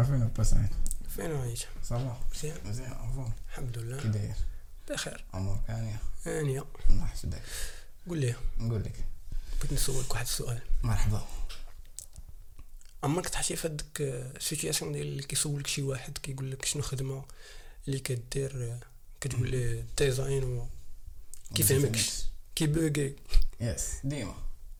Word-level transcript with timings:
عارفين 0.00 0.28
با 0.28 0.42
سعيد 0.42 0.68
فين 1.16 1.36
عايش 1.36 1.66
صافا 1.82 2.20
مزيان 2.34 2.56
مزيان 2.64 2.92
افون 2.92 3.32
الحمد 3.48 3.74
كي 3.74 3.80
لله. 3.80 4.02
داير 4.02 4.34
بخير. 4.90 5.24
امورك 5.34 5.60
هانيه 5.68 5.96
هانية 6.26 6.64
الله 6.90 7.04
يحفظك 7.04 7.42
قول 8.08 8.18
لي. 8.18 8.34
نقول 8.58 8.82
لك. 8.84 9.04
بغيت 9.60 9.72
نسولك 9.72 10.10
واحد 10.10 10.24
السؤال. 10.24 10.60
مرحبا. 10.82 11.26
عمرك 13.02 13.28
تحشي 13.28 13.56
في 13.56 13.68
هاديك 13.68 14.00
السيتياسيون 14.00 14.92
ديال 14.92 15.06
اللي 15.06 15.22
كيسولك 15.22 15.66
شي 15.66 15.82
واحد 15.82 16.18
كيقول 16.18 16.50
لك 16.50 16.64
شنو 16.64 16.82
خدمة 16.82 17.24
اللي 17.88 17.98
كدير 17.98 18.78
كتقول 19.20 19.50
ليه 19.50 19.86
ديزاين 19.98 20.44
و 20.44 20.66
كيفهمكش 21.54 22.24
كيبوغي 22.54 23.16
يس 23.60 23.90
ديما. 24.04 24.34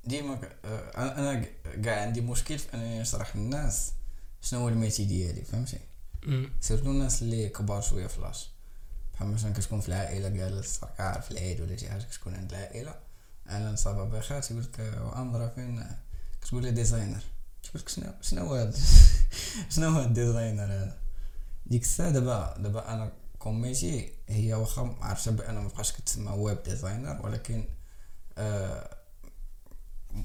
ديما 0.04 0.40
آه، 0.64 1.18
أنا 1.18 1.46
كاع 1.84 2.02
عندي 2.02 2.20
مشكل 2.20 2.58
في 2.58 2.74
أنني 2.74 3.00
نشرح 3.00 3.36
للناس. 3.36 3.92
شنو 4.42 4.60
هو 4.60 4.68
ال 4.68 4.73
métier 4.73 5.04
ديالي 5.04 5.42
فهمتي. 5.42 5.78
surtout 6.60 6.90
الناس 6.90 7.22
اللي 7.22 7.48
كبار 7.48 7.80
شوية 7.80 8.06
في 8.06 8.20
l'âge. 8.20 8.48
بحال 9.14 9.28
مثلا 9.28 9.52
كتكون 9.52 9.80
في 9.80 9.88
العائلة 9.88 10.28
جالس 10.28 10.84
راك 10.84 11.00
عارف 11.00 11.30
العيد 11.30 11.60
ولا 11.60 11.76
شي 11.76 11.90
حاجة 11.90 12.02
كتكون 12.02 12.34
عند 12.34 12.50
العائلة. 12.50 12.94
أنا 13.48 13.72
نصابة 13.72 14.04
بخير 14.04 14.42
تيقول 14.42 14.62
لك 14.62 14.78
وامضرا 14.78 15.48
فين؟ 15.48 15.86
كتقول 16.42 16.62
لي 16.62 16.70
designer 16.70 17.22
تقول 17.62 17.82
لك 17.82 17.88
شنو 17.88 18.12
شنو 18.22 18.54
هاد 18.54 18.76
شنو 19.74 19.88
هو 19.88 20.02
ال 20.02 20.09
designer 20.09 20.64
هذا؟ 20.64 20.98
ديك 21.66 21.82
الساعة 21.82 22.10
دابا 22.10 22.54
دابا 22.58 22.92
أنا 22.92 23.12
comme 23.38 23.72
métier 23.72 24.12
هي 24.28 24.54
واخا 24.54 24.96
عرفت 25.00 25.28
بأن 25.28 25.64
مبقاش 25.64 25.92
كتسمى 25.92 26.32
web 26.32 26.62
designer 26.62 27.26
ولكن 27.26 27.64
آه 28.38 28.96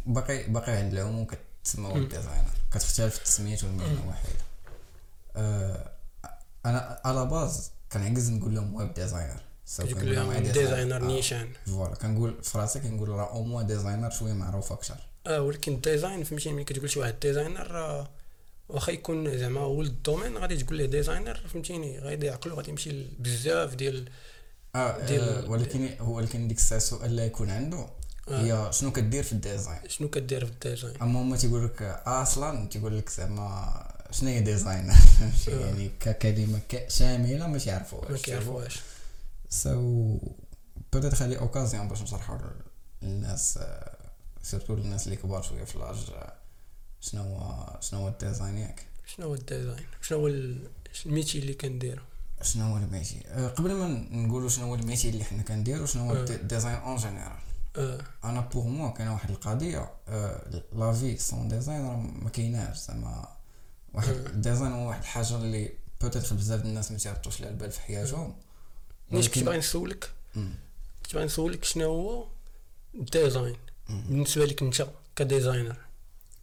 باقي 0.05 0.47
باقي 0.47 0.71
عند 0.71 0.93
العموم 0.93 1.27
مم. 1.77 2.07
designer 2.07 2.51
كتختلف 2.73 3.17
التسميات 3.17 3.63
والمهنه 3.63 4.07
واحدة. 4.07 4.29
آه 5.35 5.91
أنا 6.65 6.99
à 7.05 7.12
la 7.12 7.25
base 7.25 7.71
كنعجز 7.91 8.31
نقول 8.31 8.55
لهم 8.55 8.75
web 8.75 8.93
designer 8.93 9.39
كتقول 9.77 10.15
لهم 10.15 10.33
designer 10.33 10.95
آه، 10.97 10.99
نيشان. 11.07 11.49
voilà. 11.65 11.95
كنقول 11.95 12.43
في 12.43 12.57
راسي 12.57 12.79
كنقول 12.79 13.09
راه 13.09 13.29
au 13.29 13.43
moins 13.43 13.61
designer 13.63 14.09
شوية 14.09 14.33
معروف 14.33 14.71
أكثر. 14.71 14.95
آه 15.27 15.41
ولكن 15.41 15.73
ال 15.73 15.80
design 15.80 16.23
فهمتي 16.23 16.51
ملي 16.53 16.63
كتقول 16.63 16.89
شي 16.89 16.99
واحد 16.99 17.19
designer 17.19 17.77
آه، 17.77 18.07
واخا 18.69 18.91
يكون 18.91 19.37
زعما 19.37 19.59
هو 19.61 19.81
ال 19.81 19.88
domaine 19.88 20.37
غادي 20.37 20.57
تقول 20.63 20.77
ليه 20.77 20.85
designer 20.85 21.35
فهمتيني 21.53 21.99
غادي 21.99 22.29
عقلو 22.29 22.55
غادي 22.55 22.69
يمشي 22.69 23.05
بزاف 23.19 23.75
ديال 23.75 24.09
آه, 24.75 25.05
ديال- 25.05 25.45
آه 25.45 25.49
ولكن 25.49 25.95
ولكن 26.01 26.47
ديك 26.47 26.57
الساعة 26.57 26.77
السؤال 26.77 27.15
لا 27.15 27.25
يكون 27.25 27.49
عنده. 27.49 27.77
آه. 27.77 27.94
هي 28.29 28.69
شنو 28.73 28.91
كدير 28.91 29.23
في 29.23 29.31
ال 29.33 29.39
design؟ 29.39 29.79
شنو 29.89 30.09
كدير 30.09 30.45
في 30.45 30.51
ال 30.51 30.57
design؟ 30.58 31.01
أما 31.01 31.21
هما 31.21 31.37
تيقول 31.37 31.65
لك 31.65 31.81
آه، 31.81 32.21
أصلا 32.21 32.67
تيقول 32.67 32.97
لك 32.97 33.09
زعما 33.09 33.83
شنو 34.11 34.29
هي 34.29 34.41
designer 34.41 34.93
فهمتي 34.93 35.53
آه. 35.55 35.59
يعني 35.65 35.91
ككلمه 35.99 36.59
شاملة 36.87 37.47
ما 37.47 37.57
تعرفوهاش 37.57 38.11
ما 38.11 38.17
كيعرفوهاش. 38.17 38.79
c'est 39.49 40.17
peut-être 40.93 41.13
خلي 41.15 41.39
occasion 41.39 41.87
باش 41.87 42.01
نشرحوا 42.01 42.37
للناس 43.01 43.57
آه، 43.61 43.97
surtout 44.43 44.75
للناس 44.75 45.05
اللي 45.05 45.15
كبار 45.17 45.41
شوية 45.41 45.63
في 45.63 45.77
l'âge 45.77 46.09
آه، 46.15 46.33
شنو 47.01 47.21
هو 47.23 47.79
شنو 47.81 47.99
هو 47.99 48.07
ال 48.07 48.14
design 48.14 48.57
ياك؟ 48.57 48.85
شنو 49.05 49.25
هو 49.27 49.33
ال 49.35 49.41
design؟ 49.41 49.85
شنو 50.01 50.17
هو 50.19 50.27
ال- 50.27 50.67
ال 51.05 51.10
métier 51.10 51.39
اللي 51.39 51.53
كنديرو؟ 51.53 52.01
شنو 52.41 52.63
هو 52.65 52.77
ال 52.77 52.83
métier؟ 52.83 53.21
آه، 53.27 53.47
قبل 53.47 53.73
ما 53.73 53.87
نقولوا 54.11 54.49
شنو 54.49 54.65
هو 54.65 54.75
ال 54.75 54.80
métier 54.80 55.09
اللي 55.09 55.23
حنا 55.23 55.43
كنديرو 55.43 55.85
شنو 55.85 56.09
هو 56.09 56.15
آه. 56.15 56.23
ال 56.29 56.36
design 56.36 56.75
en 56.75 56.97
général 56.97 57.31
أنا 58.23 58.41
pour 58.41 58.63
moi 58.67 58.89
كاينة 58.89 59.13
واحد 59.13 59.29
القضية 59.29 59.91
آه، 60.07 60.63
la 60.75 60.93
vie 60.93 61.17
sans 61.17 61.47
design 61.47 61.81
راه 61.85 61.95
ما 61.97 62.29
كايناش 62.29 62.77
زعما. 62.77 63.27
واحد 63.93 64.09
آه. 64.13 64.27
ال 64.27 64.33
design 64.33 64.71
هو 64.71 64.87
واحد 64.87 65.01
الحاجة 65.01 65.35
اللي 65.35 65.71
peut-être 66.01 66.33
بزاف 66.33 66.65
الناس 66.65 66.91
ما 66.91 66.97
تعرفوش 66.97 67.41
لها 67.41 67.49
البال 67.49 67.71
في 67.71 67.79
حياتهم. 67.81 68.35
نيش 69.11 69.29
كنت 69.29 69.43
باغي 69.43 69.57
نسولك. 69.57 70.09
كنت 71.03 71.13
باغي 71.13 71.25
نسولك 71.25 71.63
شنو 71.63 71.85
هو 71.85 72.27
ال 72.95 73.03
design. 73.03 73.55
بالنسبة 73.89 74.45
لك 74.45 74.61
أنت 74.61 74.87
ك 75.15 75.22
designer 75.22 75.77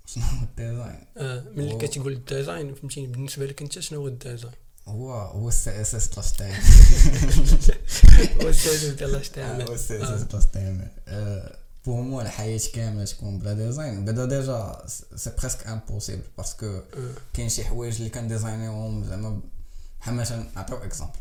شنو 0.07 0.25
هو 0.25 0.43
الديزاين 0.43 1.05
آه 1.17 1.45
ملي 1.57 1.77
كتقول 1.79 2.13
الديزاين 2.13 2.75
فهمتيني 2.75 3.07
بالنسبة 3.07 3.47
لك 3.47 3.63
أنت 3.63 3.79
شنو 3.79 4.01
هو 4.01 4.09
الديزاين 4.09 4.55
هو 4.89 5.13
هو 5.13 5.49
السي 5.49 5.81
إس 5.81 5.95
إس 5.95 6.09
بلس 6.09 6.33
تايم 6.33 6.55
هو 8.43 8.49
السياسة 8.49 8.93
ديال 8.93 9.15
اش 9.15 9.29
هو 9.29 9.35
تعمل 9.35 9.73
السي 9.73 10.03
إس 10.03 10.09
اس 10.09 10.21
آه. 10.21 10.25
بلس 10.25 10.47
تايم 10.51 10.89
بوغ 11.87 12.01
موا 12.01 12.23
الحياة 12.23 12.61
كاملة 12.75 13.05
تكون 13.05 13.39
بلا 13.39 13.53
ديزاين 13.53 14.05
بعدا 14.05 14.25
ديجا 14.25 14.83
سي 15.17 15.31
بريسك 15.39 15.67
امبوسيبل 15.67 16.23
باسكو 16.39 16.67
آه. 16.67 16.83
كاين 17.33 17.49
شي 17.49 17.65
حوايج 17.65 17.97
اللي 17.97 18.11
كنديزاينيهم 18.11 19.05
زعما 19.05 19.41
بحال 20.01 20.15
مثلا 20.15 20.47
نعطيو 20.57 20.77
اكزومبل 20.77 21.19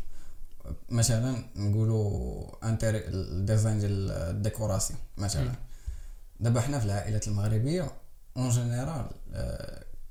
مثلا 0.88 1.44
نقولوا 1.56 2.44
انتر 2.68 2.94
الديزاين 2.94 3.78
ديال 3.78 4.10
الديكوراسيون 4.10 4.98
مثلا. 5.18 5.52
دابا 6.40 6.60
حنا 6.60 6.78
في 6.78 6.84
العائلات 6.84 7.28
المغربية 7.28 7.92
en 8.36 8.48
général 8.48 9.06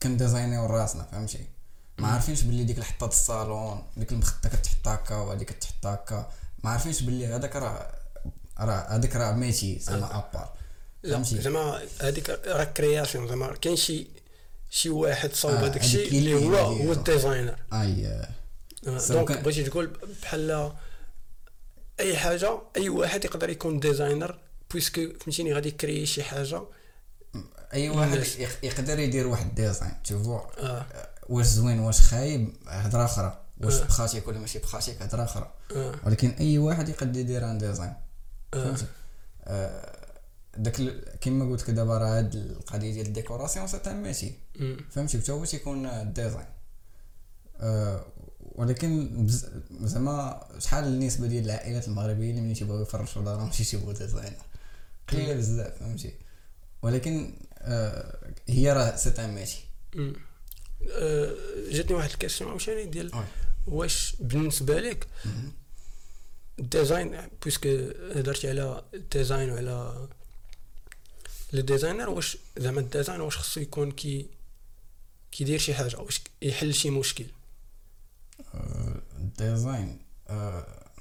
كنديزاينيو 0.04 0.66
راسنا 0.66 1.04
فهمتي 1.04 1.46
ما. 2.02 2.08
عارفينش 2.08 2.42
باللي 2.42 2.64
ديك 2.64 2.78
الحطه 2.78 3.08
الصالون 3.08 3.84
ديك 3.98 4.12
المخده 4.12 4.50
كتحط 4.50 4.88
هكا 4.88 5.16
وهذيك 5.16 5.52
كتحط 5.52 5.86
هكا. 5.86 6.32
ما 6.64 6.70
عارفينش 6.70 7.02
باللي 7.02 7.28
هذاك 7.28 7.56
راه 7.56 7.92
راه 8.60 8.96
هذاك 8.96 9.16
راه 9.16 9.32
métier 9.32 9.80
زعما 9.80 10.06
à 10.06 10.16
part 10.16 10.54
là 11.04 11.12
فهمتي؟ 11.14 11.42
زعما 11.42 11.82
هذيك 12.02 12.30
راه 12.30 12.64
création 12.64 13.28
زعما 13.28 13.56
كاين 13.56 13.76
شي 13.76 14.08
شي 14.70 14.90
واحد 14.90 15.34
صاوب 15.34 15.56
آه، 15.56 15.60
هذاك 15.60 15.78
الشيء 15.78 16.08
اللي 16.08 16.34
هو 16.34 16.56
هو 16.56 16.92
ال 16.92 16.98
designer. 16.98 17.56
اي 17.74 18.06
آه، 18.08 18.30
آه، 18.88 19.08
donc 19.10 19.32
بغيتي 19.32 19.64
تقول 19.64 19.92
بحال 20.22 20.72
أي 22.00 22.18
حاجة 22.18 22.60
أي 22.78 22.90
واحد 22.90 23.26
يقدر 23.26 23.50
يكون 23.50 23.80
designer 23.80 24.40
puisque 24.72 25.02
فهمتيني 25.20 25.54
غادي 25.54 25.70
يكري 25.70 26.06
شي 26.06 26.24
حاجة 26.24 26.62
أي 27.74 27.90
واحد 27.90 28.24
يقدر 28.64 29.00
يدير 29.00 29.28
واحد 29.28 29.46
ال 29.46 29.53
design 29.53 29.94
تشوفوا 30.04 30.40
آه. 30.60 30.86
واش 31.32 31.46
زوين 31.46 31.80
واش 31.80 32.02
خايب 32.02 32.54
هضرة 32.68 33.06
أخرى. 33.06 33.40
واش 33.62 33.74
آه. 33.74 33.86
pratique 33.86 34.28
ولا 34.28 34.40
ماشي 34.40 34.60
pratique 34.60 35.02
هضرة 35.02 35.24
أخرى. 35.24 35.54
أه. 35.76 35.96
ولكن 36.06 36.30
أي 36.30 36.58
واحد 36.58 36.90
يقدر 36.90 37.20
يدير 37.20 37.52
un 37.52 37.58
design. 37.58 37.94
أه. 38.54 38.64
فهمتي 38.64 38.86
داك 40.58 40.76
كيما 41.22 41.52
قلت 41.52 41.62
لك 41.62 41.70
دابا 41.70 41.98
راه 41.98 42.18
هاد 42.18 42.36
القضية 42.36 42.94
ديال 42.94 43.08
ال 43.08 43.13
décoration 43.13 43.68
c'est 43.68 43.78
un 43.88 44.04
métier. 44.04 44.34
فهمتي؟ 44.90 45.20
حتى 45.22 45.32
هو 45.32 45.46
تيكون 45.46 45.86
ال 45.86 45.95
design 45.95 46.46
آه، 47.62 48.06
ولكن 48.40 49.28
زعما 49.82 50.48
شحال 50.60 50.84
النسبة 50.84 51.28
ديال 51.28 51.46
العائلات 51.46 51.88
المغربيه 51.88 52.30
اللي 52.30 52.42
ملي 52.42 52.54
تيبغيو 52.54 52.82
يفرشوا 52.82 53.24
دارهم 53.24 53.46
ماشي 53.48 53.64
تيبغوا 53.64 53.94
designer 53.94 54.36
قليله 55.08 55.34
بزاف 55.34 55.80
فهمتي؟ 55.80 56.14
ولكن 56.82 57.34
آه، 57.58 58.34
هي 58.50 58.74
راه 58.74 58.96
c'est 58.96 59.10
un 59.10 59.36
métier 59.36 59.66
جاتني 61.72 61.96
واحد 61.96 62.10
ال 62.10 62.14
question 62.14 62.50
عاوتاني 62.50 62.86
ديال 62.86 63.16
oui. 63.16 63.24
واش 63.68 64.16
بالنسبة 64.20 64.80
لك 64.80 65.08
الديزاين 66.60 67.30
بويسكو 67.42 67.70
هضرتي 68.16 68.50
على 68.50 68.84
الديزاين 68.94 69.52
وعلى 69.52 70.08
الديزاينر 71.54 72.10
واش 72.10 72.38
زعما 72.58 72.80
الديزاين 72.80 73.22
واش 73.22 73.38
خصو 73.38 73.60
يكون 73.60 73.92
كي 73.92 74.26
كيدير 75.32 75.60
شي 75.60 75.74
حاجة 75.74 76.00
واش 76.00 76.22
يحل 76.42 76.74
شي 76.74 76.90
مشكل؟ 76.90 77.26
آه، 78.54 79.02
ال 79.18 79.30
design 79.30 80.00
آه، 80.30 80.92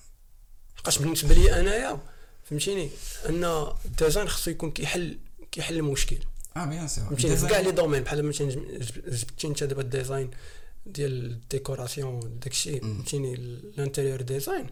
حقاش 0.76 0.98
بالنسبة 0.98 1.34
لي 1.34 1.60
أنايا 1.60 2.00
فهمتيني؟ 2.44 2.90
أن 3.28 3.44
ال 3.84 3.91
design 3.91 4.28
خصو 4.28 4.50
يكون 4.50 4.70
كيحل 4.70 5.18
كيحل 5.52 5.76
المشكل. 5.76 6.18
آه 6.56 6.64
bien 6.64 6.88
sûr 6.88 7.04
فهمتيني 7.04 7.36
في 7.36 7.46
كاع 7.46 7.60
les 7.60 7.70
domaines 7.70 8.02
بحال 8.02 8.24
مثلا 8.24 8.50
جب- 8.50 9.10
جبتي 9.10 9.46
انت 9.46 9.64
دابا 9.64 9.82
ال 9.82 9.89
design 9.89 10.30
ديال 10.86 11.12
ال 11.26 11.36
décoration 11.36 12.38
داكشي. 12.42 12.80
فهمتيني 12.80 13.34
ال 13.34 13.44
interior 13.44 14.20
design. 14.22 14.66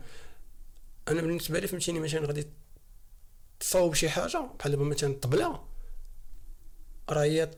أنا 1.08 1.20
بالنسبة 1.20 1.58
لي 1.58 1.66
فهمتيني 1.66 2.00
مثلا 2.00 2.26
غادي 2.26 2.46
تصاوب 3.60 3.94
شي 3.94 4.08
حاجة 4.08 4.42
بحال 4.58 4.72
دابا 4.72 4.84
مثلا 4.84 5.10
الطبله 5.10 5.60
راه 7.10 7.22
هي 7.22 7.50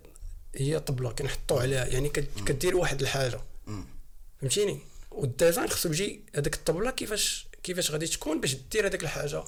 هي 0.56 0.80
طبلة 0.80 1.12
كنحطوا 1.12 1.60
عليها 1.60 1.86
يعني 1.86 2.08
كد- 2.08 2.44
كدير 2.46 2.76
واحد 2.76 3.00
الحاجة. 3.00 3.40
فهمتيني 4.40 4.78
وال 5.10 5.25
design 5.25 5.68
خصو 5.68 5.88
يجي 5.88 6.20
هذيك 6.36 6.54
الطبلة 6.54 6.90
كيفاش 6.90 7.46
كيفاش 7.62 7.90
غادي 7.90 8.06
تكون 8.06 8.40
باش 8.40 8.54
دير 8.72 8.86
هذيك 8.86 9.02
الحاجة. 9.02 9.42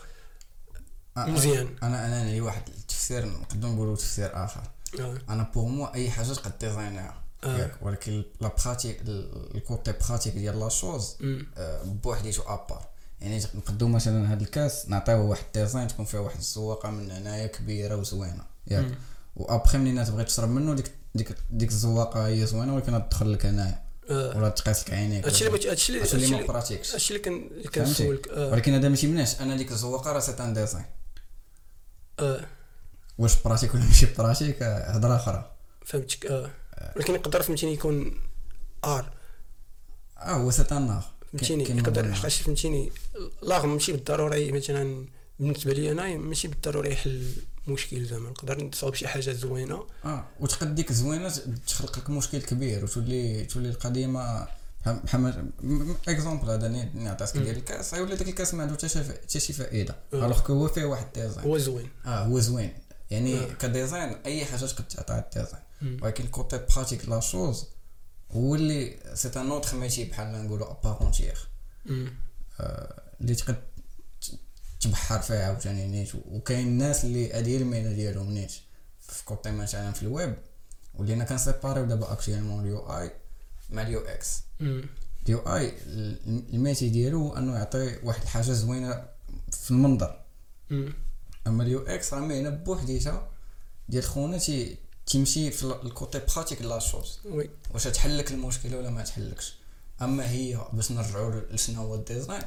مزيان. 1.16 1.68
أنا 1.82 2.06
أنا 2.06 2.30
لي 2.30 2.40
واحد 2.40 2.62
التفسير 2.68 3.26
نقدر 3.26 3.68
نقولوا 3.68 3.96
تفسير 3.96 4.44
آخر 4.44 4.62
آه. 5.00 5.18
أنا 5.28 5.50
pour 5.54 5.64
moi 5.64 5.94
أي 5.94 6.10
حاجة 6.10 6.26
تقد 6.26 6.52
ديزاينها 6.60 7.14
آه. 7.44 7.58
ياك 7.58 7.74
ولكن 7.82 8.22
la 8.40 8.50
pratique 8.64 9.00
ال 9.54 9.62
côté 9.62 9.92
pratique 10.08 10.34
ديال 10.34 10.60
la 10.60 10.68
chose. 10.68 11.16
آه، 11.56 11.82
بوحديتو 11.82 12.42
à 12.42 12.51
part 12.51 12.86
يعني 13.20 13.42
نقدو 13.54 13.88
مثلا 13.88 14.32
هاد 14.32 14.40
الكاس 14.40 14.88
نعطيوه 14.88 15.22
واحد 15.22 15.44
design 15.54 15.88
تكون 15.88 16.04
فيها 16.04 16.20
واحد 16.20 16.38
الزواقة 16.38 16.90
من 16.90 17.10
هنايا 17.10 17.46
كبيرة 17.46 17.96
وزوينة 17.96 18.44
ياك. 18.66 18.98
وابخي 19.36 19.78
منين 19.78 20.04
تبغي 20.04 20.24
تشرب 20.24 20.48
منه 20.48 20.74
ديك 20.74 20.92
ديك 21.14 21.36
ديك 21.50 21.68
الزواقة 21.68 22.26
هي 22.26 22.46
زوينة 22.46 22.74
ولكن 22.74 23.02
تدخل 23.08 23.32
لك 23.32 23.46
هنايا. 23.46 23.82
ولا 24.10 24.48
تقيس 24.48 24.82
لك 24.82 24.90
عينيك 24.94 25.24
هادشي 25.24 25.46
اللي 25.46 25.70
هادشي 25.70 25.92
اللي 25.92 26.02
هادشي 26.02 26.16
اللي 26.16 26.30
ما 26.30 26.46
pratique 26.46 26.83
ش 26.83 26.92
هادشي 26.92 27.16
اللي؟ 27.16 27.68
كنسولك. 27.74 28.26
ولكن 28.36 28.74
هذا 28.74 28.88
ماشي 28.88 29.06
مناش 29.06 29.40
أنا 29.40 29.56
ديك 29.56 29.72
الزواقة 29.72 30.12
راه 30.12 30.20
c'est 30.20 30.40
un 30.40 30.54
design 30.54 30.84
أه. 32.22 32.46
واش 33.18 33.42
pratique 33.42 33.74
ولا 33.74 33.84
ماشي 33.84 34.06
pratique 34.18 34.62
هضرة 34.62 35.16
أخرى. 35.16 35.50
فهمتك 35.86 36.26
أه. 36.26 36.50
ولكن 36.96 37.14
يقدر 37.14 37.42
فهمتيني 37.42 37.72
يكون 37.72 38.20
art. 38.84 39.12
آه 40.18 40.32
هو 40.32 40.50
c'est 40.50 40.72
un 40.72 40.90
art. 40.90 41.04
فهمتيني؟ 41.32 41.64
يقدر 41.64 42.02
قلنا. 42.02 42.14
حقاش 42.14 42.42
فهمتيني 42.42 42.92
l'art 43.42 43.66
ماشي 43.66 43.92
بالضروري 43.92 44.52
مثلا 44.52 45.06
بالنسبة 45.38 45.72
لي 45.72 45.92
أنا 45.92 46.16
ماشي 46.16 46.48
بالضروري 46.48 46.92
يحل 46.92 47.32
مشكل 47.68 48.04
زعما. 48.04 48.30
نقدر 48.30 48.64
نصاوب 48.64 48.94
شي 48.94 49.08
حاجة 49.08 49.32
زوينة. 49.32 49.86
آه 50.04 50.24
وتقد 50.40 50.74
ديك 50.74 50.92
زوينة 50.92 51.32
تخلق 51.66 51.98
لك 51.98 52.10
مشكل 52.10 52.42
كبير 52.42 52.84
وتولي 52.84 53.44
تولي 53.44 53.68
القضية 53.68 54.06
ما 54.06 54.48
بحال 54.86 55.50
exemple 56.08 56.50
هذا 56.50 56.88
عطيتك 57.10 57.36
ديال 57.36 57.56
الكاس 57.56 57.94
غيولي 57.94 58.16
داك 58.16 58.28
الكاس 58.28 58.54
ما 58.54 58.62
عنده 58.62 58.74
حتى 58.74 58.88
حتى 58.88 59.40
شي 59.40 59.52
فائده. 59.52 59.96
alors 60.14 60.40
que 60.40 60.52
هو 60.52 60.68
فيه 60.68 60.84
واحد 60.84 61.06
design 61.14 61.46
هو 61.46 61.58
زوين 61.58 61.90
آه 62.06 62.24
هو 62.24 62.40
زوين 62.40 62.72
يعني. 63.10 63.54
كديزاين 63.54 64.16
اي 64.26 64.44
حاجة 64.44 64.66
تقد 64.66 64.88
تعطيها 64.88 65.18
ال 65.18 65.29
design. 65.29 66.02
ولكن 66.02 66.26
côté 66.26 66.60
pratique 66.76 67.08
la 67.08 67.20
chose 67.20 67.66
هو 68.30 68.54
اللي 68.54 68.98
c'est 69.14 69.28
un 69.40 69.50
autre 69.50 69.76
métier 69.76 70.04
بحال 70.04 70.46
نقولوا 70.46 70.70
à 70.70 70.77
part 70.77 71.03
entière 71.03 71.48
مم. 71.86 72.14
اللي 73.20 73.34
تقد 73.34 73.56
تبحر 74.80 75.18
فيها 75.18 75.46
عاوتاني 75.46 75.86
نيت 75.86 76.12
وكاين 76.14 76.66
الناس 76.66 77.04
اللي 77.04 77.34
هي 77.34 77.56
المهنه 77.56 77.92
ديالهم 77.92 78.30
نيت 78.30 78.52
في 79.00 79.24
côté 79.24 79.50
مثلا 79.50 79.92
في 79.92 80.02
الويب 80.02 80.34
ولينا 80.94 81.24
كنسيباريو 81.24 81.84
دابا 81.84 82.12
actuellement 82.12 82.64
ال 82.64 82.78
UI 82.78 83.10
مع 83.70 83.82
ال 83.82 84.00
UX. 84.00 84.42
ال 85.26 85.38
UI 85.38 85.72
ال 86.54 86.59
métier 86.59 86.88
ديالو 86.88 87.18
هو 87.28 87.36
أنه 87.36 87.54
يعطي 87.56 87.98
واحد 88.02 88.22
الحاجة 88.22 88.52
زوينة 88.52 89.06
في 89.52 89.70
المنظر. 89.70 90.20
مم. 90.70 90.94
أما 91.46 91.62
ال 91.62 91.80
UX 91.86 92.14
راه 92.14 92.20
مهنه 92.20 92.50
بوحديتها 92.50 93.28
ديال 93.88 94.02
خونا 94.04 94.38
تي 94.38 94.76
تمشي 95.06 95.50
في 95.50 95.62
ال- 95.64 95.86
ال 95.86 95.93
côté 95.93 96.20
pratique 96.36 96.62
la 96.62 96.78
chose. 96.78 97.18
oui. 97.24 97.50
واش 97.74 97.84
تحل 97.84 98.18
لك 98.18 98.30
المشكلة 98.32 98.78
ولا 98.78 98.90
ما 98.90 99.02
تحلكش. 99.02 99.54
أما 100.02 100.30
هي 100.30 100.66
باش 100.72 100.92
نرجعوا 100.92 101.40
لشنو 101.50 101.82
هو 101.82 101.94
ال 101.94 102.01
design 102.01 102.42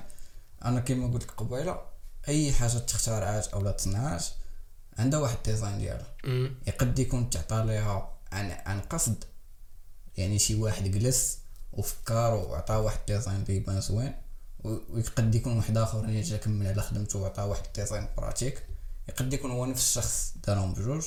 أنا 0.65 0.79
كما 0.79 1.07
قلت 1.13 1.23
لك 1.23 1.31
قبيلة 1.31 1.81
أي 2.27 2.51
حاجة 2.51 2.77
تخترعات 2.77 3.47
أو 3.47 3.61
لا 3.61 3.71
تصنعات 3.71 4.25
عندها 4.97 5.19
واحد 5.19 5.37
ال 5.37 5.43
design 5.43 5.77
ديالها. 5.79 6.15
يقد 6.67 6.99
يكون 6.99 7.29
تعطى 7.29 7.63
ليها 7.67 8.15
عن 8.31 8.51
عن 8.51 8.79
قصد 8.81 9.23
يعني 10.17 10.39
شي 10.39 10.55
واحد 10.55 10.91
جلس 10.91 11.37
وفكر 11.75 12.33
وعطاه 12.33 12.79
واحد 12.79 12.99
ال 12.99 13.05
design 13.05 13.41
اللي 13.41 13.55
يبان 13.55 13.81
زوين 13.81 14.15
ويقد 14.63 15.35
يكون 15.35 15.57
واحد 15.57 15.77
آخر 15.77 16.21
جا 16.21 16.37
كمل 16.37 16.67
على 16.67 16.81
خدمته 16.81 17.19
وعطاه 17.19 17.45
واحد 17.45 17.65
ال 17.65 17.71
design 17.71 18.07
pratique. 18.17 18.63
يقد 19.09 19.33
يكون 19.33 19.51
هو 19.51 19.65
نفس 19.65 19.83
الشخص 19.97 20.33
دارهم 20.47 20.73
بجوج 20.73 21.05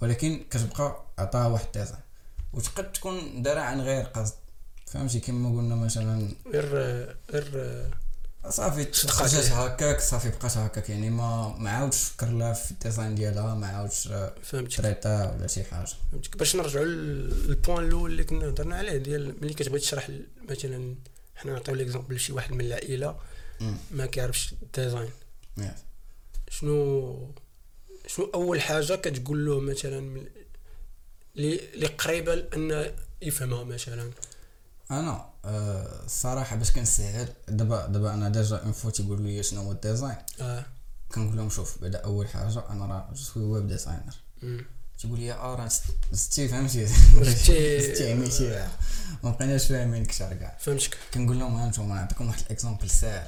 ولكن 0.00 0.44
كتبقى 0.50 1.02
عطاه 1.18 1.48
واحد 1.48 1.66
ال 1.66 1.71
design 1.71 2.00
وتقد 2.52 2.92
تكون 2.92 3.42
دارها 3.42 3.62
عن 3.62 3.80
غير 3.80 4.04
قصد. 4.04 4.34
فهمتي؟ 4.86 5.20
كما 5.20 5.48
قلنا 5.48 5.74
مثلا 5.74 6.28
غير 6.46 6.66
غير 7.30 7.50
صافي 8.50 8.86
ليه. 9.36 9.64
هكاك 9.64 10.00
صافي 10.00 10.28
بقات 10.28 10.56
هكاك 10.56 10.90
يعني 10.90 11.10
ما 11.10 11.56
ما 11.58 11.70
عاودش 11.70 12.02
فكر 12.02 12.26
لها 12.26 12.52
في 12.52 12.70
ال 12.70 12.76
design 12.76 13.14
ديالها 13.14 13.54
ما 13.54 13.66
عاودش 13.66 14.08
آه، 14.08 14.34
فهمتك 14.42 14.76
تريتا 14.76 15.34
ولا 15.34 15.46
شي 15.46 15.64
حاجة 15.64 15.88
فهمتك 16.12 16.36
باش 16.36 16.56
نرجعوا 16.56 16.84
لل 16.84 17.13
point 17.13 17.84
الأول 17.84 18.10
اللي 18.10 18.24
كنا 18.24 18.48
هضرنا 18.48 18.76
عليه 18.76 18.96
ديال 18.96 19.34
ملي 19.42 19.54
كتبغي 19.54 19.78
تشرح 19.78 20.10
مثلا 20.48 20.94
حنا 21.36 21.52
نعطيو 21.52 21.74
l'exemple 21.74 22.14
لشي 22.14 22.32
واحد 22.32 22.52
من 22.52 22.60
العائلة. 22.60 23.16
ما 23.90 24.06
كيعرفش 24.06 24.54
ال 24.62 24.68
design. 24.68 25.10
شنو 26.50 27.34
شنو 28.06 28.30
أول 28.34 28.60
حاجة 28.60 28.94
كتقول 28.94 29.46
له 29.46 29.60
مثلا 29.60 30.26
اللي 31.36 31.86
قريبه 31.86 32.34
لأن 32.34 32.94
يفهمها 33.22 33.64
مثلا 33.64 34.10
أنا 34.90 35.30
آه، 35.46 36.04
الصراحه 36.04 36.56
باش 36.56 36.70
كنسهل 36.72 37.28
دابا 37.48 37.86
دابا 37.86 38.14
أنا 38.14 38.28
déjà 38.28 38.56
une 38.56 38.72
fois 38.72 38.90
تيقول 38.90 39.22
لي 39.22 39.42
شنو 39.42 39.60
هو 39.62 39.72
ال 39.72 39.78
design. 39.78 40.16
آه. 40.40 40.66
كنقول 41.14 41.36
لهم 41.36 41.50
شوف 41.50 41.78
بعدا 41.82 41.98
أول 41.98 42.28
حاجة 42.28 42.70
أنا 42.70 42.86
راه 42.86 43.14
suis 43.14 43.42
web 43.44 43.66
designer. 43.68 44.14
تيقول 44.98 45.20
لي 45.20 45.32
آه 45.32 45.54
راه 45.54 45.68
زدتي 46.12 46.48
فهمتي؟ 46.48 46.86
زدتي- 46.86 48.10
عميتي 48.12 48.68
ما 49.24 49.30
بقيناش 49.30 49.66
فاهمين 49.66 50.04
كثر 50.04 50.34
كاع 50.34 50.56
فهمتك. 50.60 50.98
كنقول 51.14 51.38
لهم 51.38 51.54
ها 51.56 51.68
نتوما 51.68 51.94
نعطيكم 51.94 52.26
واحد 52.26 52.40
ال 52.40 52.46
exemple 52.46 52.90
ساهل. 52.90 53.26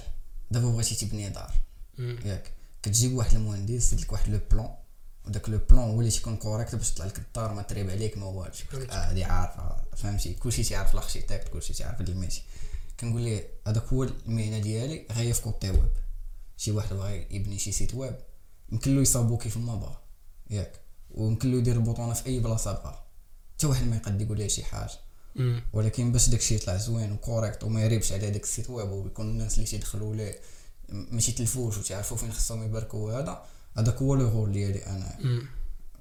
دابا 0.50 0.68
بغيتي 0.70 0.94
تبني 0.94 1.28
دار. 1.28 1.52
ياك. 1.98 2.50
كتجيب 2.82 3.12
واحد 3.12 3.34
المهندس 3.34 3.92
يدير 3.92 4.04
لك 4.04 4.12
واحد 4.12 4.28
le 4.30 4.40
plan 4.50 4.68
وداك 5.28 5.48
le 5.48 5.58
plan 5.70 5.82
هو 5.90 6.00
اللي 6.00 6.10
تيكون 6.10 6.36
correct 6.36 6.74
باش 6.74 6.90
يطلع 6.90 7.06
لك 7.06 7.18
الدار 7.18 7.54
ما 7.54 7.62
تريب 7.62 7.90
عليك 7.90 8.18
ما 8.18 8.26
والو 8.26 8.52
هادي 8.90 9.24
عارفة 9.24 9.76
فهمتي؟ 9.96 10.34
كلشي 10.34 10.62
تيعرف 10.62 10.94
ال 10.94 10.99
architecte 10.99 11.48
كلشي 11.48 11.72
تيعرف 11.72 11.98
هاد 12.00 12.08
ال 12.08 12.13
métier 12.13 12.42
كنقول 13.00 13.22
ليه 13.22 13.48
هذاك 13.66 13.84
هو 13.92 14.02
المهنة 14.04 14.58
ديالي 14.58 15.06
غير 15.12 15.34
في 15.34 15.42
côté 15.42 15.70
web. 15.70 15.88
شي 16.56 16.70
واحد 16.72 16.94
بغى 16.96 17.26
يبني 17.30 17.58
شي 17.58 17.72
site 17.72 17.94
web 17.94 18.16
يمكن 18.72 18.94
له 18.96 19.02
يصاوبو 19.02 19.36
كيف 19.38 19.56
ما 19.56 19.74
بغا 19.74 20.00
ياك. 20.50 20.72
ويمكن 21.10 21.50
له 21.52 21.58
يدير 21.58 21.74
البوطونه 21.76 22.12
في 22.14 22.26
أي 22.26 22.40
بلاصة 22.40 22.72
بغا. 22.72 23.04
حتى 23.56 23.66
واحد 23.66 23.86
ما 23.86 23.96
يقد 23.96 24.20
يقول 24.20 24.38
ليه 24.38 24.48
شي 24.48 24.64
حاجة. 24.64 24.92
ولكن 25.72 26.12
باش 26.12 26.28
داكشي 26.28 26.54
يطلع 26.54 26.76
زوين 26.76 27.12
و 27.12 27.19
correct 27.19 27.64
وما 27.64 27.84
يريبش 27.84 28.12
على 28.12 28.30
داك 28.30 28.42
ال 28.42 28.48
site 28.48 28.70
web 28.70 28.90
ويكون 28.90 29.28
الناس 29.30 29.54
اللي 29.54 29.66
تيدخلوا 29.66 30.14
ليه 30.16 30.38
م- 30.88 31.06
ما 31.16 31.20
تيتلفوش 31.20 31.78
وتعرفوا 31.78 32.16
فين 32.16 32.32
خصهم 32.32 32.62
يبركوا 32.62 33.12
هذا 33.12 33.44
هذاك 33.78 33.96
هو 33.96 34.14
le 34.14 34.28
rôle 34.28 34.52
ديالي 34.52 34.86
أنا. 34.86 35.18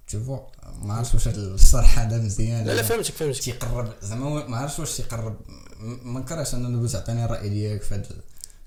تشوفوا 0.07 0.39
ما 0.81 0.93
عرفتش 0.93 1.13
واش 1.13 1.27
هاد 1.27 1.37
الشرح 1.37 1.99
هذا 1.99 2.17
مزيان 2.17 2.65
لا 2.65 2.71
لا 2.71 2.81
فهمتك 2.81 3.11
فهمتك 3.11 3.41
تيقرب 3.41 3.93
زعما 4.01 4.47
ما 4.47 4.57
عرفتش 4.57 4.79
واش 4.79 4.97
تيقرب 4.97 5.37
ما 5.79 6.19
نكرهش 6.19 6.53
أنا 6.53 6.87
تعطيني 6.87 7.25
الرأي 7.25 7.49
ديالك 7.49 7.81
في 7.81 7.95
هذا 7.95 8.07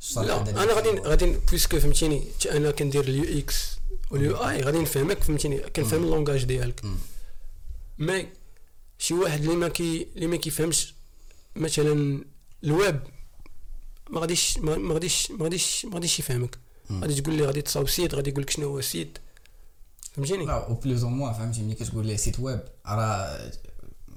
الشرح 0.00 0.26
لا 0.26 0.42
هذا 0.42 0.50
أنا 0.50 0.72
غادي. 0.72 1.00
غادي 1.00 1.36
puisque 1.48 1.80
فهمتيني 1.80 2.24
أنا 2.50 2.70
كندير 2.70 3.04
ال 3.04 3.38
UX 3.38 3.56
وال 4.10 4.36
UI 4.36 4.62
غادي 4.62 4.78
نفهمك 4.78 5.22
فهمتيني 5.22 5.58
كنفهم 5.58 6.04
ال 6.04 6.09
langage 6.09 6.44
ديالك. 6.44 6.82
mais 7.98 8.26
شي 8.98 9.14
واحد 9.14 9.40
اللي 9.40 9.56
ما 9.56 9.68
كي 9.68 10.08
اللي 10.16 10.26
ما 10.26 10.36
كيفهمش 10.36 10.94
مثلا 11.56 12.24
الويب 12.64 13.00
ما 14.10 14.20
غاديش 14.20 14.58
ما 14.58 14.94
غاديش 14.94 15.30
ما 15.30 15.44
غاديش 15.44 15.84
ما 15.84 15.94
غاديش 15.94 16.18
يفهمك. 16.18 16.58
غادي 16.92 17.20
تقول 17.20 17.34
لي 17.34 17.46
غادي 17.46 17.62
تصاوب 17.62 17.88
site 17.88 18.14
غادي 18.14 18.30
يقول 18.30 18.42
لك 18.42 18.50
شنو 18.50 18.68
هو 18.68 18.80
site 18.80 19.18
فهمتيني؟ 20.16 20.44
لا 20.46 20.52
ou 20.66 20.74
plus 20.74 21.04
ou 21.04 21.10
moins 21.10 21.32
فهمتي 21.34 21.62
ملي 21.62 21.74
كتقول 21.74 22.06
لي 22.06 22.16
site 22.16 22.40
web 22.40 22.60
راه 22.86 23.50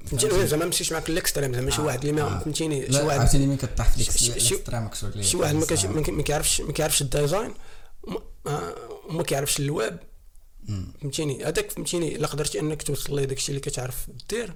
فهمتيني؟ 0.06 0.48
زعما 0.48 0.64
ما 0.64 0.70
مشيش 0.70 0.92
معاك 0.92 1.10
ال 1.10 1.15
extrême 1.15 1.54
زعما 1.54 1.72
شي 1.72 1.82
آه، 1.82 1.86
واحد 1.86 2.06
اللي 2.06 2.22
آه. 2.22 2.30
ما 2.30 2.40
فهمتيني 2.40 2.92
شي 2.92 3.02
واحد 3.02 3.20
عرفتي 3.20 3.38
ملي 3.46 3.58
كطيح 3.58 3.90
في 3.90 3.98
ديك 3.98 4.12
شي- 4.12 4.26
ال 4.34 4.41
extrême 4.41 4.90
واحد 5.36 5.56
ما 6.12 6.24
كيعرفش 6.24 6.62
ما 6.62 6.72
كيعرفش 6.72 7.02
ال 7.02 7.09
design 7.09 7.54
وما- 8.04 8.20
ما- 8.46 8.74
وما 9.10 9.24
كيعرفش 9.24 9.60
الويب. 9.60 9.98
فهمتيني؟ 11.02 11.44
هذاك 11.44 11.72
فهمتيني 11.72 12.16
إلا 12.16 12.28
قدرتي 12.28 12.60
أنك 12.60 12.82
توصل 12.84 13.16
ليه 13.16 13.26
داكشي 13.26 13.50
اللي 13.50 13.60
كتعرف 13.62 14.08
دير. 14.30 14.54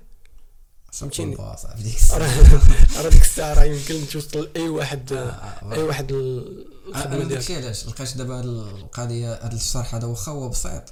فهمتيني. 0.91 1.35
راه 2.97 3.09
ديك 3.09 3.21
الساعة 3.21 3.53
راه 3.53 3.63
يمكن 3.63 4.07
توصل 4.11 4.49
لأي 4.55 4.69
واحد 4.69 5.13
آه، 5.13 5.17
آه، 5.17 5.73
أي 5.73 5.83
واحد. 5.83 6.11
داكشي 6.93 7.55
علاش 7.55 7.87
لقيت 7.87 8.17
دابا 8.17 8.39
هاد 8.39 8.45
القضية 8.45 9.33
هاد 9.33 9.53
الشرح 9.53 9.95
هذا 9.95 10.05
واخا 10.07 10.31
هو 10.31 10.49
بسيط. 10.49 10.83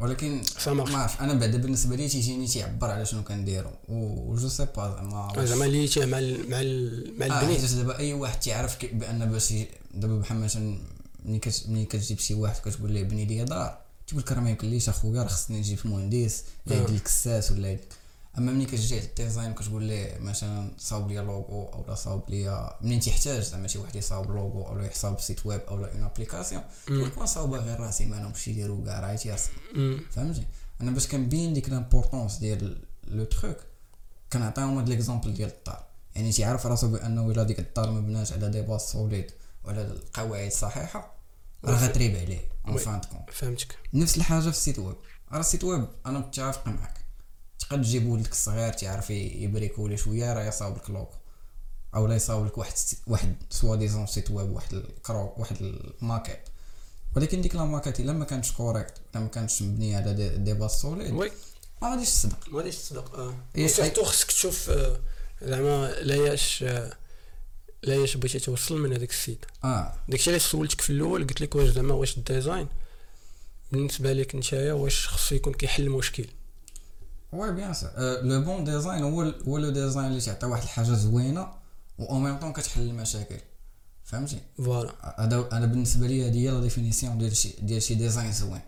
ولكن. 0.00 0.42
ما 0.66 0.98
عرف 0.98 1.20
أنا 1.20 1.34
بعدا 1.34 1.58
بالنسبة 1.58 1.96
لي 1.96 2.08
تيجيني 2.08 2.46
تيعبر 2.46 2.90
على 2.90 3.06
شنو 3.06 3.22
كنديرو 3.24 3.70
و 3.88 4.34
je 4.36 4.48
sais 4.48 4.66
pas 4.76 4.96
زعما 4.96 5.32
آه، 5.36 5.44
زعما 5.44 5.64
اللي 5.64 5.88
تيه 5.88 6.04
مع 6.04 6.18
ال- 6.18 6.50
مع 6.50 6.60
ال- 6.60 7.14
مع 7.18 7.26
البنيت 7.40 7.60
حيت 7.60 7.72
دابا 7.72 7.98
أي 7.98 8.12
واحد 8.12 8.40
تيعرف 8.40 8.76
بأن 8.92 9.32
باش 9.32 9.54
دابا 9.94 10.18
بحال 10.18 10.40
مثلا 10.40 10.78
ملي 11.24 11.40
ملي 11.68 11.84
كتجيب 11.84 12.18
شي 12.18 12.34
واحد 12.34 12.60
كتقول 12.64 12.92
ليه 12.92 13.02
بني 13.02 13.24
لي 13.24 13.44
دار 13.44 13.78
تيقول 14.06 14.22
لك 14.22 14.32
راه 14.32 14.40
ما 14.40 14.50
يمكنليش 14.50 14.88
أخويا 14.88 15.22
راه 15.22 15.28
خصني 15.28 15.58
نجيب 15.58 15.78
مهندس 15.84 16.42
آه. 16.70 16.72
يدير 16.74 16.90
لك 16.90 17.06
الساس 17.06 17.50
ولا 17.50 17.78
أما 18.38 18.52
ملي 18.52 18.66
كتجي 18.66 18.98
على 18.98 19.04
ال 19.06 19.13
design 19.13 19.54
كتقول 19.54 19.82
ليه 19.84 20.18
مثلا 20.18 20.70
صاوب 20.78 21.08
لي 21.10 21.16
لوغو 21.16 21.68
أو 21.72 21.84
لا 21.88 21.94
صاوب 21.94 22.30
لي 22.30 22.76
منين 22.80 23.00
تيحتاج 23.00 23.42
زعما 23.42 23.68
شي 23.68 23.78
واحد 23.78 23.96
يصاوب 23.96 24.30
لوغو 24.30 24.62
أو 24.66 24.80
يصاوب 24.80 25.20
site 25.20 25.46
web 25.46 25.60
أو 25.60 25.76
لا 25.76 25.92
une 25.92 26.02
application 26.02 26.62
ما 26.88 27.26
صاوبها 27.26 27.60
غير 27.60 27.80
راسي 27.80 28.04
ما 28.06 28.18
نمشي 28.18 28.52
نديرو 28.52 28.84
كاع 28.84 29.00
راه 29.00 29.38
مم. 29.74 30.00
فهمتي 30.10 30.46
أنا 30.80 30.90
باش 30.90 31.08
كنبين 31.08 31.54
ديك 31.54 31.68
l'importance 31.68 32.36
ديال 32.36 32.82
le 33.04 33.24
truc 33.24 33.56
كنعطيهم 34.32 34.78
هاد 34.78 34.88
l'exemple 34.88 35.34
ديال 35.34 35.48
الدار. 35.48 35.84
يعني 36.14 36.32
تيعرف 36.32 36.66
راسو 36.66 36.88
بأنه 36.88 37.30
إلا 37.30 37.42
ديك 37.42 37.58
الدار 37.60 37.90
ما 37.90 38.00
بناش 38.00 38.32
على 38.32 38.48
des 38.48 38.62
bases 38.62 38.92
solides 38.92 39.30
وعلى 39.64 39.82
القواعد 39.82 40.46
الصحيحه 40.46 41.14
راه 41.64 41.86
غتريب 41.86 42.16
عليه 42.16 42.40
enfin 42.68 43.00
فهمتك. 43.32 43.78
نفس 43.94 44.16
الحاجة 44.16 44.40
في 44.40 44.48
ال 44.48 44.54
site 44.54 44.78
web. 44.78 44.96
راه 45.32 45.40
ال 45.40 45.45
site 45.45 45.64
web 45.64 45.88
أنا 46.06 46.18
متفق 46.18 46.68
معك 46.68 46.99
تقد 47.70 47.82
تجيب 47.82 48.06
ولدك 48.06 48.32
الصغير 48.32 48.72
تيعرف 48.72 49.10
ي- 49.10 49.42
يبريكولي 49.42 49.96
شوية 49.96 50.32
راه 50.32 50.44
يصاوب 50.44 50.76
لك 50.76 50.90
لوكو. 50.90 51.14
أو 51.94 52.06
لا 52.06 52.14
يصاوب 52.16 52.46
لك 52.46 52.58
واحد 52.58 52.72
واحد 53.06 53.34
soi-disant 53.50 54.06
site 54.06 54.30
web 54.30 54.50
واحد 54.50 54.74
الكرو 54.74 55.34
واحد 55.36 55.56
الماكيت 55.60 56.38
ولكن 57.16 57.40
ديك 57.40 57.54
la 57.54 57.64
maquette 57.64 58.00
إلا 58.00 58.12
ما 58.12 58.24
كانتش 58.24 58.52
correcte 58.52 58.92
ولا 59.14 59.22
ما 59.24 59.28
كانتش 59.30 59.62
مبنية 59.62 59.96
على 59.96 60.14
des, 60.14 60.28
des 60.28 60.54
bases 60.54 60.80
solides 60.82 61.10
oui. 61.12 61.30
ما 61.82 61.90
غاديش 61.90 62.08
تصدق. 62.10 62.48
ما 62.48 62.58
غاديش 62.58 62.76
تصدق 62.76 63.14
آه. 63.18 63.34
إيه، 63.56 63.66
surtout 63.66 64.04
خصك 64.04 64.26
تشوف 64.26 64.70
آه، 64.70 65.00
زعما 65.42 65.90
لا 65.90 66.14
ياش 66.16 66.62
آه، 66.62 66.92
لا 67.82 67.94
ياش 67.94 68.16
بغيتي 68.16 68.38
توصل 68.38 68.78
من 68.78 68.92
هذاك 68.92 69.10
ال 69.10 69.16
site. 69.16 69.44
آه. 69.64 69.94
داكشي 70.08 70.30
علاش 70.30 70.42
سولتك 70.50 70.80
في 70.80 70.90
الأول 70.90 71.26
قلت 71.26 71.40
لك 71.40 71.54
واش 71.54 71.68
زعما 71.68 71.94
واش 71.94 72.16
ال 72.18 72.24
design. 72.24 72.68
بالنسبة 73.72 74.12
لك 74.12 74.34
نتايا 74.34 74.72
واش 74.72 75.08
خصو 75.08 75.34
يكون 75.34 75.52
كيحل 75.54 75.82
المشكل. 75.82 76.26
oui 77.32 77.52
bien 77.52 77.74
sûr 77.74 77.90
le 78.22 78.40
bon 78.40 78.64
design 78.64 79.02
هو 79.02 79.22
هو 79.22 79.58
le 79.58 79.70
design 79.70 80.06
اللي 80.06 80.20
تعطي 80.20 80.46
واحد 80.46 80.62
الحاجة 80.62 80.92
زوينة 80.92 81.52
و 81.98 82.04
أو 82.04 82.18
ميم 82.18 82.38
طون 82.38 82.52
كتحل 82.52 82.80
المشاكل. 82.82 83.40
فهمتي؟ 84.04 84.40
voilà. 84.56 85.14
هذا 85.24 85.48
أنا 85.52 85.66
بالنسبة 85.66 86.06
لي 86.06 86.28
هذه 86.28 86.38
هي 86.38 86.50
la 86.50 86.60
définition 86.60 87.18
ديال 87.18 87.36
شي 87.36 87.54
ديال 87.62 87.82
شي 87.82 87.94
design 87.94 88.32
زوين. 88.32 88.60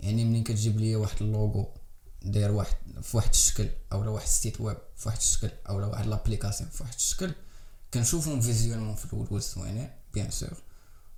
يعني 0.00 0.24
منين 0.24 0.44
كتجيب 0.44 0.80
لي 0.80 0.96
واحد 0.96 1.16
اللوغو 1.22 1.74
داير 2.22 2.50
واحد 2.52 2.76
في 3.02 3.16
واحد 3.16 3.28
الشكل 3.28 3.68
أو 3.92 4.14
واحد 4.14 4.26
ال 4.26 4.33
site 4.33 4.60
web 4.60 4.76
في 4.96 5.08
واحد 5.08 5.18
الشكل 5.18 5.50
أو 5.68 5.90
واحد 5.90 6.06
l'application 6.06 6.70
في 6.70 6.82
واحد 6.82 6.94
الشكل 6.94 7.32
كنشوفهم 7.94 8.40
visuellement 8.40 8.94
في 8.94 9.04
الأول 9.04 9.40
زوينين 9.40 9.90
bien 10.14 10.30
sûr 10.30 10.62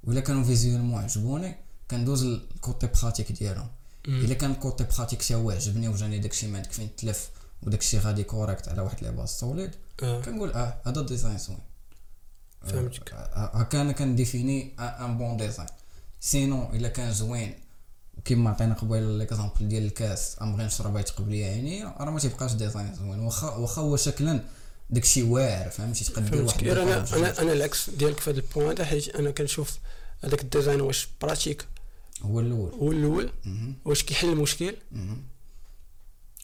ولا 0.04 0.20
كانوا 0.20 0.44
visuellement 0.44 1.02
عجبوني 1.02 1.56
كندوز 1.90 2.24
ال 2.24 2.37
côté 2.37 2.86
pratique 2.86 3.32
ديالهم. 3.32 3.68
الا 4.08 4.34
كان 4.34 4.50
ال 4.50 4.57
côté 4.57 4.84
pratique 4.84 5.32
هو 5.32 5.50
عجبني 5.50 5.88
وجاني 5.88 6.18
داكشي 6.18 6.46
ما 6.46 6.56
عندك 6.56 6.72
فين 6.72 6.96
تلف 6.96 7.30
وداكشي 7.62 7.98
غادي 7.98 8.22
correct 8.24 8.68
على 8.68 8.82
واحد 8.82 9.04
base 9.04 9.40
solide 9.40 9.70
آه. 10.02 10.20
كنقول 10.20 10.52
آه 10.52 10.74
هذا 10.86 11.00
ال 11.00 11.06
design 11.06 11.38
زوين 11.38 11.58
فهمتك. 12.66 13.12
آه، 13.12 13.50
هكا 13.54 13.80
أنا 13.80 13.92
كنديفيني 13.92 14.72
un 14.78 15.18
bon 15.18 15.36
design 15.36 15.68
sinon 16.20 16.70
إلا 16.72 16.88
كان 16.88 17.12
زوين 17.12 17.54
كيما 18.24 18.50
عطينا 18.50 18.74
قبيل 18.74 19.02
l'exemple 19.02 19.68
ديال 19.68 19.84
الكاس 19.84 20.36
نبغي 20.42 20.64
نشرب 20.66 20.96
يتقبل 20.96 21.32
عينيا 21.32 21.94
راه 21.98 22.10
ما 22.10 22.18
تيبقاش 22.18 22.52
design 22.52 22.94
زوين. 22.94 23.18
واخا 23.20 23.50
واخا 23.50 23.82
هو 23.82 23.96
شكلا 23.96 24.40
داكشي 24.90 25.22
واعر 25.22 25.70
فهمتي؟ 25.70 26.04
تقدر 26.04 26.22
فهمتك. 26.22 26.46
واحد 26.62 26.66
أنا 26.78 27.16
أنا. 27.16 27.40
أنا 27.42 27.52
العكس 27.52 27.90
ديالك 27.90 28.20
في 28.20 28.30
هذا 28.30 28.38
ال 28.40 28.48
point 28.48 28.84
حيت 28.84 29.08
أنا 29.08 29.30
كنشوف 29.30 29.78
هذاك 30.24 30.42
ال 30.42 30.48
design 30.48 30.80
واش 30.80 31.08
pratique 31.22 31.66
هو 32.22 32.40
الأول. 32.40 32.70
هو 32.70 32.92
الأول. 32.92 33.30
واش 33.84 34.02
كيحل 34.02 34.28
المشكل. 34.28 34.76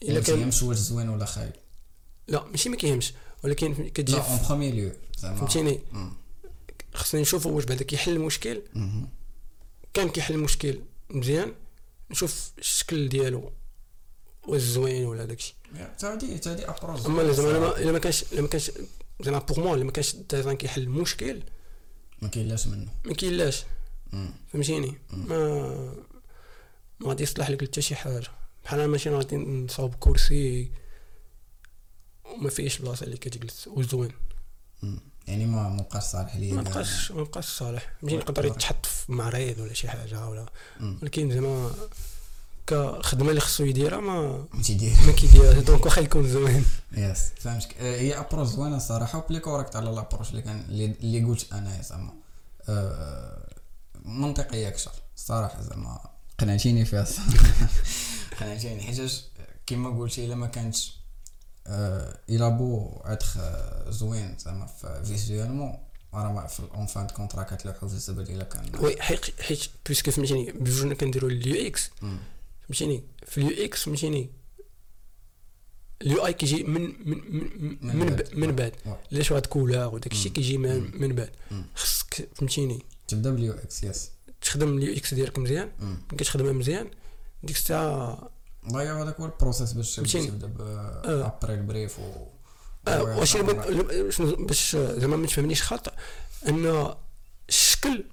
إلا 0.02 0.14
ما 0.14 0.20
كان 0.20 0.22
تيهمش 0.22 0.62
واش 0.62 0.76
زوين 0.76 1.08
ولا 1.08 1.24
خايب. 1.24 1.52
لا 2.28 2.44
ماشي 2.44 2.68
ما 2.68 2.76
كيهمش. 2.76 3.12
ولكن 3.44 3.88
كتجي 3.88 4.12
لا 4.12 4.30
en 4.30 4.46
premier 4.48 4.74
lieu 4.74 4.92
فهمتيني. 5.18 5.80
خصني 6.94 7.20
نشوفوا 7.20 7.52
واش 7.52 7.64
بعدا 7.64 7.84
كيحل 7.84 8.12
المشكل. 8.12 8.62
كان 9.94 10.08
كيحل 10.08 10.34
المشكل 10.34 10.80
مزيان. 11.10 11.54
نشوف 12.10 12.50
الشكل 12.58 13.08
ديالو. 13.08 13.52
واش 14.48 14.62
زوين 14.62 15.04
ولا 15.04 15.24
داكشي. 15.24 15.54
تا 15.98 16.12
هادي 16.12 16.38
تا 16.38 16.52
هادي 16.52 16.68
approche 16.68 17.06
أما 17.06 17.32
زعما 17.32 17.78
إلا 17.78 17.92
ما 17.92 17.98
كانش 17.98 18.24
إلا 18.32 18.40
ما 18.42 18.48
كانش 18.48 18.70
زعما 19.20 19.38
pour 19.38 19.60
moi 19.60 19.76
إلا 19.76 19.84
ما 19.84 19.92
كانش 19.92 20.14
ال 20.14 20.20
design 20.20 20.56
كيحل 20.56 20.82
المشكل 20.82 21.42
ما 22.22 22.28
كاينلاش 22.28 22.66
منه. 22.66 22.88
ما 23.04 23.14
كاينلاش. 23.14 23.64
فهمتيني؟ 24.52 24.98
ما 25.10 25.48
ما 27.00 27.08
غادي 27.08 27.22
يصلح 27.22 27.50
لك 27.50 27.64
حتى 27.64 27.82
شي 27.82 27.94
حاجة. 27.96 28.28
بحال 28.64 28.80
أنا 28.80 28.88
ماشي 28.88 29.10
غادي 29.10 29.36
نصاوب 29.36 29.94
كرسي 30.00 30.70
وما 32.24 32.50
فيهش 32.50 32.78
بلاصة 32.78 33.04
اللي 33.04 33.16
كتجلس 33.16 33.68
وزوين. 33.68 34.12
يعني 35.26 35.46
ما 35.46 35.68
مبقاش 35.68 36.02
صالح 36.02 36.36
ليا 36.36 36.54
ما. 36.54 36.62
بقاش 36.62 37.12
ما 37.12 37.22
بقاش 37.22 37.46
صالح. 37.46 37.92
ماشي 38.02 38.16
يقدر 38.16 38.44
يتحط 38.44 38.86
في 38.86 39.12
معرض 39.12 39.54
ولا 39.58 39.72
شي 39.72 39.88
حاجة 39.88 40.28
ولا. 40.28 40.46
ولكن 40.80 41.30
زعما 41.30 41.70
كخدمة 42.66 43.30
اللي 43.30 43.40
خصو 43.40 43.64
يديرها 43.64 44.00
ما 44.00 44.44
ما 44.54 44.62
تيدير 44.62 44.96
ما 45.06 45.12
كيديرها 45.12 45.60
donc 45.60 45.84
واخا 45.86 46.00
يكون 46.00 46.28
زوين. 46.28 46.64
yes 46.92 47.28
فهمتك. 47.40 47.76
آه، 47.78 48.00
هي 48.00 48.18
approche 48.18 48.48
زوينة 48.48 48.76
الصراحه 48.76 49.18
و 49.18 49.23
plus 49.23 49.40
correcte 49.40 49.76
على 49.76 49.90
l'approche 49.90 50.30
اللي 50.30 50.42
كان 50.42 50.60
اللي 50.68 51.24
قلت 51.24 51.52
أنا 51.52 51.82
زعما. 51.82 52.12
آه، 52.68 53.47
منطقيه 54.08 54.68
أكثر 54.68 54.92
الصراحه 55.16 55.62
زعما 55.62 56.00
قنعتيني 56.38 56.84
فيها 56.84 57.06
قنعتيني 58.40 58.80
حيتاش 58.82 59.24
كيما 59.66 59.98
قلتي 59.98 60.24
إلا 60.24 60.34
ما 60.34 60.46
كانتش 60.46 60.98
آه، 61.66 62.18
إلا 62.28 62.48
peut 62.48 63.00
être 63.04 63.38
زوين 63.88 64.36
زعما 64.38 64.66
في 64.66 65.02
visuellement 65.04 65.78
راه 66.14 66.32
ما 66.32 66.46
في 66.46 66.62
en 66.74 66.86
fin 66.86 67.06
de 67.06 67.13
compte 67.13 67.35
راه 67.35 67.42
كتلوحو 67.42 67.88
في 67.88 67.94
الزبد 67.94 68.30
إلا 68.30 68.44
كان 68.44 68.64
oui 68.80 69.02
حيت 69.02 69.68
puisque 69.86 70.10
فهمتيني 70.10 70.52
بجوجنا 70.52 70.94
كنديروا 70.94 71.30
ال 71.30 71.66
UX. 71.66 71.90
فهمتيني 72.68 73.02
في 73.26 73.38
ال 73.38 73.64
UX 73.64 73.82
فهمتيني 73.82 74.30
ال 76.02 76.26
UI 76.26 76.32
كيجي 76.32 76.62
من 76.64 76.82
من 76.82 77.20
من 77.80 77.94
من 78.02 78.24
من, 78.34 78.56
بعد. 78.56 78.72
علاش 79.12 79.30
واحد 79.30 79.46
couleur 79.46 79.94
وداك 79.94 80.12
الشيء. 80.12 80.32
كيجي 80.32 80.58
من. 80.58 81.00
من 81.00 81.14
بعد. 81.14 81.30
خصك 81.74 82.28
فهمتيني 82.34 82.82
تبدا 83.08 83.30
بال 83.30 83.52
UX 83.52 83.84
yes. 83.84 84.10
تخدم 84.40 84.78
ال 84.78 84.96
UX 84.96 85.14
ديالك 85.14 85.38
مزيان؟ 85.38 85.70
كتخدمها 86.18 86.52
مزيان؟ 86.52 86.90
ديك 87.42 87.56
الساعة 87.56 88.30
ضيع 88.72 89.02
هذاك 89.02 89.20
هو 89.20 89.26
ال 89.26 89.32
process 89.32 89.72
باش. 89.72 89.96
تبدا. 89.96 90.50
après 91.04 91.54
ال 91.54 91.62
brief 91.62 91.98
و 91.98 92.26
واش 92.88 93.36
باش 94.38 94.76
زعما 94.76 95.16
ما 95.16 95.26
تفهمنيش 95.26 95.62
خاطئ 95.62 95.92
أن 96.48 96.94
الشكل 97.48 98.04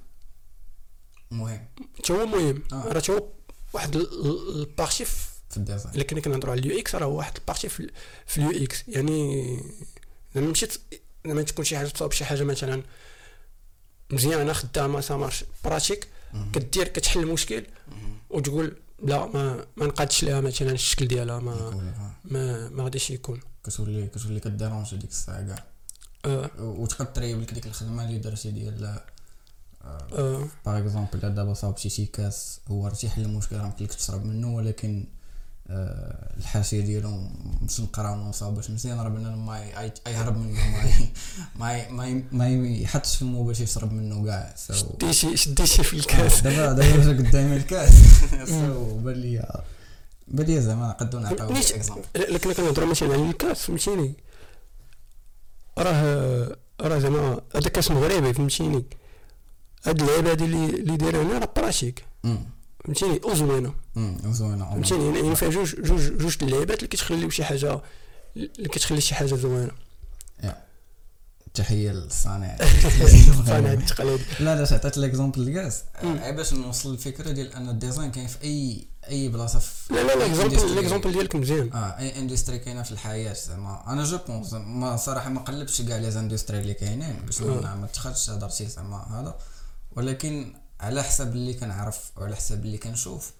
مهم. 1.31 1.67
حتى 1.97 2.13
هو 2.13 2.25
مهم. 2.25 2.63
آه. 2.73 2.83
راه 2.87 2.99
حتى 2.99 3.11
هو 3.11 3.27
واحد 3.73 3.95
ال- 3.95 4.25
ال- 4.25 4.59
ال 4.61 4.68
partie 4.68 5.05
في 5.05 5.57
ال 5.57 5.62
design. 5.62 5.95
إلا 5.95 6.03
كنا 6.03 6.19
كنهضروا 6.21 6.51
على 6.51 6.59
ال 6.61 6.79
UX 6.79 6.95
راه 6.95 7.05
هو 7.05 7.17
واحد 7.17 7.37
ال 7.37 7.42
partie 7.42 7.69
في, 7.69 7.79
ال- 7.79 7.91
في 8.25 8.37
ال 8.37 8.63
UX. 8.63 8.83
يعني 8.87 9.59
زعما 10.35 10.47
مشيت 10.47 10.73
زعما 11.25 11.41
تكون 11.41 11.65
شي 11.65 11.77
حاجة 11.77 11.87
تصاوب 11.87 12.11
شي 12.11 12.25
حاجة 12.25 12.43
مثلا 12.43 12.83
مزيانه 14.11 14.53
خدامه 14.53 15.01
ça 15.01 15.12
marche 15.12 15.43
pratique 15.63 16.07
مهم. 16.33 16.51
كدير 16.51 16.87
كتحل 16.87 17.19
المشكل. 17.19 17.65
وتقول 18.29 18.77
لا 19.03 19.25
ما 19.25 19.65
ما 19.77 19.85
نقادش 19.85 20.23
لها 20.23 20.41
مثلا 20.41 20.71
الشكل 20.71 21.07
ديالها 21.07 21.39
ما 21.39 21.51
آه. 21.51 22.11
ما 22.25 22.69
ما 22.69 22.83
غاديش 22.83 23.11
يكون 23.11 23.39
كتولي 23.63 24.07
كتولي 24.07 24.39
ك 24.39 24.46
déranger 24.46 24.97
ديك 24.97 25.09
الساعة 25.09 25.41
كاع 25.47 25.65
و- 26.25 26.83
وتقد 26.83 27.13
تريب 27.13 27.41
لك 27.41 27.53
ديك 27.53 27.65
الخدمة 27.67 28.05
اللي 28.05 28.17
درتي 28.17 28.51
ديال 28.51 28.99
آه 29.83 30.47
par 30.65 30.77
exemple 30.77 31.19
دابا 31.35 31.53
صاوبتي 31.53 31.89
شي 31.89 32.05
كاس 32.05 32.59
هو 32.67 32.87
راه 32.87 32.93
تيحل 32.93 33.21
المشكل 33.21 33.55
راه 33.55 33.65
يمكن 33.65 33.85
لك 33.85 33.93
تشرب 33.93 34.25
منه 34.25 34.55
ولكن 34.55 35.03
آه، 35.03 35.07
الحاشية 35.69 36.81
ديالو 36.81 37.09
مش 37.61 37.79
نقراو 37.81 38.13
وما 38.13 38.29
مصاوباش 38.29 38.69
مزيان 38.69 38.99
راه 38.99 39.09
بنادم 39.09 39.45
ما 39.45 39.59
ي- 39.59 39.87
ي- 39.87 40.11
يهرب 40.11 40.37
منه 40.37 40.59
ما 41.55 41.89
ما 41.89 42.23
ما 42.31 42.49
يحطش 42.49 43.11
في 43.15 43.19
فمو 43.19 43.43
باش 43.43 43.59
يشرب 43.61 43.93
منه 43.93 44.25
كاع. 44.25 44.53
so 44.57 44.73
شديتي 44.73 45.37
شديتي 45.37 45.83
في 45.83 45.93
الكاس. 45.93 46.41
دابا 46.41 46.73
دابا 46.73 47.03
جا 47.13 47.29
قدامي 47.29 47.55
الكاس. 47.55 47.93
so 48.49 48.97
بان 48.97 49.13
لي 49.15 49.61
بان 50.27 50.45
لي 50.47 50.61
زعما 50.61 50.87
نقدو 50.87 51.19
نعطيو 51.19 51.45
exemple 51.47 52.03
الا 52.15 52.37
كنا 52.37 52.53
كنهضروا 52.53 52.89
مثلا 52.89 53.13
على 53.13 53.29
الكاس 53.29 53.61
فهمتيني؟ 53.61 54.13
راه 55.77 56.55
راه 56.81 56.99
زعما 56.99 57.41
هذا 57.55 57.69
كاس 57.69 57.91
مغربي 57.91 58.33
فهمتيني؟ 58.33 58.85
هاد 59.85 60.01
اللعيبة 60.01 60.31
هادي 60.31 60.45
اللي 60.45 60.97
دايره 60.97 61.21
هنا 61.23 61.37
راه 61.39 61.49
pratique 61.55 62.05
فهمتيني؟ 62.85 63.21
وزوينه 63.23 63.73
زوينه 64.25 64.65
فهمتيني؟ 64.65 65.05
يعني 65.05 65.19
يعني 65.19 65.35
فيها 65.35 65.49
جوج 65.49 65.75
جوج 65.75 66.17
جوج 66.17 66.37
اللعيبات 66.41 66.77
اللي 66.77 66.87
كتخليو 66.87 67.29
شي 67.29 67.43
حاجة 67.43 67.81
اللي 68.35 68.69
كتخلي 68.69 69.01
شي 69.01 69.15
حاجة 69.15 69.35
زوينة. 69.35 69.71
تحية 71.53 71.91
للصانع. 71.91 72.57
صانع 73.47 73.73
التقليد. 73.73 74.19
لا 74.39 74.55
لا 74.55 74.73
عطيت 74.73 74.97
l'exemple. 74.97 75.71
عا 76.03 76.31
باش 76.31 76.53
نوصل 76.53 76.93
الفكرة 76.93 77.31
ديال 77.31 77.53
أن 77.53 77.69
ال 77.69 77.75
design 77.75 78.11
كاين 78.11 78.27
في 78.27 78.43
اي 78.43 78.87
أي 79.09 79.29
بلاصة 79.29 79.59
في 79.59 79.93
لا 79.93 80.01
l'industrie. 80.01 80.63
l'exemple 80.63 81.11
ديالك 81.11 81.35
مزيان. 81.35 81.73
آه 81.73 81.99
أي 81.99 82.19
industry 82.19 82.59
كاينة 82.59 82.83
في 82.83 82.91
الحياة 82.91 83.33
زعما. 83.33 83.83
أنا 83.87 84.03
je 84.03 84.17
pense 84.27 84.53
ما 84.53 84.97
صراحة 84.97 85.29
ما 85.29 85.39
قلبتش 85.39 85.81
كاع 85.81 85.97
les 85.97 86.11
industries 86.11 86.59
اللي 86.59 86.73
كاينين 86.73 87.15
باش. 87.25 87.41
ما 87.41 87.75
ما 87.75 87.87
تخدش 87.87 88.29
هضرتي 88.29 88.67
زعما 88.67 88.97
هذا. 88.97 89.37
ولكن 89.91 90.53
على 90.79 91.03
حسب 91.03 91.31
اللي 91.31 91.53
كنعرف 91.53 92.11
وعلى 92.17 92.35
حسب 92.35 92.65
اللي 92.65 92.77
كنشوف 92.77 93.31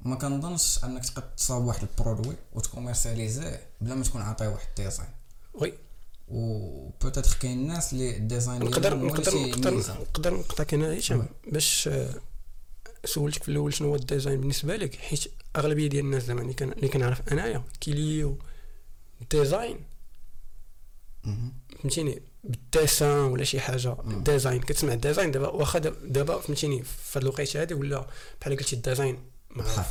ما 0.00 0.16
كنظنش 0.16 0.84
أنك 0.84 1.04
تقدر 1.04 1.22
تصاوب 1.36 1.64
واحد 1.64 1.88
ال 1.98 2.03
produit 2.03 2.36
وت 2.52 2.65
commercialiser 2.65 3.59
ه 3.59 3.66
بلا 3.80 3.94
ما 3.94 4.04
تكون 4.04 4.22
عاطيه 4.22 4.48
واحد 4.48 4.66
ال 4.68 4.74
design 4.74 5.08
oui 5.54 5.72
و 6.28 6.88
peut-être 7.02 7.36
كاين 7.40 7.58
الناس 7.58 7.92
اللي 7.92 8.16
ال 8.16 8.23
design 8.23 8.62
نقدر 8.62 8.96
نقدر 8.96 9.34
نقدر. 9.36 9.76
نقدر 10.00 10.34
نقطعك 10.34 10.74
هنا 10.74 10.98
هشام. 10.98 11.28
باش 11.52 11.88
آه، 11.88 12.14
سولتك 13.04 13.42
في 13.42 13.48
الأول 13.48 13.74
شنو 13.74 13.88
هو 13.88 13.94
ال 13.94 14.01
design 14.01 14.40
بالنسبة 14.40 14.76
لك 14.76 14.94
حيت 14.94 15.24
أغلبية 15.56 15.88
ديال 15.88 16.04
الناس 16.04 16.22
زعما 16.22 16.54
اللي 16.62 16.88
كنعرف 16.88 17.32
أنايا 17.32 17.62
كيليو 17.80 18.38
ال 19.22 19.29
design. 19.29 19.80
فهمتيني 21.82 22.22
بال 22.44 22.62
dessin 22.62 23.18
ولا 23.18 23.44
شي 23.44 23.60
حاجة. 23.60 23.94
مم. 24.04 24.22
design 24.22 24.60
كتسمع 24.60 24.94
design 24.94 25.30
دابا 25.30 25.48
واخا 25.48 25.78
دابا- 25.78 26.40
فهمتيني 26.40 26.82
في 26.82 27.18
هاد 27.18 27.22
الوقيتة 27.22 27.60
هادي 27.60 27.74
ولا 27.74 28.06
بحال 28.40 28.56
قلتي 28.56 28.76
ال 28.76 28.82
design 28.82 29.18
معروف. 29.50 29.86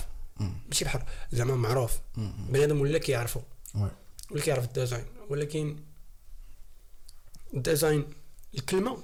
ماشي 0.67 0.85
بحر 0.85 1.03
زعما 1.31 1.55
معروف. 1.55 1.91
بنادم 2.49 2.81
ولا 2.81 2.97
كيعرفو. 2.97 3.41
ولا 4.31 4.41
كيعرف 4.41 4.63
ال 4.65 4.70
design. 4.70 5.05
ولكن 5.29 5.77
ال 7.53 7.61
design 7.61 8.05
الكلمة 8.55 8.97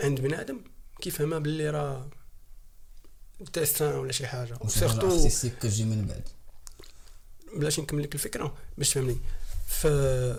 عند 0.00 0.20
بنادم 0.20 0.60
كيفهمها 1.00 1.38
باللي 1.38 1.70
راه 1.70 2.08
dessin 3.54 3.94
ولا 3.94 4.12
شي 4.12 4.26
حاجة. 4.26 4.58
و 4.60 4.66
surtout 4.66 5.06
artistique 5.12 5.58
كتجي 5.58 5.84
من 5.84 6.06
بعد. 6.06 6.28
بلاش 7.56 7.80
نكمل 7.80 8.02
لك 8.02 8.14
الفكرة 8.14 8.54
باش 8.78 8.90
تفهمني. 8.90 9.16
ف 9.66 9.86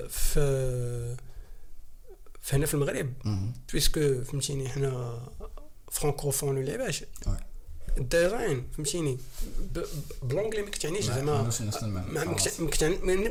ف 0.08 0.40
فهنا 2.42 2.66
في 2.66 2.74
المغرب. 2.74 3.14
مم. 3.26 3.54
puisque 3.72 4.24
فهمتيني 4.24 4.70
حنا 4.70 5.22
francophones 5.92 6.58
ولا 6.58 6.78
باش. 6.78 7.04
ال 7.98 8.08
design 8.08 8.68
فهمتيني؟ 8.78 9.18
ب- 9.74 9.80
ب- 9.80 9.86
ب 10.28 10.31
l'anglais 10.31 10.62
ما 10.62 10.70
كتعنيش 10.70 11.08
ما- 11.08 11.16
زعما. 11.16 11.42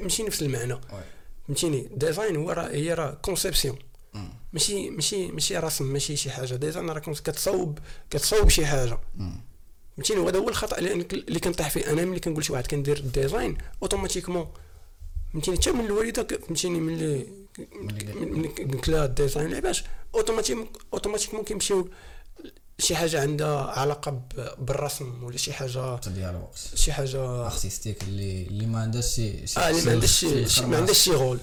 ماشي 0.02 0.22
نفس 0.22 0.42
المعنى. 0.42 0.80
فهمتيني؟ 1.48 1.88
design 1.96 2.36
هو 2.36 2.50
راه 2.50 2.68
هي 2.68 2.94
راه 2.94 3.10
conception. 3.10 3.78
ماشي 4.52 4.90
ماشي 4.90 5.32
ماشي 5.32 5.56
رسم 5.58 5.84
ماشي 5.92 6.16
شي 6.16 6.30
حاجة. 6.30 6.54
design 6.54 6.90
راه 6.90 6.98
كنت 6.98 7.20
كتصاوب 7.20 7.78
كتصاوب 8.10 8.48
شي 8.48 8.66
حاجة. 8.66 8.98
فهمتيني؟ 9.96 10.20
وهذا 10.20 10.38
هو 10.38 10.48
الخطأ 10.48 10.78
اللي 10.78 11.40
كنطيح 11.40 11.70
فيه. 11.70 11.90
أنا 11.92 12.04
ملي 12.04 12.20
كنقول 12.20 12.44
شي 12.44 12.52
واحد 12.52 12.66
كندير 12.66 12.96
ال 12.98 13.07
design 13.07 13.58
automatiquement 13.82 14.48
فهمتيني؟ 15.32 15.56
حتى 15.56 15.72
من 15.72 15.84
الوالدة 15.86 16.38
فهمتيني؟ 16.46 16.80
ملي 16.80 17.26
ملي 17.74 18.48
قلت 18.48 18.88
لها 18.88 19.04
ال 19.04 19.11
design 19.11 19.50
لعباش 19.50 19.84
automatique 20.14 20.58
automatiquement 20.92 21.44
كيمشيو 21.44 21.88
شي 22.78 22.96
حاجة 22.96 23.20
عندها 23.20 23.58
علاقة 23.62 24.22
بالرسم 24.58 25.24
ولا 25.24 25.36
شي 25.36 25.52
حاجة 25.52 26.00
ديال 26.00 26.30
الوقت 26.30 26.58
شي 26.74 26.92
حاجة 26.92 27.46
artistique 27.46 28.02
اللي 28.02 28.42
اللي 28.42 28.66
ما 28.66 28.78
عندهاش 28.80 29.14
شي 29.14 29.60
آه 29.60 29.70
اللي 29.70 29.82
ما 29.84 29.92
عندهاش 29.92 30.24
شي 30.54 30.66
ما 30.66 30.76
عندهاش 30.76 30.98
شي 30.98 31.10
rôle. 31.10 31.38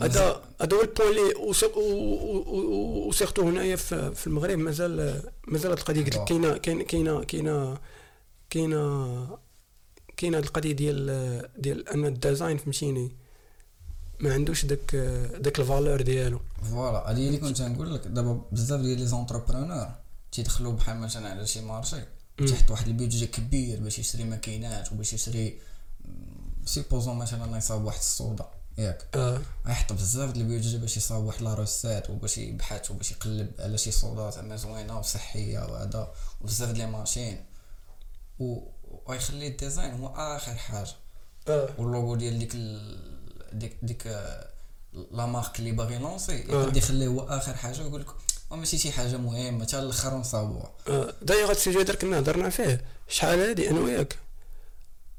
هذا 0.00 0.42
هذا 0.60 0.76
هو 0.76 0.80
ال 0.82 0.86
point 0.86 1.08
اللي 1.10 1.34
و 3.08 3.12
surtout 3.12 3.42
هنايا 3.42 3.76
في 3.76 4.26
المغرب 4.26 4.58
مازال 4.58 5.22
مازال 5.48 5.70
هاد 5.70 5.78
القضية 5.78 6.04
قلت 6.04 6.16
لك 6.16 6.24
كاينة 6.24 6.56
كاين- 6.56 6.82
كاينة 6.82 7.24
كاينة 7.24 7.78
كاينة 8.50 9.38
كاينة 10.16 10.36
هاد 10.38 10.44
القضية 10.44 10.72
ديال 10.72 11.50
ديال 11.58 11.88
أن 11.88 12.04
ال 12.04 12.11
design 12.11 12.56
فهمتيني؟ 12.56 13.16
ما 14.22 14.34
عندوش 14.34 14.64
داك 14.64 14.96
داك 15.40 15.60
ال 15.60 15.66
valeur 15.66 16.02
ديالو. 16.02 16.40
voilà 16.70 17.10
هذه 17.10 17.26
اللي 17.26 17.38
كنت 17.38 17.62
نقول 17.62 17.94
لك. 17.94 18.06
دابا 18.06 18.44
بزاف 18.52 18.80
ديال 18.80 18.98
les 18.98 19.06
entrepreneurs 19.06 19.88
تيدخلوا 20.32 20.72
بحال 20.72 20.96
مثلا 20.96 21.30
على 21.30 21.46
شي 21.46 21.60
marché. 21.60 22.02
تيحط 22.38 22.70
واحد 22.70 22.86
ال 22.86 22.92
budget 22.92 23.26
كبير 23.26 23.80
باش 23.80 23.98
يشري 23.98 24.24
ماكينات 24.24 24.92
وباش 24.92 25.12
يشري 25.12 25.60
supposons 26.64 27.16
مثلا 27.16 27.56
يصاوب 27.58 27.84
واحد 27.84 27.98
الصودا 27.98 28.46
ياك. 28.78 29.08
آه. 29.14 29.40
يحط 29.66 29.92
بزاف 29.92 30.30
ديال 30.30 30.44
ال 30.44 30.49
budget 30.49 30.78
باش 30.78 30.96
يصاوب 30.96 31.24
واحد 31.24 31.42
la 31.42 31.54
recette 31.54 32.10
وباش 32.10 32.38
يبحث 32.38 32.90
وباش 32.90 33.12
يقلب 33.12 33.50
على 33.58 33.78
شي 33.78 33.90
صودات 33.90 34.34
زعما 34.34 34.56
زوينة 34.56 34.98
وصحية 34.98 35.58
وهذا 35.58 36.12
وبزاف 36.40 36.70
ديال 36.70 36.90
les 36.90 36.98
machines. 36.98 37.44
و 38.38 38.58
ويخلي 39.06 39.46
ال 39.46 39.53
design 39.53 39.94
هو 39.94 40.06
آخر 40.06 40.54
حاجة. 40.54 40.94
آه. 41.48 41.68
واللوغو 41.78 42.16
ديال 42.16 42.38
ديك 42.38 42.54
ال... 42.54 43.11
ديك 43.52 43.76
ديك 43.82 44.06
آه، 44.06 44.48
la 45.12 45.26
marque 45.26 45.58
اللي 45.58 45.72
باغي 45.72 45.98
lancer 45.98 46.32
آه. 46.32 46.36
يقدر 46.36 46.76
يخليه 46.76 47.06
هو 47.06 47.20
آخر 47.20 47.54
حاجة 47.54 47.82
ويقول 47.82 48.00
لك 48.00 48.06
ماشي 48.52 48.78
شي 48.78 48.92
حاجة 48.92 49.16
مهمة 49.16 49.66
حتى 49.66 49.78
الأخر 49.78 50.14
نصاوبوها. 50.16 50.70
آه، 50.88 51.14
دايوغ 51.22 51.44
هاد 51.50 51.56
ال 51.56 51.60
sujet 51.60 51.80
هذا 51.80 51.94
كنا 51.94 52.18
هضرنا 52.18 52.50
فيه. 52.50 52.84
شحال 53.08 53.40
هادي؟ 53.40 53.70
أنا 53.70 53.80
وياك. 53.80 54.18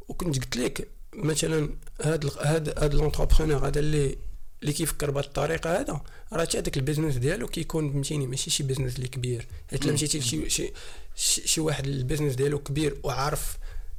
وكنت 0.07 0.39
قلت 0.39 0.57
لك 0.57 0.87
مثلا 1.13 1.69
هاد 2.01 2.31
هاد 2.41 2.79
هاد 2.79 2.93
l'entrepreneur 2.93 3.67
هذا 3.67 3.79
اللي 3.79 4.17
اللي 4.61 4.73
كيفكر 4.73 5.11
بهاد 5.11 5.23
الطريقة 5.23 5.79
هذا 5.79 6.01
راه 6.33 6.41
حتى 6.45 6.57
هذاك 6.59 6.77
ال 6.77 6.82
business 6.82 7.15
ديالو 7.15 7.47
كيكون 7.47 7.91
فهمتيني 7.91 8.27
ماشي 8.27 8.49
شي 8.49 8.63
business 8.63 8.95
اللي 8.95 9.07
كبير. 9.07 9.47
حيت 9.71 9.81
لا 9.81 9.87
مم. 9.87 9.93
مشيتي 9.93 10.19
لشي 10.19 10.49
شي, 10.49 10.73
شي, 11.15 11.47
شي 11.47 11.61
واحد 11.61 11.87
ال 11.87 11.93
business 11.93 12.35
ديالو 12.35 12.59
كبير 12.59 12.97
وعارف 13.03 13.57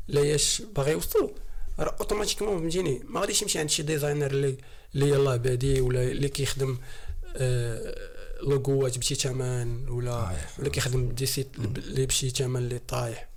لا 0.09 0.21
ياش 0.21 0.63
باغي 0.77 0.93
يوصل 0.93 1.31
راه 1.79 1.97
automatiquement 2.01 2.59
فهمتيني؟ 2.61 3.03
ما 3.09 3.21
غاديش 3.21 3.43
يمشي 3.43 3.59
عند 3.59 3.71
شي 3.71 3.83
designer 3.83 4.31
اللي 4.31 4.57
اللي 4.95 5.09
يلاه 5.09 5.37
بادي 5.37 5.81
ولا 5.81 6.03
اللي 6.03 6.29
كيخدم 6.29 6.79
آه 7.37 7.95
لوغوات 8.43 8.99
بشي 8.99 9.15
ثمن 9.15 9.89
ولا 9.89 10.37
ولا 10.59 10.69
كيخدم 10.69 11.09
des 11.09 11.27
sites 11.27 11.49
اللي 11.59 12.07
بشي 12.07 12.31
ثمن 12.31 12.57
اللي 12.57 12.79
طايح. 12.79 13.29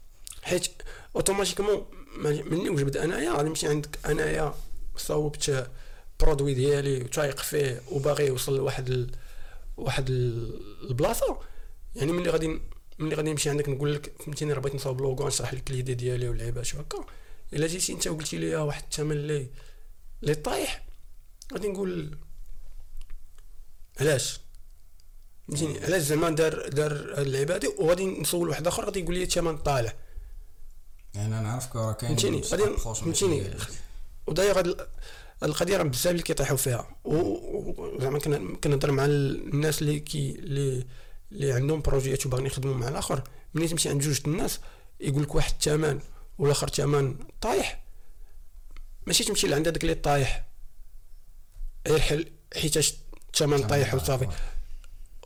حيت 0.44 0.68
automatiquement 1.16 1.86
ما- 2.18 2.42
مني 2.44 2.70
وجبت 2.70 2.96
انايا 2.98 3.32
غادي 3.32 3.50
نمشي 3.50 3.68
عندك 3.68 4.00
انايا 4.06 4.54
صوبت 4.98 5.68
produit 6.20 6.54
ديالي 6.54 7.04
وتايق 7.04 7.38
فيه 7.40 7.82
وباغي 7.92 8.26
يوصل 8.28 8.58
لواحد 8.58 8.90
ال... 8.90 9.10
واحد 9.78 10.10
ال- 10.10 10.62
البلاصة. 10.90 11.40
يعني 11.96 12.12
ملي 12.12 12.30
غادي 12.30 12.60
ملي 13.00 13.16
غادي 13.16 13.32
نمشي 13.32 13.50
عندك 13.50 13.70
نقول 13.70 13.94
لك 13.96 14.12
فهمتيني؟ 14.26 14.54
راه 14.54 14.60
بغيت 14.60 14.76
نصاوب 14.76 15.02
لوغو 15.02 15.28
نشرح 15.28 15.54
لك 15.54 15.72
l'idée 15.72 15.94
ديالي 15.94 16.30
واللعيبات 16.30 16.76
وهكا 16.76 17.06
إلا 17.54 17.68
جيتي 17.68 17.94
أنت 17.94 18.08
وقلتي 18.08 18.38
لي 18.38 18.56
واحد 18.56 18.84
الثمن 18.84 19.12
اللي 19.12 19.48
اللي 20.24 20.36
طايح. 20.36 20.86
غادي 21.54 21.68
نقول 21.68 22.18
علاش؟ 24.00 24.40
فهمتيني؟ 25.48 25.80
علاش 25.86 26.02
زعما 26.02 26.30
دار 26.30 26.70
دار 26.70 26.92
اللعيبه 27.18 27.56
هادي 27.56 27.68
وغادي 27.68 28.06
نسول 28.06 28.50
واحد 28.50 28.68
آخر 28.68 28.86
غادي 28.86 29.00
يقول 29.00 29.16
لي 29.16 29.24
الثمن 29.24 29.58
طالع. 29.58 29.94
يعني 31.16 31.40
أنا 31.40 31.50
عارف 31.52 31.76
راه 31.76 31.94
كاين 31.94 32.16
فهمتيني، 32.16 32.42
غادي- 32.42 32.78
فهمتيني. 32.78 33.50
وداير 34.28 34.58
هاد 34.60 34.68
ال- 34.68 34.80
هاد 35.42 35.50
القضية 35.50 35.78
راه 35.78 35.84
بزاف 35.84 36.08
اللي 36.12 36.24
كيطيحوا 36.24 36.58
فيها. 36.58 36.96
وزعما 37.04 38.20
كنا 38.20 38.56
كنهضر 38.56 38.92
مع 38.92 39.06
ال- 39.06 39.54
الناس 39.54 39.82
اللي 39.82 40.00
كي 40.00 40.32
اللي 40.32 40.86
اللي 41.32 41.52
عندهم 41.54 41.82
بروجيات 41.82 42.26
وباغيين 42.26 42.48
يخدموا 42.48 42.76
مع 42.76 42.88
الآخر. 42.88 43.24
ملي 43.54 43.68
تمشي 43.68 43.90
عند 43.90 44.02
جوج 44.02 44.20
الناس 44.28 44.60
يقول 45.00 45.24
لك 45.24 45.36
واحد 45.36 45.52
الثمن 45.54 46.00
والآخر 46.38 46.70
ثمن 46.70 47.18
طايح. 47.42 47.84
ماشي 49.08 49.24
تمشي 49.24 49.48
لعند 49.48 49.68
هذاك 49.68 49.84
اللي 49.84 49.96
طايح. 49.96 50.46
غير 51.88 52.00
حل 52.00 52.32
حيتاش 52.56 52.94
الثمن 53.34 53.68
طايح 53.68 53.94
وصافي. 53.94 54.28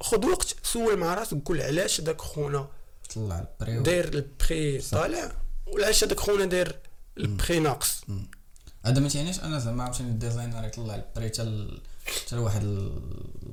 خذ 0.02 0.26
وقت 0.26 0.56
سول 0.63 0.97
مع 0.97 1.13
راسك 1.13 1.38
قول 1.45 1.62
علاش 1.62 2.02
داك 2.02 2.21
خونا 2.21 2.67
طلع 3.15 3.39
ال 3.62 3.65
prix 3.65 3.80
داير 3.80 4.13
البخي 4.13 4.80
طالع 4.80 5.32
وعلاش 5.67 6.04
هذاك 6.04 6.19
خونا 6.19 6.45
داير 6.45 6.80
البخي 7.17 7.60
ناقص. 7.60 8.02
هذا 8.86 9.00
ما 9.00 9.10
تعنيش 9.10 9.39
أنا 9.39 9.60
زعما 9.60 9.84
عاوتاني 9.84 10.10
الديزاينر 10.10 10.65
يطلع 10.65 10.95
ال 10.95 11.02
prix 11.02 11.27
حتى 11.28 11.67
حتى 12.05 12.35
لواحد 12.35 12.63
ال- 12.63 13.01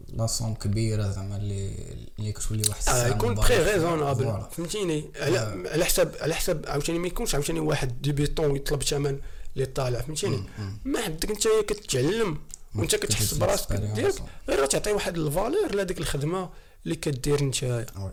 la 0.09 0.22
somme 0.22 0.55
كبيرة 0.55 1.11
زعما 1.11 1.37
اللي 1.37 1.75
اللي 2.19 2.33
كتولي 2.33 2.63
واحد 2.69 2.89
آه 2.89 3.07
يكون 3.09 3.41
فيها. 3.41 3.73
raisonnable. 3.75 4.43
فهمتيني 4.51 5.11
على 5.21 5.39
على 5.71 5.85
حساب 5.85 6.15
على 6.21 6.35
حساب 6.35 6.65
عاوتاني 6.69 6.99
ما 6.99 7.07
يكونش 7.07 7.35
عاوتاني 7.35 7.61
واحد 7.61 8.03
débutant 8.03 8.57
يطلب 8.57 8.83
ثمن 8.83 9.19
اللي 9.57 9.67
طالع 9.67 10.01
فهمتيني 10.01 10.45
ما 10.85 11.01
حدك 11.01 11.31
انت 11.31 11.49
كتعلم 11.73 12.39
وانت 12.75 12.95
كتحس 12.95 13.35
براسك. 13.35 13.73
ديالك 13.73 14.23
غير 14.49 14.67
تعطي 14.67 14.93
واحد 14.93 15.19
ال 15.19 15.27
valeur 15.27 15.75
لهذيك 15.75 15.99
الخدمة 15.99 16.51
اللي 16.85 16.97
كدير 16.97 17.45
نتايا 17.45 17.87
oui. 17.99 18.13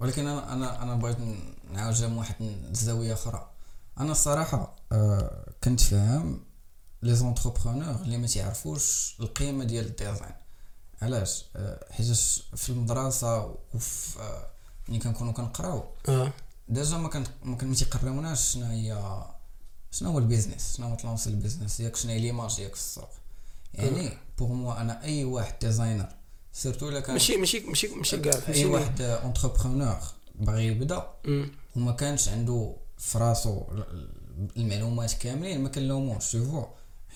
ولكن 0.00 0.26
أنا 0.26 0.52
أنا 0.52 0.82
أنا 0.82 0.94
بغيت 0.94 1.16
نعاودها 1.72 2.08
من 2.08 2.16
واحد 2.18 2.34
الزاويه 2.70 3.12
أخرى 3.12 3.50
أنا 4.00 4.12
الصراحة 4.12 4.76
آه 4.92 5.46
كنت 5.64 5.80
فاهم 5.80 6.40
les 7.02 7.14
entrepreneurs 7.14 7.94
اللي 7.94 8.16
ما 8.18 8.26
تيعرفوش 8.26 9.16
القيمة 9.20 9.64
ديال 9.64 9.86
ال 9.86 9.92
design. 9.92 10.34
علاش؟ 11.02 11.44
آه 11.56 11.92
حيت 11.92 12.06
في 12.56 12.70
المدرسة 12.70 13.56
وفي 13.74 14.20
آه 14.20 14.46
ملي 14.88 14.98
كنكونوا 14.98 15.32
كنقراو 15.32 15.84
آه. 16.08 16.32
déjà 16.68 16.96
ما 16.96 17.08
كان 17.08 17.24
ما 17.42 17.56
كان 17.56 17.68
ما 17.68 17.74
تيقريوناش 17.74 18.52
شنو 18.52 18.66
هي 18.66 19.22
شنو 19.90 20.10
هو 20.10 20.18
ال 20.18 20.24
business 20.24 20.76
شنو 20.76 20.86
هو 20.86 20.94
ت 20.94 20.99
lancer 20.99 21.30
ال 21.30 21.36
business 21.36 21.80
ياك 21.80 21.96
شنو 21.96 22.12
هي 22.12 22.18
l'image 22.18 22.56
ديالك 22.56 22.74
في 22.74 22.80
السوق. 22.80 23.08
يعني 23.74 24.10
pour 24.38 24.52
moi 24.52 24.80
أنا 24.80 25.04
أي 25.04 25.24
واحد 25.24 25.54
designer 25.60 26.08
surtout 26.52 26.88
إلا 26.88 27.00
كان 27.00 27.12
ماشي 27.12 27.36
ماشي 27.36 27.60
ماشي 27.60 27.88
ماشي 27.88 28.16
كاع 28.18 28.54
أي 28.54 28.64
واحد 28.64 29.00
entrepreneur 29.00 29.98
باغي 30.34 30.66
يبدأ. 30.66 31.06
وما 31.76 31.92
كانش 31.92 32.28
عنده 32.28 32.76
في 32.98 33.18
راسو 33.18 33.62
المعلومات 34.56 35.12
كاملين 35.12 35.60
ما 35.60 35.68
كنلوموش 35.68 36.30
شوفو 36.30 36.66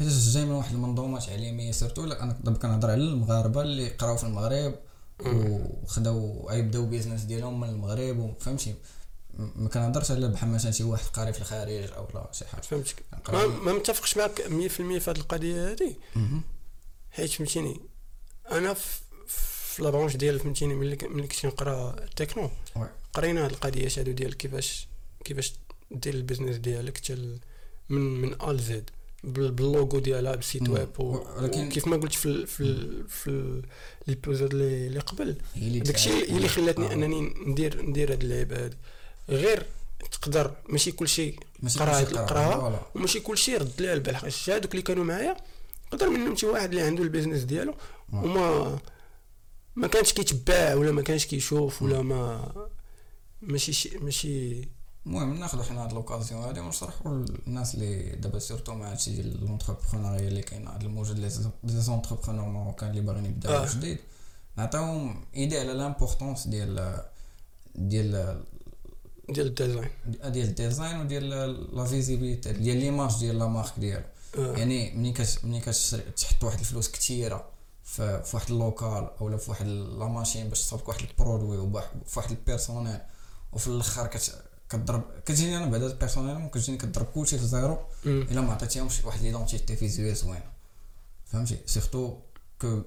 حيت 0.01 0.29
جاي 0.29 0.45
من 0.45 0.51
واحد 0.53 0.75
المنظومه 0.75 1.21
تعليميه 1.21 1.73
surtout 1.73 2.05
أنا 2.05 2.33
دابا 2.45 2.59
كنهضر 2.59 2.91
على 2.91 3.03
المغاربة 3.03 3.63
اللي 3.63 3.89
قراو 3.89 4.17
في 4.17 4.25
المغرب 4.25 4.75
وخداو 5.27 6.49
يبداو 6.53 6.87
business 6.87 7.23
ديالهم 7.23 7.61
من 7.61 7.69
المغرب 7.69 8.19
وفهمتي 8.19 8.75
م- 9.39 9.51
ما 9.63 9.69
كنهضرش 9.69 10.11
على 10.11 10.29
بحال 10.29 10.49
مثلا 10.49 10.71
شي 10.71 10.85
واحد 10.85 11.05
قاري 11.07 11.33
في 11.33 11.39
الخارج 11.41 11.91
أو 11.93 12.07
لا 12.15 12.29
شي 12.33 12.45
حاجة. 12.45 12.61
فهمتك. 12.61 13.03
ما, 13.33 13.47
ما 13.47 13.73
متفقش 13.73 14.17
معك 14.17 14.41
100% 14.41 14.49
في 14.69 14.83
هذه 15.11 15.17
القضية 15.17 15.71
هذه. 15.73 15.95
حيت 17.11 17.31
فهمتيني 17.31 17.81
أنا 18.51 18.75
في 18.75 19.01
في 19.27 19.83
la 19.83 19.90
branche 19.90 20.17
ديال 20.17 20.39
فهمتيني 20.41 20.75
ملي 20.75 20.99
ملي 21.03 21.27
كنت 21.27 21.41
كنقرا 21.43 22.05
ال 22.05 22.12
techno 22.12 22.51
oui. 22.77 22.89
قرينا 23.15 23.45
هاد 23.45 23.51
القضيات 23.51 23.99
هادو 23.99 24.13
ديال 24.13 24.37
كيفاش 24.37 24.89
كيفاش 25.25 25.53
دير 25.91 26.15
ال 26.15 26.20
business 26.20 26.57
ديالك 26.57 26.99
من 27.89 28.01
من 28.21 28.35
A 28.43 28.53
ل 28.53 28.72
Z 28.72 28.91
بال- 28.91 29.00
باللوغو 29.25 29.99
ديالها 29.99 30.35
بال 30.37 30.46
site 30.46 30.63
مم. 30.63 30.71
ويب 30.75 31.01
ولكن- 31.01 31.67
وكيف 31.67 31.87
ما 31.89 31.97
قلت 31.97 32.13
في 32.15 32.27
ال 32.27 32.47
في 32.47 32.61
ال 32.61 33.09
في 33.09 33.63
l'épisode 34.09 34.55
اللي 34.55 35.01
قبل 35.01 35.37
داكشي 35.57 36.11
هي 36.11 36.37
اللي 36.37 36.49
خلاتني 36.49 36.87
آه. 36.87 36.93
أنني 36.93 37.21
ندير 37.47 37.83
ندير 37.83 38.13
هاد 38.13 38.23
اللعيبة 38.23 38.65
هادي 38.65 38.77
غير 39.29 39.67
تقدر 40.13 40.51
ماشي 40.69 40.93
كلشي 40.93 41.31
قرا 41.79 42.03
كلشي 42.03 42.17
قراها 42.17 42.57
voilà. 42.61 42.81
وماشي 42.95 43.21
كلشي 43.21 43.57
رد 43.57 43.73
ليها 43.79 43.93
البال 43.93 44.17
حيت 44.17 44.51
هادوك 44.51 44.71
اللي 44.73 44.83
كانوا 44.83 45.05
معايا 45.05 45.37
قدر 45.91 46.09
منهم 46.09 46.37
شي 46.37 46.47
واحد 46.47 46.69
اللي 46.69 46.81
عنده 46.83 47.03
ال 47.03 47.07
business 47.07 47.43
ديالو 47.43 47.75
آه. 48.13 48.25
وما 48.25 48.79
ما 49.77 49.87
كانش 49.87 50.13
كيتباع 50.13 50.75
ولا 50.75 50.93
ما 50.93 51.03
كانش 51.03 51.27
كيشوف 51.27 51.83
ولا 51.83 52.03
ما 52.03 52.53
ماشي 53.43 53.73
شي 53.73 53.99
ماشي 53.99 54.69
المهم 55.07 55.39
ناخذ 55.39 55.63
حنا 55.63 55.85
هاد 55.85 55.93
l'occasion 55.93 56.43
هادي 56.43 56.61
ونشرحوا 56.61 57.25
للناس 57.47 57.75
اللي 57.75 58.11
دابا 58.17 58.39
surtout 58.39 58.75
مع 58.75 58.91
هادشي 58.91 59.11
ديال 59.11 59.45
l'entrepreneuriat 59.47 60.19
اللي 60.29 60.43
كاين 60.43 60.69
هاد 60.69 60.83
الموجود 60.83 61.19
لي 61.19 61.29
les 61.65 61.81
entrepreneurs 61.81 62.49
marocains 62.49 62.91
اللي 62.91 63.01
باغيين 63.01 63.25
يبداو 63.27 63.63
آه. 63.65 63.69
جديد 63.75 63.99
نعطيهم 64.57 65.25
idée 65.35 65.59
على 65.59 65.73
l'importance 65.73 66.47
ديال 66.49 67.03
ديال 67.75 68.43
ديال 69.29 69.47
ال 69.47 69.53
design 69.53 69.91
ديال 70.33 70.49
ال 70.49 70.56
design 70.56 71.01
وديال 71.01 71.29
la 71.77 71.85
visibilité 71.85 72.53
ديال 72.53 72.77
l'image 72.77 73.19
ديال 73.19 73.39
la 73.39 73.47
marque 73.47 73.73
ديالو 73.79 74.05
آه. 74.39 74.57
يعني 74.57 74.91
ملي 74.97 75.13
كت 75.13 75.39
ملي 75.45 75.61
كتشري 75.61 76.03
تحط 76.03 76.45
واحد 76.45 76.59
الفلوس 76.59 76.91
كثيره 76.91 77.45
في 77.85 78.23
واحد 78.35 78.51
ال 78.51 78.61
local 78.61 79.09
اولا 79.21 79.37
في 79.37 79.51
واحد 79.51 79.67
la 79.67 80.05
machine 80.09 80.49
باش 80.49 80.61
تصاوب 80.63 80.89
واحد 80.89 81.01
ال 81.11 81.17
produit 81.17 81.59
وبواحد- 81.59 82.07
في 82.07 82.19
واحد 82.19 82.31
ال 82.31 82.38
personnel 82.38 82.99
وفي 83.53 83.67
الأخر 83.69 84.07
كت 84.07 84.43
كضرب 84.71 85.03
كتجيني 85.27 85.57
أنا 85.57 85.67
بعدا 85.67 85.87
ال 85.87 85.92
personnel 85.92 86.39
ممكن 86.39 86.61
تجيني 86.61 86.79
كضرب 86.79 87.07
كلشي 87.07 87.39
في 87.39 87.47
zéro. 87.47 87.79
إلا 88.07 88.41
ما 88.41 88.53
عطيتيهمش 88.53 89.05
واحد 89.05 89.23
l'identité 89.23 89.77
visuelle 89.77 90.15
زوينة 90.15 90.51
فهمتي 91.27 91.59
surtout 91.67 92.17
que 92.61 92.83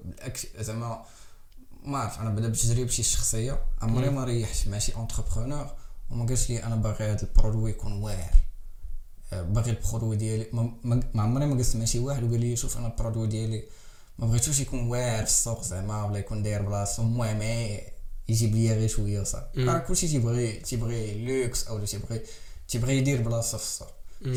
زعما 0.60 1.04
ما 1.84 1.98
عرف 1.98 2.20
أنا 2.20 2.30
بعدا 2.30 2.48
بتجربتي 2.48 3.00
الشخصيه 3.00 3.60
عمري. 3.82 4.10
ما 4.10 4.24
ريحت 4.24 4.68
مع 4.68 4.78
شي 4.78 4.94
entrepreneur 4.94 5.66
وما 6.10 6.26
قالش 6.26 6.50
لي 6.50 6.64
أنا 6.64 6.76
باغي 6.76 7.04
هذا 7.04 7.22
ال 7.22 7.28
produit 7.28 7.70
يكون 7.70 7.92
واعر 8.02 8.34
آه، 9.32 9.42
باغي 9.42 9.70
ال 9.70 9.76
produit 9.76 10.16
ديالي 10.16 10.46
ما, 10.84 11.22
عمري 11.22 11.46
ما 11.46 11.54
جلست 11.54 11.76
مع 11.76 11.84
شي 11.84 11.98
واحد 11.98 12.22
وقال 12.22 12.40
لي 12.40 12.56
شوف 12.56 12.78
أنا 12.78 12.86
ال 12.86 12.91
produit 12.91 13.26
ديالي 13.26 13.64
ما 14.18 14.26
بغيتوش 14.26 14.60
يكون 14.60 14.88
واعر 14.88 15.24
في 15.24 15.30
السوق 15.30 15.62
زعما 15.62 16.04
ولا 16.04 16.18
يكون 16.18 16.42
داير 16.42 16.62
بلاصتو 16.62 17.02
المهم 17.02 17.40
يجيب 18.28 18.54
لي 18.54 18.72
غير 18.72 18.88
شوية 18.88 19.24
مم. 19.54 19.70
راه 19.70 19.78
كلشي 19.78 20.08
تيبغي 20.08 20.52
تيبغي 20.52 21.24
لوكس 21.42 21.66
أو 21.68 21.84
تيبغي 21.84 22.22
تيبغي 22.68 22.98
يدير 22.98 23.22
بلاصه 23.22 23.58
في 23.58 23.64
السوق. 23.64 23.88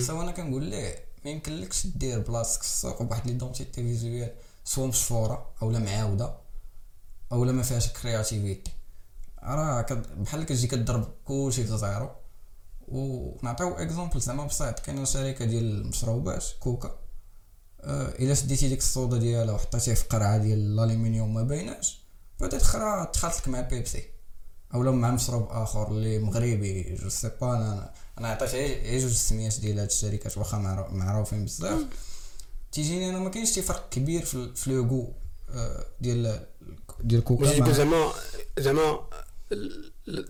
soit 0.08 0.23
أنا 0.23 0.32
كنقول 0.32 0.63
ليه 0.63 0.95
ما 1.26 1.32
يمكنلكش 1.32 1.88
دير 1.88 2.19
بلاصتك 2.19 2.62
في 2.63 2.67
السوق 2.67 3.04
بواحد 3.04 3.28
l'identité 3.28 3.84
visuelle 3.84 4.32
soit 4.65 4.88
مشفوره 4.88 5.50
اولا 5.62 5.80
معاوده 5.80 6.34
اولا 7.32 7.52
ما 7.52 7.63
فيهاش 7.63 7.88
créativité 7.93 8.71
راه 9.43 9.82
بحال 10.17 10.43
كتجي 10.43 10.67
كضرب 10.67 11.08
كلشي 11.26 11.63
في 11.63 11.78
zéro 11.78 12.10
ونعطيو 12.88 13.69
exemple 13.73 14.19
زعما 14.19 14.45
بسيط 14.45 14.80
كاينة 14.80 15.06
شركه 15.06 15.45
ديال 15.45 15.63
المشروبات 15.82 16.45
كوكا 16.60 17.00
الا 17.84 18.34
شديتي 18.34 18.69
ديك 18.69 18.80
الصودا 18.80 19.17
ديالها 19.17 19.54
وحطيتيها 19.56 19.95
في 19.95 20.04
قرعه 20.06 20.38
ديال 20.38 20.60
الالومنيوم 20.60 21.34
ما 21.34 21.43
بيناش 21.43 22.00
بدات 22.39 22.62
خرا 22.63 23.04
تخلط 23.06 23.36
لك 23.38 23.47
مع 23.47 23.62
بيبسي. 23.62 24.04
اولا 24.73 24.91
مع 24.91 25.12
مشروب 25.12 25.47
آخر 25.50 25.88
اللي 25.91 26.19
مغربي 26.19 26.95
je 27.02 27.10
sais 27.10 27.32
pas 27.41 27.56
أنا 27.56 27.93
أنا 28.19 28.28
عطيت 28.28 28.50
غير 28.52 28.82
غير 28.84 29.00
جوج 29.00 29.10
السميات 29.12 29.60
ديال 29.60 29.80
هاد 29.80 29.88
الشركات 29.88 30.38
واخا 30.38 30.58
معرو- 30.58 30.93
معروفين 30.93 31.45
بزاف. 31.45 31.82
تيجيني 32.71 33.10
أنا 33.10 33.19
ما 33.19 33.30
كاينش 33.30 33.52
شي 33.52 33.62
فرق 33.62 33.89
كبير 33.89 34.26
في 34.26 34.54
لوغو 34.67 35.13
آه، 35.50 35.86
ديال 36.02 36.45
ديال 37.04 37.23
كوكا. 37.23 37.71
زعما 37.71 38.12
زعما 38.60 39.00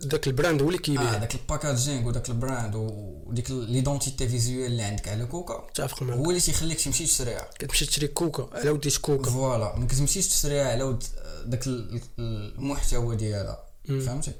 داك 0.02 0.26
ال 0.26 0.32
brand 0.32 0.62
هو 0.62 0.68
اللي 0.68 0.78
آه 0.78 0.82
كيبيع 0.82 1.18
داك 1.18 1.34
ال 1.34 1.41
packaging 1.41 2.06
وداك 2.08 2.28
ال 2.30 2.37
brand 2.37 2.74
وديك 2.74 3.50
l'identité 3.50 4.28
visuelle 4.28 4.66
اللي 4.66 4.82
عندك 4.82 5.08
على 5.08 5.26
كوكا 5.26 5.66
متفق 5.70 6.02
معك 6.02 6.16
هو 6.18 6.30
اللي 6.30 6.40
تيخليك 6.40 6.80
تمشي 6.80 7.04
تشريها. 7.06 7.48
كتمشي 7.58 7.86
تشري 7.86 8.06
كوكا 8.08 8.48
على 8.58 8.70
وديت 8.70 8.96
كوكا 8.96 9.30
voilà 9.30 9.76
ما 9.76 9.86
كتمشيش 9.86 10.28
تشريها 10.28 10.72
على 10.72 10.82
ود 10.82 11.04
داك 11.46 11.66
ال- 11.66 12.00
المحتوى 12.18 13.16
ديالها. 13.16 13.64
فهمتي؟ 13.88 14.32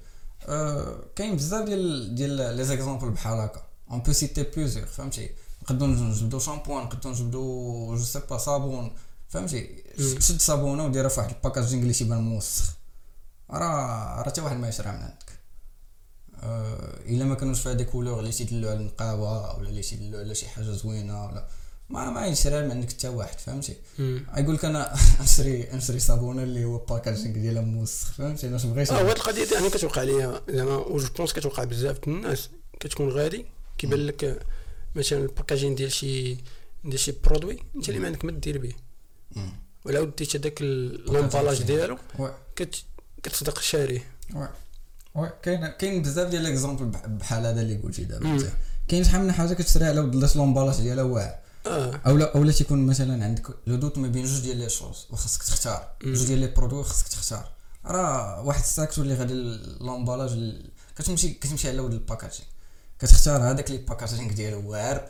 آه 0.46 1.04
كاين 1.16 1.36
بزاف 1.36 1.64
ديال 1.64 2.14
ديال 2.14 2.56
les 2.56 2.64
exemples 2.64 3.10
بحال 3.10 3.38
هكا. 3.38 3.62
on 3.90 4.00
peut 4.02 4.12
citer 4.12 4.42
plusieurs 4.42 4.86
فهمتي؟ 4.86 5.30
نقدروا 5.62 5.88
نجبدوا 5.90 6.38
شامبوان 6.40 6.84
نقدروا 6.84 7.14
نجبدوا 7.14 7.96
je 7.96 8.02
sais 8.04 8.20
pas 8.30 8.38
صابون 8.38 8.92
فهمتي. 9.28 9.82
شد 10.20 10.40
صابونه 10.40 10.84
وديرها 10.86 11.08
في 11.08 11.20
واحد 11.20 11.30
ال 11.36 11.41
packaging 11.41 11.82
اللي 11.82 11.92
تيبان 11.94 12.18
موسخ. 12.22 12.77
راه 13.50 14.16
راه 14.20 14.24
حتى 14.24 14.40
واحد 14.40 14.56
ما 14.56 14.68
يشريها 14.68 14.92
من 14.92 14.98
عندك. 15.02 15.38
آه 16.42 17.00
إلا 17.06 17.24
ما 17.24 17.34
كانوش 17.34 17.60
فيها 17.60 17.72
des 17.72 17.84
couleurs 17.84 18.20
اللي 18.20 18.32
تيدلوا 18.32 18.70
على 18.70 18.80
النقاوة 18.80 19.58
ولا 19.58 19.68
اللي 19.68 19.82
تيدلوا 19.82 20.20
على 20.20 20.34
شي 20.34 20.48
حاجة 20.48 20.64
زوينة 20.64 21.26
ولا 21.26 21.48
ما 21.88 22.10
ما 22.10 22.26
يشريها 22.26 22.62
من 22.62 22.70
عندك 22.70 22.88
حتى 22.92 23.08
واحد 23.08 23.38
فهمتي. 23.38 23.76
يقول 24.36 24.54
لك 24.54 24.64
أنا 24.64 24.94
نشري 25.22 25.68
نشري 25.72 25.98
صابونة 26.00 26.42
اللي 26.42 26.64
هو 26.64 26.78
packaging 26.78 27.34
ديالها 27.34 27.62
موسخ 27.62 28.12
فهمتي؟ 28.12 28.48
أنا 28.48 28.56
بغيت 28.64 28.90
آه 28.90 29.04
وهاد 29.04 29.16
القضية 29.16 29.44
دي 29.44 29.58
أنا 29.58 29.68
كتوقع 29.68 30.02
ليا 30.02 30.40
زعما 30.48 30.76
و 30.76 30.98
je 30.98 31.08
pense 31.16 31.32
كتوقع 31.32 31.64
بزاف 31.64 31.98
د 31.98 32.08
الناس. 32.08 32.48
كتكون 32.80 33.08
غادي 33.08 33.46
كيبان 33.78 34.06
لك 34.06 34.46
مثلا 34.94 35.18
ال 35.18 35.24
packaging 35.24 35.74
ديال 35.74 35.92
شي 35.92 36.36
ديال 36.84 36.98
شي 36.98 37.12
produit 37.24 37.58
أنت 37.76 37.88
اللي 37.88 38.00
ما 38.00 38.06
عندك 38.06 38.24
ما 38.24 38.32
دير 38.32 38.58
به. 38.58 38.72
ولا 39.84 40.00
وديت 40.00 40.36
هذاك 40.36 40.62
l'emballage 40.62 41.62
ديالو 41.62 41.98
كتصدق 43.22 43.60
شاريه 43.60 44.04
oui 44.34 44.48
oui 45.14 45.30
كاين 45.42 45.66
كاين 45.66 46.02
بزاف 46.02 46.28
ديال 46.28 46.42
les 46.42 46.54
exemples 46.54 46.84
بحال 47.08 47.46
هذا 47.46 47.60
اللي 47.60 47.76
قلتي 47.76 48.04
دابا. 48.04 48.50
كاين 48.88 49.04
شحال 49.04 49.20
من 49.20 49.32
حاجة 49.32 49.54
كتشريها 49.54 49.88
على 49.88 50.00
ود 50.00 50.14
لاش 50.14 50.36
l'emballage 50.36 50.80
ديالها 50.80 51.04
واعر. 51.04 51.34
آه. 51.66 52.00
اولا 52.06 52.34
اولا 52.34 52.52
تيكون 52.52 52.86
مثلا 52.86 53.24
عندك 53.24 53.46
le 53.66 53.76
doute 53.76 53.98
ما 53.98 54.08
بين 54.08 54.24
جوج 54.24 54.40
ديال 54.40 54.56
les 54.56 54.68
choses 54.68 55.06
وخاصك 55.10 55.42
تختار. 55.42 55.90
جوج 56.04 56.26
ديال 56.26 56.38
les 56.38 56.46
produits 56.46 56.84
خاصك 56.84 57.08
تختار. 57.08 57.50
راه 57.84 58.42
واحد 58.42 58.60
الساك 58.60 58.92
تولي 58.92 59.14
غادي 59.14 59.34
l'emballage 59.80 60.32
ال- 60.32 60.70
كتمشي 60.96 61.28
كتمشي 61.28 61.68
على 61.68 61.80
ود 61.80 61.92
ال 61.92 61.98
packaging 61.98 62.48
كتختار 62.98 63.50
هذاك 63.50 63.70
لي 63.70 63.76
packaging 63.76 64.32
ديالو 64.32 64.70
واعر. 64.70 65.08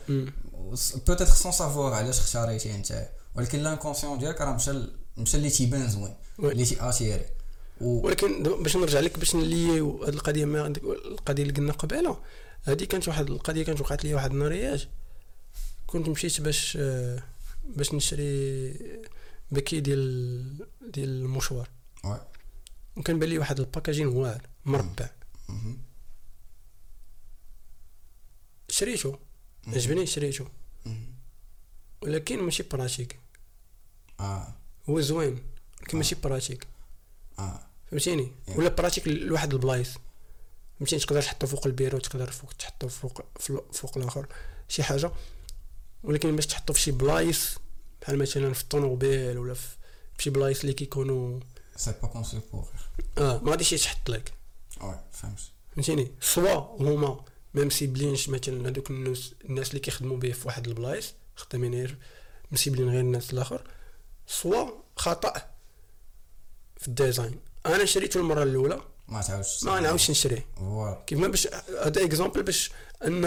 peut-être 1.07 1.25
sans 1.25 1.51
savoir 1.51 1.93
علاش 1.93 2.19
اختاريتيه 2.19 2.75
انت. 2.75 3.09
ولكن 3.35 3.59
l'inconscient 3.59 4.19
ديالك 4.19 4.41
راه 4.41 4.53
مشى 4.53 4.73
مشى 5.17 5.37
اللي 5.37 5.49
تيبان 5.49 5.89
زوين 5.89 6.15
oui. 6.39 6.51
اللي 6.51 6.65
تي 6.65 6.78
attirer 6.78 7.25
و 7.25 7.38
ولكن 7.81 8.43
باش 8.43 8.77
نرجع 8.77 8.99
لك 8.99 9.19
باش 9.19 9.35
نليو 9.35 10.03
هاد 10.03 10.13
القضية 10.13 10.45
ما 10.45 10.63
عندك 10.63 10.83
القضية 10.83 11.43
اللي 11.43 11.53
قلنا 11.53 11.73
قبيلة. 11.73 12.21
هذه 12.63 12.83
كانت 12.83 13.07
واحد 13.07 13.29
القضية 13.29 13.63
كانت 13.63 13.81
وقعت 13.81 14.03
لي 14.03 14.13
واحد 14.13 14.31
النهاريات 14.31 14.81
كنت 15.87 16.09
مشيت 16.09 16.41
باش 16.41 16.77
آه، 16.81 17.23
باش 17.63 17.93
نشري 17.93 18.73
paquet 19.51 19.79
ديال 19.79 20.67
ديال 20.81 21.09
ال 21.09 21.14
mouchoirs. 21.14 21.69
وكان 22.97 23.19
بان 23.19 23.29
لي 23.29 23.37
واحد 23.37 23.59
ال 23.59 23.64
packaging 23.64 24.07
واعر 24.07 24.47
مربع. 24.65 25.09
شريته. 28.69 29.19
عجبني 29.67 30.05
شريته. 30.05 30.47
ولكن 32.01 32.39
ماشي 32.39 32.63
pratique. 32.63 33.19
آه. 34.19 34.55
هو 34.89 35.01
زوين 35.01 35.43
ولكن 35.81 35.97
ماشي 35.97 36.15
pratique. 36.15 36.67
آه. 37.39 37.68
فهمتيني؟ 37.91 38.31
Yeah. 38.47 38.57
ولا 38.57 38.69
pratique 38.69 39.07
لواحد 39.07 39.53
البلايص. 39.53 39.89
فهمتيني؟ 40.79 41.01
تقدر 41.01 41.21
تحطو 41.21 41.47
فوق 41.47 41.67
البيرو 41.67 41.99
تقدر 41.99 42.31
فوق 42.31 42.53
تحطو 42.53 42.87
فوق 42.87 43.21
فوق 43.71 43.97
الآخر. 43.97 44.27
شي 44.67 44.83
حاجة. 44.83 45.11
ولكن 46.03 46.35
باش 46.35 46.47
تحطو 46.47 46.73
في 46.73 46.79
شي 46.79 46.91
بلايص 46.91 47.57
بحال 48.01 48.17
مثلا 48.17 48.53
في 48.53 48.61
الطوموبيل 48.61 49.37
ولا 49.37 49.53
في 49.53 49.75
شي 50.17 50.29
بلايص 50.29 50.59
اللي 50.59 50.73
كيكونوا 50.73 51.39
c'est 51.75 51.93
pas 52.01 52.07
conçu 52.07 52.41
pour 52.53 52.67
آه 53.17 53.37
ما 53.43 53.51
غاديش 53.51 53.73
يتحط 53.73 54.09
لك. 54.09 54.33
oui 54.81 54.99
فهمت. 55.11 55.39
فهمتيني؟ 55.75 56.11
soit 56.21 56.53
هما. 56.55 57.25
ما 57.53 57.63
مسيبلينش 57.63 58.29
مثلا 58.29 58.69
هذوك 58.69 58.89
الناس 58.89 59.33
الناس 59.45 59.69
اللي 59.69 59.79
كيخدموا 59.79 60.17
به 60.17 60.31
في 60.31 60.47
واحد 60.47 60.67
البلايص 60.67 61.13
خدامين 61.35 61.73
غير 61.73 61.97
مسيبلين 62.51 62.89
غير 62.89 62.99
الناس 62.99 63.33
الآخر. 63.33 63.67
soit 64.27 64.69
خطأ 64.95 65.33
في 66.77 66.87
ال 66.87 66.93
design. 66.93 67.39
أنا 67.75 67.85
شريته 67.85 68.19
المرة 68.19 68.43
الأولى. 68.43 68.81
ما 69.07 69.21
تعاودش 69.21 69.63
ما 69.63 69.79
نعاودش 69.79 70.11
نشريه 70.11 70.45
كيف 71.07 71.19
ما 71.19 71.27
باش 71.27 71.47
هذا 71.83 72.03
example 72.05 72.43
باش 72.43 72.71
ان 73.05 73.25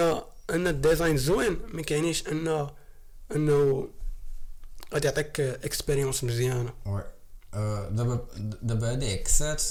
أن 0.51 0.67
ال 0.67 0.74
design 0.74 1.17
زوين 1.17 1.59
ما 1.73 1.83
كيعنيش 1.83 2.29
ان 2.29 2.69
أنه 3.37 3.89
غادي 4.95 5.07
يعطيك 5.07 5.41
expérience 5.41 6.25
مزيانة. 6.25 6.73
oui. 6.87 7.05
آه، 7.55 7.89
دابا 7.89 8.27
دابا 8.63 8.93
هادي 8.93 9.13
عكسات 9.13 9.63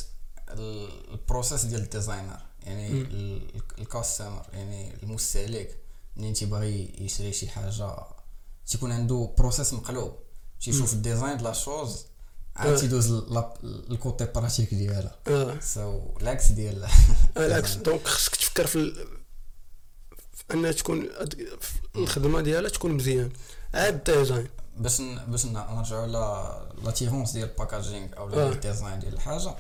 ال 0.50 0.64
process 0.64 1.64
ديال 1.66 1.82
ال 1.82 1.88
designer 1.88 2.40
يعني 2.64 3.08
ال 3.80 3.87
customer 3.87 4.46
يعني 4.54 5.04
المستهلك. 5.04 5.78
منين 6.16 6.34
تيبغي 6.34 6.96
يشري 7.00 7.34
شي 7.34 7.50
حاجة 7.50 7.98
تيكون 8.68 8.92
عنده 8.92 9.34
process 9.38 9.74
مقلوب. 9.74 10.16
تيشوف 10.62 10.94
ال 10.94 11.00
design 11.00 11.38
د 11.38 11.42
la 11.42 11.54
chose. 11.54 12.06
عاد 12.56 12.78
تيدوز 12.78 13.12
ال 13.92 13.98
côté 13.98 14.26
pratique 14.36 14.74
ديالها. 14.74 15.16
so 15.60 16.02
العكس 16.22 16.52
ديال 16.52 16.88
العكس 17.38 17.74
donc 17.76 18.08
خصك 18.08 18.36
تفكر 18.36 18.68
في, 18.68 19.06
أنها 20.54 20.72
تكون 20.72 21.10
الخدمة 21.96 22.42
ديالها 22.42 22.70
تكون 22.70 22.92
مزيان. 22.92 23.32
عاد 23.74 24.10
ال 24.10 24.15
design 24.15 24.48
باش 24.82 25.02
باش 25.28 25.46
ن- 25.46 25.54
نرجعو 25.54 26.06
ل 26.06 26.62
l'attirance 26.84 27.32
ديال 27.32 27.50
ال 27.50 27.56
packaging 27.56 28.08
أو 28.18 28.30
آه. 28.30 28.50
ال 28.52 28.59
design 28.59 29.00
ديال 29.00 29.14
الحاجة. 29.14 29.56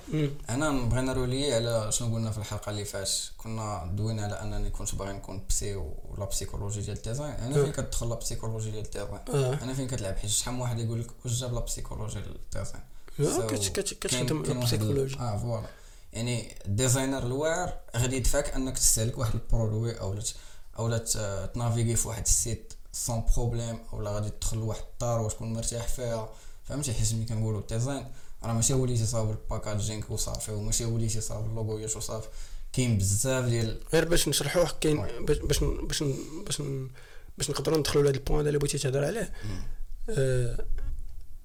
أنا 0.49 0.69
نبغي 0.69 1.01
نرولي 1.01 1.53
على 1.53 1.91
شنو 1.91 2.15
قلنا 2.15 2.31
في 2.31 2.37
الحلقة 2.37 2.69
اللي 2.69 2.85
فات 2.85 3.09
كنا 3.37 3.91
دوينا 3.95 4.23
على 4.23 4.41
أنني 4.41 4.69
كنت 4.69 4.95
باغي 4.95 5.13
نكون 5.13 5.43
psy 5.49 5.75
ولا 5.75 6.25
psychologie 6.25 6.81
ديال 6.81 6.97
ال 6.97 7.02
design. 7.02 7.31
أنا 7.33 7.55
آه. 7.59 7.63
فين 7.63 7.71
كتدخل 7.71 8.09
la 8.09 8.15
psychologie 8.15 8.71
ديال 8.71 8.85
ال 8.85 8.90
design؟ 8.90 9.19
آه. 9.33 9.63
أنا 9.63 9.73
فين 9.73 9.87
كتلعب؟ 9.87 10.15
حيت 10.17 10.29
شحال 10.29 10.53
من 10.53 10.61
واحد 10.61 10.79
يقول 10.79 10.99
لك 11.01 11.07
واش 11.25 11.33
جاب 11.33 11.53
la 11.53 11.59
psychologie 11.59 12.19
لل 12.19 12.35
design 12.35 12.83
آه، 13.19 13.47
كتخدم 13.47 14.43
كاين 14.43 14.57
واحد 14.57 14.73
ال- 14.73 14.79
psychologie 14.79 15.19
آه 15.19 15.37
voilà. 15.37 15.65
يعني 16.13 16.55
ال 16.65 16.72
designer 16.72 17.23
الواعر 17.23 17.73
غادي 17.97 18.15
يدفعك 18.15 18.49
أنك 18.53 18.77
تستهلك 18.77 19.17
واحد 19.17 19.33
ال 19.33 19.42
produit 19.42 19.99
أو 19.99 20.19
أو 20.79 20.97
ت 21.53 21.58
naviguer 21.58 21.95
في 21.95 22.07
واحد 22.07 22.21
ال 22.21 22.32
site 22.32 22.73
sans 22.93 23.23
problème 23.35 23.79
أو 23.93 24.01
لا 24.01 24.11
غادي 24.11 24.29
تدخل 24.29 24.57
لواحد 24.57 24.81
الدار 24.93 25.21
وتكون 25.21 25.53
مرتاح 25.53 25.87
فيها 25.87 26.29
فهمتي 26.63 26.93
حيت 26.93 27.13
ملي 27.13 27.25
كنقولوا 27.25 27.59
ال 27.59 27.66
design 27.66 28.05
راه 28.43 28.53
ماشي 28.53 28.73
هو 28.73 28.85
اللي 28.85 28.97
تيصاوب 28.97 29.29
ال 29.29 29.38
packaging 29.38 30.13
وصافي 30.13 30.51
وماشي 30.51 30.85
هو 30.85 30.95
اللي 30.95 31.07
تيصاوب 31.07 31.45
اللوغويات 31.45 31.97
وصافي 31.97 32.27
كاين 32.73 32.97
بزاف 32.97 33.45
ديال 33.45 33.79
غير 33.93 34.09
باش 34.09 34.27
نشرحوه 34.27 34.71
كاين. 34.81 35.25
باش 35.25 35.37
باش 35.37 35.63
باش 35.63 36.03
باش 36.45 36.61
باش 37.37 37.49
نقدروا 37.49 37.77
ندخلوا 37.77 38.03
لهذا 38.03 38.15
ال 38.17 38.22
point 38.22 38.47
اللي 38.47 38.59
بغيتي 38.59 38.77
تهضر 38.77 39.05
عليه. 39.05 39.33
آه، 40.09 40.65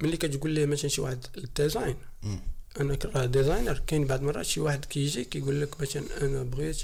ملي 0.00 0.16
كتقول 0.16 0.50
ليه 0.50 0.66
مثلا 0.66 0.88
شي 0.88 1.00
واحد 1.00 1.26
ال 1.36 1.44
design. 1.44 1.96
مم. 2.22 2.40
أنا 2.80 2.98
راه 3.04 3.26
designer 3.26 3.82
كاين 3.86 4.06
بعض 4.06 4.18
المرات 4.20 4.46
شي 4.46 4.60
واحد 4.60 4.84
كيجي 4.84 5.24
كيقول 5.24 5.60
لك 5.62 5.80
مثلا 5.80 6.02
أنا 6.22 6.42
بغيت 6.42 6.82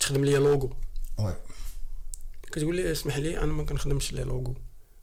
تخدم 0.00 0.24
لي 0.24 0.36
logo 0.36 0.70
oui 1.18 1.34
كتقول 2.54 2.76
لي 2.76 2.92
اسمح 2.92 3.16
لي 3.16 3.38
أنا 3.38 3.52
ما 3.52 3.64
كنخدمش 3.64 4.12
لي 4.12 4.24
لوغو 4.24 4.54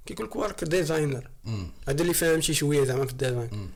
كيقول 0.06 0.26
لك 0.28 0.36
وارك 0.36 0.64
designer. 0.64 1.30
هذا 1.88 2.02
اللي 2.02 2.14
فاهم 2.14 2.42
شي 2.42 2.54
شوية 2.54 2.84
زعما 2.84 3.06
في 3.06 3.12
ال 3.12 3.19
design. 3.19 3.70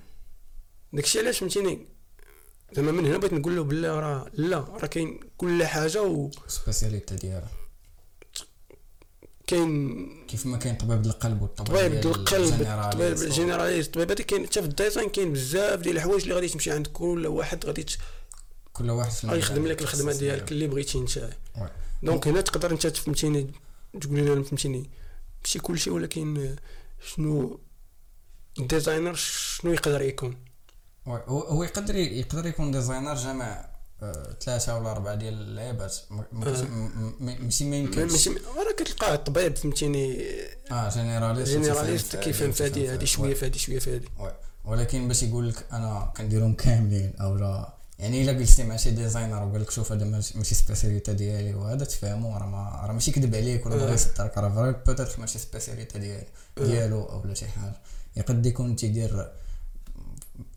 داكشي 0.93 1.19
علاش 1.19 1.37
فهمتيني؟ 1.39 1.79
زعما 2.75 2.91
من 2.91 3.05
هنا 3.05 3.17
بغيت 3.17 3.33
نقول 3.33 3.55
له 3.55 3.63
بلا 3.63 3.99
راه 3.99 4.29
لا 4.33 4.57
راه 4.59 4.87
كاين 4.87 5.19
كل 5.37 5.65
حاجة 5.65 6.01
وكاين 6.03 6.41
spécialité 6.47 7.15
ديالها. 7.15 7.51
كيف 10.27 10.45
ما 10.45 10.57
كاين 10.57 10.75
طبيب 10.75 11.05
القلب 11.05 11.41
والطبيب 11.41 11.75
طبيب 11.77 11.93
القلب 12.05 12.89
طبيب 12.93 13.17
و- 13.17 13.21
ال 13.21 13.27
généraliste 13.27 13.93
طبيب 13.93 14.11
هذا 14.11 14.23
كاين 14.23 14.45
حتى 14.45 14.61
في 14.61 14.67
ال 14.67 14.73
design 14.73 15.09
كاين 15.09 15.33
بزاف 15.33 15.79
ديال 15.79 15.95
الحوايج 15.95 16.21
اللي 16.21 16.33
غادي 16.35 16.47
تمشي 16.47 16.71
عند 16.71 16.87
كل 16.87 17.27
واحد 17.27 17.65
غادي 17.65 17.85
كل 18.73 18.89
واحد 18.89 19.11
في 19.11 19.27
غيخدم 19.27 19.67
لك 19.67 19.81
الخدمة 19.81 20.13
ديالك 20.13 20.51
اللي 20.51 20.67
بغيتي 20.67 20.97
انت. 20.97 21.29
donc 22.03 22.27
هنا 22.27 22.41
تقدر 22.41 22.71
انت 22.71 22.87
فهمتيني 22.87 23.51
تقول 23.99 24.17
لنا 24.17 24.43
فهمتيني. 24.43 24.89
ماشي 25.43 25.59
كلشي 25.59 25.89
ولكن 25.89 26.55
شنو 27.05 27.59
ال 28.59 28.65
designer 28.65 29.13
شنو 29.13 29.73
يقدر 29.73 30.01
يكون. 30.01 30.37
هو 31.07 31.63
يقدر 31.63 31.95
يقدر 31.95 32.45
يكون 32.45 32.71
designer 32.71 33.15
جمع 33.15 33.75
آه، 34.03 34.37
ثلاثة 34.41 34.77
ولا 34.77 34.91
أربعة 34.91 35.15
ديال 35.15 35.33
اللعيبات 35.33 35.95
آه. 36.11 36.25
ماشي 37.19 37.65
ما 37.69 37.75
يمكنش. 37.75 38.11
ماشي 38.11 38.29
راه 38.29 38.73
كتلقاه 38.77 39.13
الطبيب 39.13 39.55
فهمتيني. 39.55 40.23
آه 40.71 40.89
généraliste 40.89 41.51
généraliste 41.51 42.15
كيفهم 42.15 42.51
في 42.51 42.63
هادي 42.63 42.81
هادي 42.81 42.93
هادي 42.93 43.05
شوية 43.05 43.33
في 43.33 43.45
هادي 43.45 43.59
شوية 43.59 43.79
في 43.79 43.95
هادي 43.95 44.07
ولكن 44.65 45.07
باش 45.07 45.23
يقول 45.23 45.49
لك 45.49 45.65
أنا 45.71 46.13
كنديرهم 46.17 46.53
كاملين 46.53 47.13
أو 47.21 47.35
لا. 47.35 47.74
يعني 47.99 48.21
إلا 48.21 48.31
جلستي 48.31 48.63
مع 48.63 48.75
شي 48.75 48.91
designer 48.91 49.43
وقال 49.43 49.61
لك 49.61 49.71
شوف 49.71 49.91
هذا 49.91 50.05
ماشي 50.05 50.55
spécialité 50.55 51.13
ديالي 51.13 51.53
وهذا 51.53 51.85
تفهمو 51.85 52.37
راه 52.37 52.45
ما 52.45 52.85
راه 52.85 52.93
ماشي 52.93 53.11
كذب 53.11 53.35
عليك 53.35 53.65
ولا. 53.65 53.75
بغى 53.75 53.93
يصدرك 53.93 54.37
راه 54.37 54.55
vrai 54.55 54.71
peut-être 54.71 55.19
ماشي 55.19 55.39
spécialité 55.39 55.99
ديالي 55.99 56.27
ديالو 56.57 57.03
أو 57.03 57.23
لا 57.23 57.33
شي 57.33 57.47
حاجة. 57.47 57.77
يقد 58.15 58.45
يكون 58.45 58.75
تيدير 58.75 59.31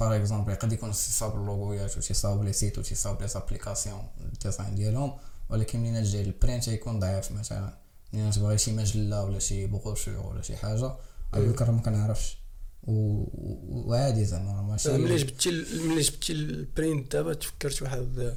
par 0.01 0.17
exemple 0.17 0.53
يقد 0.53 0.73
يكون 0.73 0.93
تيصاوب 0.93 1.35
اللوغويات 1.35 1.97
و 1.99 2.01
تيصاوب 2.01 2.45
les 2.45 2.53
sites 2.53 2.79
و 2.79 2.83
تيصاوب 2.83 3.23
les 3.23 3.29
applications 3.29 4.03
ال 4.21 4.29
design 4.29 4.75
ديالهم 4.75 5.13
ولكن 5.51 5.81
منين 5.81 6.05
تجي 6.05 6.21
ال 6.21 6.28
print 6.28 6.65
تيكون 6.65 6.99
ضعيف 6.99 7.33
مثلا. 7.33 7.79
منين 8.13 8.31
تبغي 8.31 8.59
شي 8.59 8.73
مجلة 8.73 9.25
ولا 9.25 9.39
شي 9.39 9.67
بروشور 9.67 10.27
ولا 10.27 10.43
شي 10.43 10.57
حاجة 10.57 10.93
يقول 11.35 11.51
لك 11.51 11.63
راه 11.63 11.71
ما 11.71 11.81
كنعرفش. 11.81 12.39
وعادي 12.83 14.25
زعما 14.25 14.63
ماشي 14.63 14.93
ملي 14.99 15.17
جبتي 15.17 15.51
ملي 15.79 16.01
جبتي 16.01 16.33
ال 16.33 16.46
print 16.46 17.13
دابا 17.13 17.35
تفكرت 17.35 17.83
واحد 17.83 18.37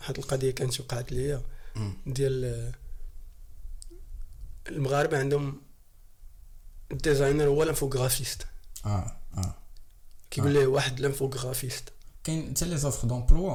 واحد 0.00 0.18
القضية 0.18 0.50
كانت 0.50 0.80
وقعت 0.80 1.12
ليا. 1.12 1.42
ديال 2.06 2.72
المغاربة 4.68 5.18
عندهم 5.18 5.60
الديزاينر 6.92 7.44
هو 7.46 7.62
الانفوغرافيست. 7.62 8.46
آه 8.86 9.16
آه. 9.36 9.54
كيقول 10.30 10.52
ليه 10.54 10.66
واحد 10.66 10.98
الانفوغرافيست. 10.98 11.84
كاين 12.24 12.50
حتى 12.56 12.64
لي 12.64 12.78
زوفر 12.78 13.08
دومبلوا 13.08 13.50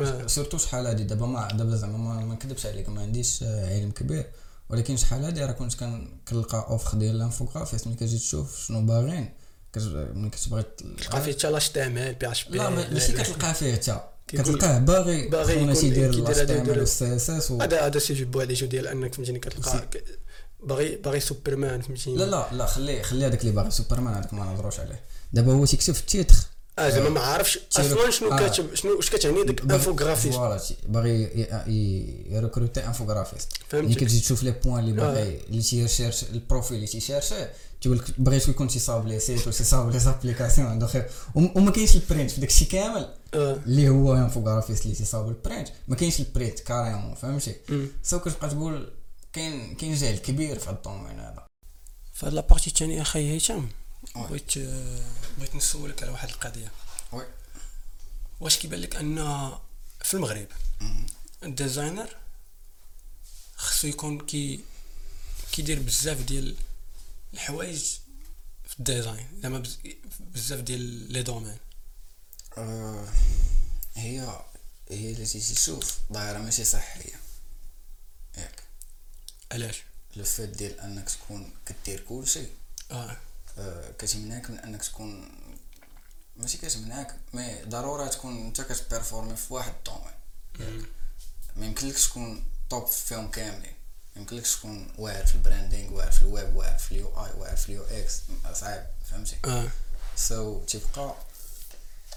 آه. 0.00 0.26
سورتو 0.26 0.58
شحال 0.58 0.86
هادي. 0.86 1.04
دابا 1.04 1.26
ما 1.26 1.48
دابا 1.48 1.76
زعما 1.76 2.24
ما 2.24 2.34
نكذبش 2.34 2.66
عليك 2.66 2.88
ما 2.88 3.02
عنديش 3.02 3.42
آه، 3.42 3.74
علم 3.74 3.90
كبير. 3.90 4.26
ولكن 4.68 4.96
شحال 4.96 5.24
هادي؟ 5.24 5.44
راه 5.44 5.52
كنت 5.52 5.74
كن- 5.74 6.08
كنلقى 6.28 6.66
اوفر 6.68 6.98
ديال 6.98 7.16
الانفوغرافيست. 7.16 7.86
ملي 7.86 7.96
كتجي 7.96 8.18
تشوف 8.18 8.66
شنو 8.66 8.86
باغين 8.86 9.34
ملي 9.78 10.30
كتبغي 10.30 10.62
تلقى 10.98 11.22
فيه 11.22 11.32
حتى 11.32 11.50
لاش 11.50 11.68
تعمل 11.68 12.14
بي 12.14 12.30
اش 12.30 12.44
بي. 12.44 12.58
لا 12.58 12.70
ما- 12.70 12.90
ماشي 12.90 13.12
كتلقاه 13.12 13.52
فيه 13.52 13.72
حتى 13.74 14.00
كتلقاه 14.28 14.78
باغي 14.78 15.28
باغي 15.28 15.52
يكون- 15.62 15.74
تيدير 15.74 16.10
كيدير 16.10 16.24
لاش 16.28 16.36
هذا 16.36 16.44
تعمل 16.44 16.60
يدير- 16.68 16.78
والسي 16.78 17.16
اس. 17.16 17.30
هذا 17.52 17.86
هذا 17.86 17.98
c'est 17.98 18.14
juste 18.14 18.26
voilà 18.26 18.54
juste 18.54 18.66
ديال 18.66 18.86
أنك 18.86 19.14
فهمتيني 19.14 19.38
كتلقى 19.38 19.88
باغي 20.62 20.96
باغي 20.96 21.20
سوبرمان 21.20 21.80
فهمتيني 21.80 22.16
لا 22.16 22.24
لا 22.24 22.48
لا 22.52 22.66
خلي 22.66 23.02
خلي 23.02 23.26
هذاك 23.26 23.40
اللي 23.40 23.52
باغي 23.52 23.70
سوبرمان 23.70 24.14
هذاك 24.14 24.34
ما 24.34 24.44
نهضروش 24.44 24.80
عليه. 24.80 25.00
دابا 25.32 25.52
هو 25.52 25.64
تيكتب 25.66 25.94
في 25.94 26.00
ال 26.00 26.05
titre. 26.05 26.34
آه 26.78 26.88
زعما 26.90 27.08
ما 27.08 27.20
عارفش 27.20 27.58
أصلا 27.76 28.10
شنو 28.10 28.32
آه. 28.32 28.38
كاتب 28.38 28.74
شنو 28.74 28.96
واش 28.96 29.10
كتعني 29.10 29.44
ديك 29.44 29.60
infographiste 29.62 30.34
voilà 30.36 30.60
باغي 30.88 31.22
ي- 31.22 31.70
ي- 31.70 32.34
ي 32.34 32.40
recruter 32.40 32.86
infographiste 32.86 33.48
فهمتي 33.68 33.94
كتجي 33.94 34.20
تشوف 34.20 34.42
les 34.42 34.50
points 34.64 34.78
اللي. 34.84 34.92
باغي 34.92 35.40
اللي 35.48 35.62
تي 35.62 35.75
cherche 35.75 36.22
ال 36.24 36.31
profil 36.31 36.76
اللي 36.76 36.86
تي 36.86 36.96
chercher 36.96 37.34
تيقول 37.80 37.98
لك 37.98 38.20
بغيت 38.20 38.48
يكون 38.48 38.68
تيصاوب 38.68 39.06
لي 39.06 39.20
site 39.20 39.48
وتيصاوب 39.48 39.90
les 39.90 39.98
applications 39.98 40.66
عنده 40.68 40.86
خير 40.86 41.06
وم- 41.34 41.52
وما 41.56 41.70
كاينش 41.70 41.94
ال 41.96 42.02
print 42.02 42.30
في 42.30 42.40
داكشي 42.40 42.64
كامل 42.64 43.08
اللي 43.34 43.88
هو 43.88 44.14
infographiste 44.14 44.84
اللي 44.84 44.96
تيصاوب 44.96 45.28
ال 45.28 45.35
print 45.35 45.68
ما 45.88 45.96
كاينش 45.96 46.20
ال 46.20 46.27
print 46.27 46.60
carrément 46.60 47.14
فهمتي. 47.14 47.54
so 48.02 48.18
كتبقى 48.20 48.48
تقول 48.50 48.92
كاين 49.32 49.74
كاين 49.74 49.94
جهل 49.94 50.18
كبير 50.18 50.58
في 50.58 50.68
هاد 50.70 50.76
ال 50.76 50.81
domaine 50.81 51.20
هذا 51.20 51.46
فهاد 52.14 52.32
la 52.32 52.41
partie 52.41 52.70
الثانية 52.70 53.02
أخي 53.02 53.36
هشام 53.36 53.58
oui. 53.58 53.68
بغيت 54.16 54.56
آه، 54.56 55.10
بغيت 55.38 55.54
نسولك 55.54 56.02
على 56.02 56.12
واحد 56.12 56.28
القضية. 56.28 56.70
oui. 57.12 57.26
واش 58.40 58.58
كيبان 58.58 58.80
لك 58.80 58.96
أن 58.96 59.16
في 60.04 60.14
المغرب. 60.14 60.46
ال 61.42 61.50
designer 61.50 62.16
خصو 63.56 63.86
يكون 63.88 64.26
كي 64.26 64.60
كيدير 65.52 65.78
بزاف 65.78 66.20
ديال 66.20 66.56
الحوايج 67.34 67.84
في 68.68 68.78
ال 68.78 68.85
design 68.85 69.28
زعما 69.42 69.58
بز- 69.58 69.78
بزاف 70.20 70.60
ديال 70.60 70.80
les 71.12 71.22
domaines. 71.22 71.58
آه، 72.58 73.08
هي 73.94 74.42
هي 74.90 75.12
اللي 75.12 75.26
تيجي 75.26 75.54
تشوف 75.54 75.98
ظاهره 76.12 76.38
ماشي 76.38 76.64
صحية. 76.64 77.14
ياك. 78.36 78.62
علاش؟ 79.52 79.82
le 80.16 80.24
fait 80.24 80.48
ديال 80.48 80.80
أنك 80.80 81.10
تكون 81.10 81.52
كدير 81.66 82.00
كلشي. 82.00 82.46
آه. 82.90 83.16
كتمنعك 83.98 84.50
من 84.50 84.58
أنك 84.58 84.82
تكون 84.84 85.28
ماشي 86.36 86.58
كتمنعك 86.58 87.16
mais 87.32 87.62
ضروري 87.64 88.08
تكون 88.08 88.46
أنت 88.46 88.60
كت 88.60 88.74
performer 88.74 89.36
في 89.36 89.54
واحد 89.54 89.72
ال 89.78 89.91
domaine 89.91 90.86
ما 91.56 91.66
يمكنلكش 91.66 92.08
تكون 92.08 92.44
top 92.70 92.86
فيهم 92.86 93.30
كاملين. 93.30 93.72
ما 94.16 94.20
يمكنلكش 94.22 94.56
تكون 94.56 94.92
واعر 94.98 95.26
في 95.26 95.34
ال 95.34 95.40
branding 95.40 95.92
واعر 95.94 96.12
في 96.12 96.22
الويب 96.22 96.56
واعر 96.56 96.78
في 96.78 96.92
ال 96.92 97.06
UI 97.08 97.32
واعر 97.38 97.56
في 97.56 97.68
ال 97.68 97.84
UX 97.84 98.20
صعيب 98.52 98.86
فهمتي؟ 99.10 99.36
so 100.16 100.64
تيبقى 100.64 101.14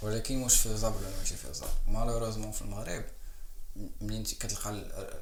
ولكن 0.01 0.41
واش 0.43 0.55
faisable 0.57 0.97
ولا 1.05 1.17
ماشي 1.17 1.35
faisable 1.35 1.71
malheureusement 1.87 2.51
في 2.51 2.61
المغرب 2.61 3.03
منين 4.01 4.23
كتلقى 4.23 4.69
ال- 4.69 4.91
ال- 4.93 5.21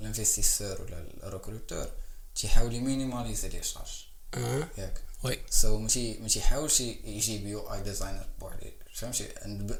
ال 0.00 0.06
investisseur 0.06 0.82
ولا 0.82 1.06
ال 1.22 1.29
recruteur 1.29 1.88
تيحاول 2.34 2.74
ي 2.74 2.80
minimaliser 2.80 3.48
les 3.48 3.62
charges. 3.62 4.04
آه. 4.34 4.68
ياك. 4.78 5.00
oui. 5.24 5.38
so 5.50 5.78
ماشي 5.78 6.18
ماشي 6.18 6.38
يحاولش 6.38 6.80
يجيب 6.80 7.46
UI 7.46 7.72
designer 7.72 8.26
بوحدي 8.40 8.72
فهمتي؟ 8.94 9.28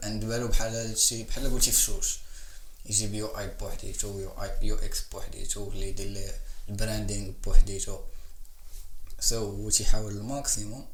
عند 0.03 0.25
بالو 0.25 0.49
بحال 0.49 0.75
هادشي 0.75 1.23
بحال 1.23 1.51
قلتي 1.53 1.73
فشوش 1.73 2.19
يجيب 2.87 3.15
UI 3.15 3.49
بوحديتو 3.49 4.21
UI 4.21 4.43
UX 4.43 5.01
بوحديتو 5.13 5.73
اللي 5.73 5.89
يدير 5.89 6.33
ال 6.69 6.76
branding 6.76 7.33
بوحديتو 7.45 8.01
so 9.21 9.51
هو 9.51 9.71
تيحاول 9.71 10.13
ال 10.13 10.21
maximum؟ 10.21 10.89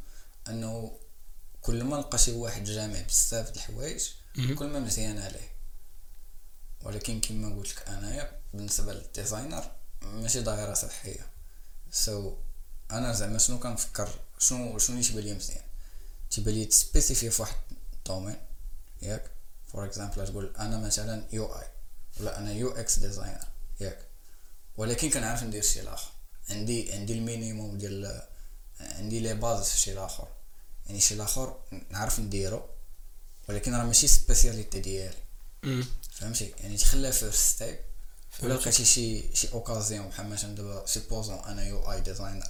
إنه 0.49 0.99
كل 1.63 1.85
ما 1.85 1.97
لقى 1.97 2.19
شي 2.19 2.33
واحد 2.33 2.65
جامع 2.65 3.01
بزاف 3.01 3.51
د 3.51 3.57
الحوايج. 3.57 4.09
كل 4.59 4.67
ما 4.67 4.81
مزيان 4.81 5.19
عليه. 5.19 5.53
ولكن 6.83 7.21
كما 7.21 7.57
قلت 7.57 7.69
لك 7.69 7.89
أنايا 7.89 8.41
بالنسبة 8.55 8.93
لل 8.93 9.09
designer 9.09 9.71
ماشي 10.03 10.41
ظاهره 10.41 10.75
صحية. 10.75 11.27
so 11.91 12.37
أنا 12.93 13.13
زعما 13.13 13.39
شنو 13.39 13.59
كنفكر 13.59 14.09
شنو 14.39 14.79
شنو 14.79 14.97
اللي 14.97 15.09
تيبان 15.09 15.25
لي 15.25 15.35
مزيان؟ 15.35 15.63
تيبان 16.31 16.55
لي 16.55 16.65
ت 16.65 16.72
spécifier 16.72 17.31
في 17.31 17.43
واحد 17.43 17.57
ال 17.93 17.98
domaine 17.98 18.37
ياك؟ 19.03 19.31
for 19.73 19.85
example 19.85 20.27
تقول 20.29 20.53
أنا 20.59 20.79
مثلا 20.79 21.25
UI 21.33 21.67
ولا 22.21 22.39
أنا 22.39 22.53
UX 22.53 22.99
designer 22.99 23.45
ياك؟ 23.81 23.99
ولكن 24.77 25.11
كنعرف 25.11 25.43
ندير 25.43 25.63
شي 25.63 25.81
الآخر 25.81 26.11
عندي 26.51 26.93
عندي 26.93 27.13
ال 27.13 27.21
minimum 27.21 27.79
ديال 27.79 28.23
عندي 28.81 29.21
les 29.21 29.35
bases 29.35 29.69
في 29.69 29.79
شي 29.79 29.93
الآخر 29.93 30.29
يعني 30.87 31.01
شي 31.01 31.15
الآخر 31.15 31.61
نعرف 31.91 32.21
نديرو 32.21 32.63
ولكن 33.49 33.75
راه 33.75 33.85
ماشي 33.85 34.09
spécialité 34.09 34.81
ديالي. 34.81 35.17
فهمتي؟ 36.13 36.55
يعني 36.61 36.77
تخليها 36.77 37.11
first 37.11 37.39
step 37.39 37.79
ولا. 38.43 38.55
لقيتي 38.55 38.85
شي 38.85 39.37
شي 39.37 39.53
occasion 39.53 40.09
بحال 40.09 40.29
مثلا 40.29 40.55
دابا 40.55 40.87
supposons 40.87 41.39
أنا 41.39 41.67
UI 41.67 41.93
designer 41.93 42.49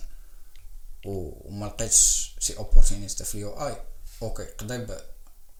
وما 1.04 1.66
لقيتش 1.66 2.34
شي 2.38 2.56
opportunité 2.56 3.24
في 3.24 3.34
ال 3.34 3.50
UI. 3.50 3.76
ok 4.22 4.44
قضي 4.44 4.86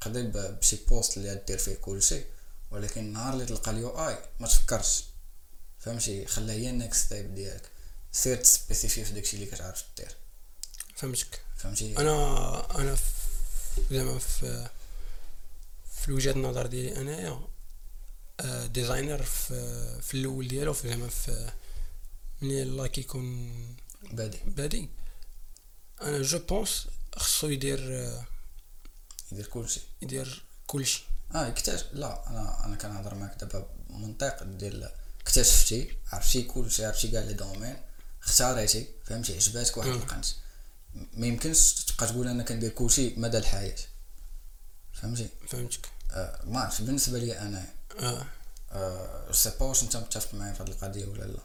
قضي 0.00 0.22
بشي 0.22 0.76
poste 0.88 1.16
اللي 1.16 1.42
دير 1.46 1.58
فيه 1.58 1.74
كلشي 1.74 2.24
ولكن 2.70 3.00
النهار 3.00 3.32
اللي 3.32 3.46
تلقى 3.46 3.70
ال 3.70 4.08
UI 4.08 4.18
ما 4.40 4.48
تفكرش. 4.48 5.04
فهمتي؟ 5.78 6.26
خليها 6.26 6.54
هي 6.54 6.70
ال 6.70 6.78
next 6.78 7.06
step 7.06 7.34
ديالك. 7.34 7.70
سير 8.12 8.36
ت 8.36 8.43
spécifier 8.43 9.04
في 9.04 9.12
داكشي 9.12 9.36
اللي 9.36 9.46
كتعرف 9.46 9.84
دير. 9.96 10.16
فهمتك. 10.96 11.40
فهمتي؟ 11.56 11.98
أنا 11.98 12.78
أنا 12.80 12.96
زعما 13.90 14.18
في 14.18 14.68
في 16.02 16.12
وجهة 16.12 16.32
النظر 16.32 16.66
ديالي 16.66 17.00
انايا 17.00 17.40
designer 18.66 19.22
في 19.22 20.00
في 20.02 20.14
الأول 20.14 20.48
ديالو 20.48 20.72
في 20.72 20.88
زعما 20.88 21.08
في 21.08 21.50
ملي 22.42 22.62
الله 22.62 22.86
كيكون 22.86 23.52
بادي. 24.12 24.38
بادي. 24.46 24.88
أنا 26.02 26.22
جو 26.22 26.38
بونس 26.38 26.86
خصو 27.16 27.48
يدير 27.48 27.80
يدير 29.32 29.46
كلشي 29.46 29.80
يدير 30.02 30.44
كلشي 30.66 31.04
آه 31.34 31.48
اكتشف 31.48 31.86
لا 31.92 32.28
أنا 32.30 32.66
أنا 32.66 32.76
كنهضر 32.76 33.14
معاك 33.14 33.40
دابا 33.40 33.66
بمنطق 33.90 34.42
ديال 34.42 34.90
اكتشفتي 35.20 35.96
عرفتي 36.12 36.42
كلشي 36.42 36.84
عرفتي 36.84 37.08
كاع 37.08 37.20
لي 37.22 37.32
دومين 37.34 37.76
اختاريتي 38.22 38.86
فهمتي؟ 39.04 39.34
عجباتك 39.34 39.76
واحد. 39.76 39.88
القنت. 39.88 40.26
ما 40.94 41.26
يمكنش 41.26 41.72
تبقى 41.74 42.06
تقول 42.06 42.28
أنا 42.28 42.42
كندير 42.42 42.70
كلشي 42.70 43.14
مدى 43.16 43.38
الحياة. 43.38 43.76
فهمتي؟ 44.92 45.28
فهمتك. 45.48 45.88
آه 46.10 46.40
ما 46.44 46.60
عرفتش. 46.60 46.80
بالنسبة 46.80 47.18
لي 47.18 47.38
أنا 47.38 47.66
آه. 47.98 48.26
آه 48.72 49.32
c'est 49.32 49.52
pas 49.60 49.66
واش 49.66 49.82
أنت 49.82 49.96
متفق 49.96 50.34
معايا 50.34 50.52
في 50.54 50.62
هذه 50.62 50.68
القضية 50.68 51.06
ولا 51.06 51.24
لا. 51.24 51.38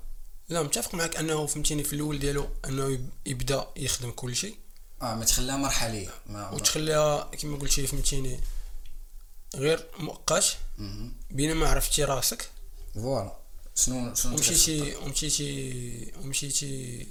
لا 0.50 0.64
متفق 0.64 0.96
معك 0.96 1.16
أنه 1.16 1.46
فهمتيني 1.46 1.84
في 1.84 1.94
الأول 1.94 2.20
ديالو 2.20 2.50
أنه 2.66 2.90
يب- 2.90 3.10
يبدأ 3.26 3.68
يخدم 3.78 4.12
كلشي 4.12 4.54
آه 5.02 5.16
ما 5.16 5.26
تخليها 5.26 5.58
مرحلية 5.58 6.10
ما 6.26 6.50
وتخليها 6.50 7.24
كما 7.24 7.58
قلتي 7.58 7.88
فهمتيني 7.88 8.40
غير 9.56 9.88
مؤقت. 10.00 10.58
بينما 11.32 11.70
عرفتي 11.70 12.04
راسك. 12.04 12.50
voilà. 12.94 13.38
شنو 13.76 14.16
شنو 14.16 14.32
أنت 14.32 14.48
ومشيتي 14.48 14.96
ومشيتي 14.96 16.12
ومشيتي 16.22 17.08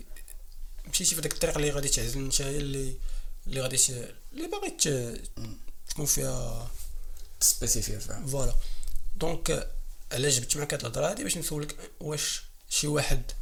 مشيتي 0.89 1.15
في 1.15 1.21
ديك 1.21 1.33
الطريق 1.33 1.57
اللي 1.57 1.71
غادي 1.71 1.89
تعزل 1.89 2.21
نتايا 2.21 2.59
اللي 2.59 2.95
اللي 3.47 3.61
غادي 3.61 3.77
اللي 4.33 4.49
باغي 4.49 4.71
تكون 5.89 6.07
فيها 6.07 6.71
ت 7.41 7.47
spécifier 7.47 8.01
فهم 8.01 8.27
voilà. 8.27 8.55
donc 9.17 9.71
علاش 10.13 10.39
جبت 10.39 10.57
معك 10.57 10.75
هاد 10.75 10.81
الهضرة 10.81 11.11
هادي 11.11 11.23
باش 11.23 11.39
نسولك 11.39 11.77
واش 12.01 12.43
شي 12.69 12.87
واحد 12.87 13.33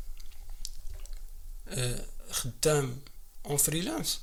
آه، 1.69 2.05
خدام 2.31 3.01
en 3.47 3.57
freelance 3.57 4.21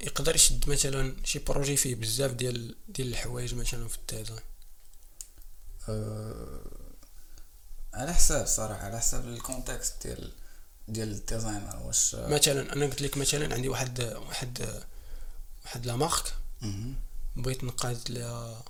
يقدر 0.00 0.34
يشد 0.34 0.70
مثلا 0.70 1.16
شي 1.24 1.38
projet 1.38 1.76
فيه 1.76 1.94
بزاف 1.94 2.30
ديال 2.30 2.76
ديال 2.88 3.08
الحوايج 3.08 3.54
مثلا 3.54 3.88
في 3.88 3.98
ال 3.98 4.03
design. 4.03 4.40
آه، 5.88 6.60
على 7.94 8.14
حساب 8.14 8.46
صراحة 8.46 8.84
على 8.84 8.98
حساب 8.98 9.28
ال 9.28 9.37
contexte 9.37 10.06
ديال 10.06 10.32
ديال 10.88 11.10
ال 11.10 11.17
designer 11.17 11.76
واش 11.76 12.14
مثلا 12.14 12.72
أنا 12.72 12.86
قلت 12.86 13.02
لك 13.02 13.16
مثلا 13.16 13.54
عندي 13.54 13.68
واحد 13.68 14.00
واحد 14.00 14.82
واحد 15.64 15.86
la 15.86 15.96
marque. 15.96 16.34
بغيت 17.36 17.64
نقاد 17.64 18.10
لها 18.10 18.64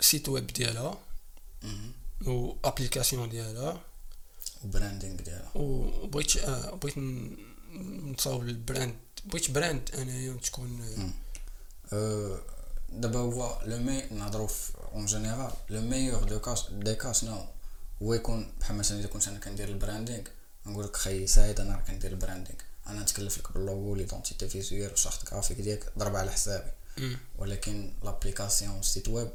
site 0.00 0.28
web 0.28 0.46
ديالها. 0.46 0.98
و 2.26 2.52
application 2.64 3.28
ديالها 3.28 3.80
و 4.64 4.70
branding 4.70 5.16
ديالها 5.16 5.50
وبغيت 5.54 6.36
آه 6.36 6.74
بغيت 6.74 6.98
نصاوب 8.12 8.42
ال 8.42 8.51
brand 8.51 8.96
بغيت 9.24 9.50
brand 9.50 9.90
انايا 9.94 10.32
تكون 10.32 10.82
أه، 11.92 12.40
دابا 12.92 13.18
هو 13.18 13.62
le 13.64 13.78
mieux 13.78 14.02
نهضرو 14.10 14.48
en 14.94 15.06
général 15.06 15.52
le 15.70 15.80
meilleur 15.80 16.24
des 16.24 16.40
cas 16.40 16.64
des 16.70 16.94
cas 16.94 17.20
شنو 17.20 17.46
هو 18.02 18.14
يكون 18.14 18.52
بحال 18.60 18.76
مثلا 18.76 18.98
اذا 18.98 19.08
كنت 19.08 19.28
أنا 19.28 19.38
كندير 19.38 19.68
ال 19.68 19.74
branding 19.74 20.22
نقول 20.66 20.84
لك 20.84 20.96
خي 20.96 21.26
سعيد 21.26 21.60
أنا 21.60 21.74
راه 21.74 21.82
كندير 21.82 22.10
ال 22.10 22.15
branding 22.15 22.58
أنا 22.86 23.02
نتكلف 23.02 23.38
لك 23.38 23.52
بال 23.52 23.66
logo 23.66 23.94
l'identité 23.94 24.48
visuelle 24.48 24.90
وال 24.90 25.00
charte 25.00 25.30
graphique 25.30 25.60
ديالك 25.60 25.92
ضرب 25.98 26.16
على 26.16 26.32
حسابي. 26.32 26.70
ولكن 27.38 27.92
l'application 28.04 28.82
site 28.82 29.08
web 29.08 29.30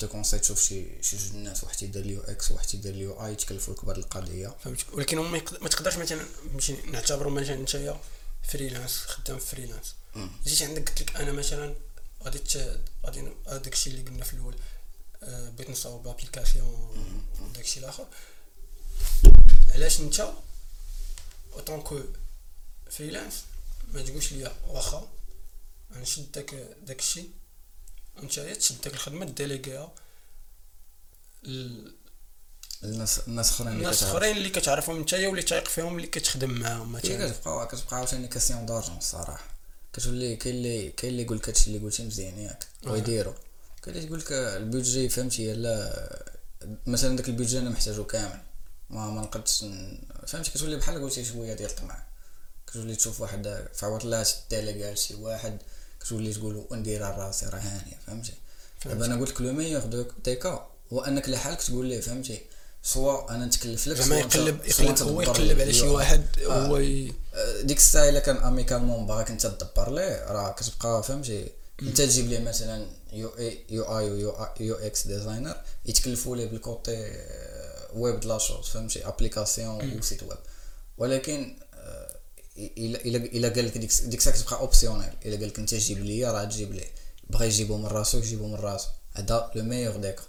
je 0.00 0.08
conseille 0.08 0.40
تشوف 0.40 0.62
شي 0.62 1.02
شي 1.02 1.16
جوج 1.16 1.30
الناس 1.30 1.64
واحد 1.64 1.82
يدير 1.82 2.02
ال 2.02 2.20
UX 2.20 2.50
واحد 2.50 2.74
يدير 2.74 2.94
ال 2.94 3.26
UI 3.26 3.32
يتكلفوا 3.32 3.74
لك 3.74 3.84
بهاد 3.84 3.98
القضية 3.98 4.56
فهمتك 4.64 4.94
ولكن 4.94 5.18
هما 5.18 5.42
ما 5.60 5.68
تقدرش 5.68 5.96
مثلا 5.96 6.24
نمشي 6.52 6.72
نعتبروا 6.72 7.32
مثلا 7.32 7.56
نتايا 7.56 8.00
freelance 8.42 8.96
خدام 8.96 9.38
freelance. 9.38 9.94
جيت 10.46 10.62
عندك 10.62 10.88
قلت 10.88 11.02
لك 11.02 11.16
أنا 11.16 11.32
مثلا 11.32 11.74
غادي 12.24 12.40
غادي 13.06 13.32
هذاك 13.46 13.72
الشيء 13.72 13.92
اللي 13.92 14.10
قلنا 14.10 14.24
في 14.24 14.34
الأول 14.34 14.54
آه، 15.22 15.48
بغيت 15.48 15.70
نصاوب 15.70 16.08
application 16.08 17.26
داك 17.54 17.64
الشيء 17.64 17.82
الآخر. 17.82 18.06
علاش 19.74 20.00
أنت 20.00 20.32
en 21.52 21.62
tant 21.62 21.82
que 21.82 22.00
freelance 22.90 23.34
ما 23.92 24.02
تقولش 24.02 24.32
ليا 24.32 24.52
واخا 24.68 25.08
غنشد 25.94 26.32
داك 26.32 26.54
داك 26.86 26.98
الشيء. 26.98 27.30
وانت 28.16 28.40
تشد 28.40 28.80
داك 28.80 28.94
الخدمة 28.94 29.24
ديليغيها 29.24 29.92
الناس 32.84 33.20
الناس 33.28 33.50
أخرين 33.50 33.68
اللي 33.72 33.82
الناس. 33.82 34.02
أخرين 34.02 34.36
اللي 34.36 34.50
كتعرفهم 34.50 35.00
نتايا 35.00 35.28
واللي 35.28 35.42
تايق 35.42 35.68
فيهم 35.68 35.96
اللي 35.96 36.06
كتخدم 36.06 36.50
معاهم 36.50 36.92
مثلا 36.92 37.28
كتبقى 37.30 37.66
كتبقى 37.66 37.96
عاوتاني 37.96 38.28
question 38.28 38.66
d'argent 38.66 38.96
الصراحة. 38.96 39.44
كتولي 39.92 40.36
كاين 40.36 40.54
اللي 40.54 40.90
كاين 40.90 41.12
اللي 41.12 41.22
يقول 41.22 41.36
لك 41.36 41.48
هادشي 41.48 41.66
اللي 41.66 41.78
قلتي 41.78 42.02
مزيان 42.02 42.38
ياك. 42.38 42.66
ويديرو 42.86 43.34
كاين 43.82 43.96
اللي 43.96 44.06
يقول 44.06 44.18
لك 44.18 44.32
ال 44.32 44.43
budget 44.43 45.08
فهمتي 45.08 45.52
لا 45.52 46.26
مثلا 46.86 47.16
داك 47.16 47.28
ال 47.28 47.32
budget 47.32 47.58
أنا 47.58 47.70
محتاجو 47.70 48.04
كامل. 48.04 48.40
ما 48.90 49.10
ما 49.10 49.20
نقدش 49.20 49.64
فهمتي 50.26 50.50
كتولي 50.50 50.76
بحال 50.76 51.02
قلتي 51.02 51.24
شوية 51.24 51.54
ديال 51.54 51.70
الطمع. 51.70 52.04
كتولي 52.66 52.96
تشوف 52.96 53.20
واحد 53.20 53.68
فعوض 53.74 54.06
لا 54.06 54.24
تديليغي 54.48 54.86
على 54.86 54.96
شي 54.96 55.14
واحد 55.14 55.58
كتولي 56.00 56.32
تقول 56.32 56.66
نديرها 56.72 57.10
راسي 57.10 57.46
راه 57.46 57.58
هانيه 57.58 57.98
فهمتي؟ 58.06 58.32
دابا 58.86 59.06
أنا 59.06 59.20
قلت 59.20 59.30
لك 59.30 59.40
le 59.40 59.52
meilleur 59.52 59.80
de 59.80 60.04
des 60.24 60.36
cas 60.36 60.66
هو 60.92 61.00
أنك 61.00 61.28
لحالك 61.28 61.62
تقول 61.62 61.86
ليه 61.86 62.00
فهمتي؟ 62.00 62.40
soit 62.82 63.34
أنا 63.34 63.46
نتكلف 63.46 63.86
لك 63.86 63.96
زعما 63.96 64.18
يقلب 64.18 64.64
يقلب 64.64 65.02
هو 65.02 65.22
يقلب 65.22 65.60
على 65.60 65.72
شي 65.72 65.84
آي. 65.84 65.88
واحد 65.88 66.24
آه. 66.46 66.66
هو 66.66 66.78
ي... 66.78 67.12
ديك 67.62 67.76
الساعة 67.76 68.08
إلا 68.08 68.20
كان 68.20 68.36
amicalement 68.36 69.06
باغاك 69.06 69.30
أنت 69.30 69.46
تدبر 69.46 69.90
ليه 69.92 70.24
راه 70.32 70.52
كتبقى 70.52 71.02
فهمتي؟ 71.02 71.48
أنت 71.82 72.00
تجيب 72.00 72.26
ليه 72.26 72.38
مثلا 72.38 72.86
UI 73.12 73.28
UI 73.28 73.64
UX 73.70 75.06
designer 75.06 75.56
يتكلفوا 75.86 76.36
ليه 76.36 76.46
بال 76.46 76.63
côté 76.63 76.96
آه، 76.96 77.88
web 77.94 78.20
de 78.20 78.24
la 78.24 78.38
chose 78.38 78.66
فهمتي؟ 78.68 79.08
application 79.08 79.98
و 79.98 80.03
site 80.03 80.22
web. 80.22 80.38
ولكن 80.98 81.56
آه، 81.62 81.69
الا 82.58 83.00
الا 83.04 83.16
إلا 83.18 83.48
قال 83.48 83.66
لك 83.66 83.78
ديك 83.78 83.90
ديك 84.02 84.18
الساعة 84.20 84.36
كتبقى 84.36 84.60
optionnel 84.60 85.12
إلا 85.26 85.36
قال 85.36 85.48
لك 85.48 85.58
أنت 85.58 85.74
جيب 85.74 85.98
ليا 85.98 86.32
راه 86.32 86.44
تجيب 86.44 86.72
ليه 86.72 86.90
بغى 87.30 87.46
يجيبو 87.46 87.76
من 87.76 87.86
راسو 87.86 88.18
يجيبو 88.18 88.46
من 88.46 88.54
راسو 88.54 88.88
هذا 89.12 89.50
le 89.54 89.62
meilleur 89.64 89.96
des 89.96 90.08
cas 90.08 90.20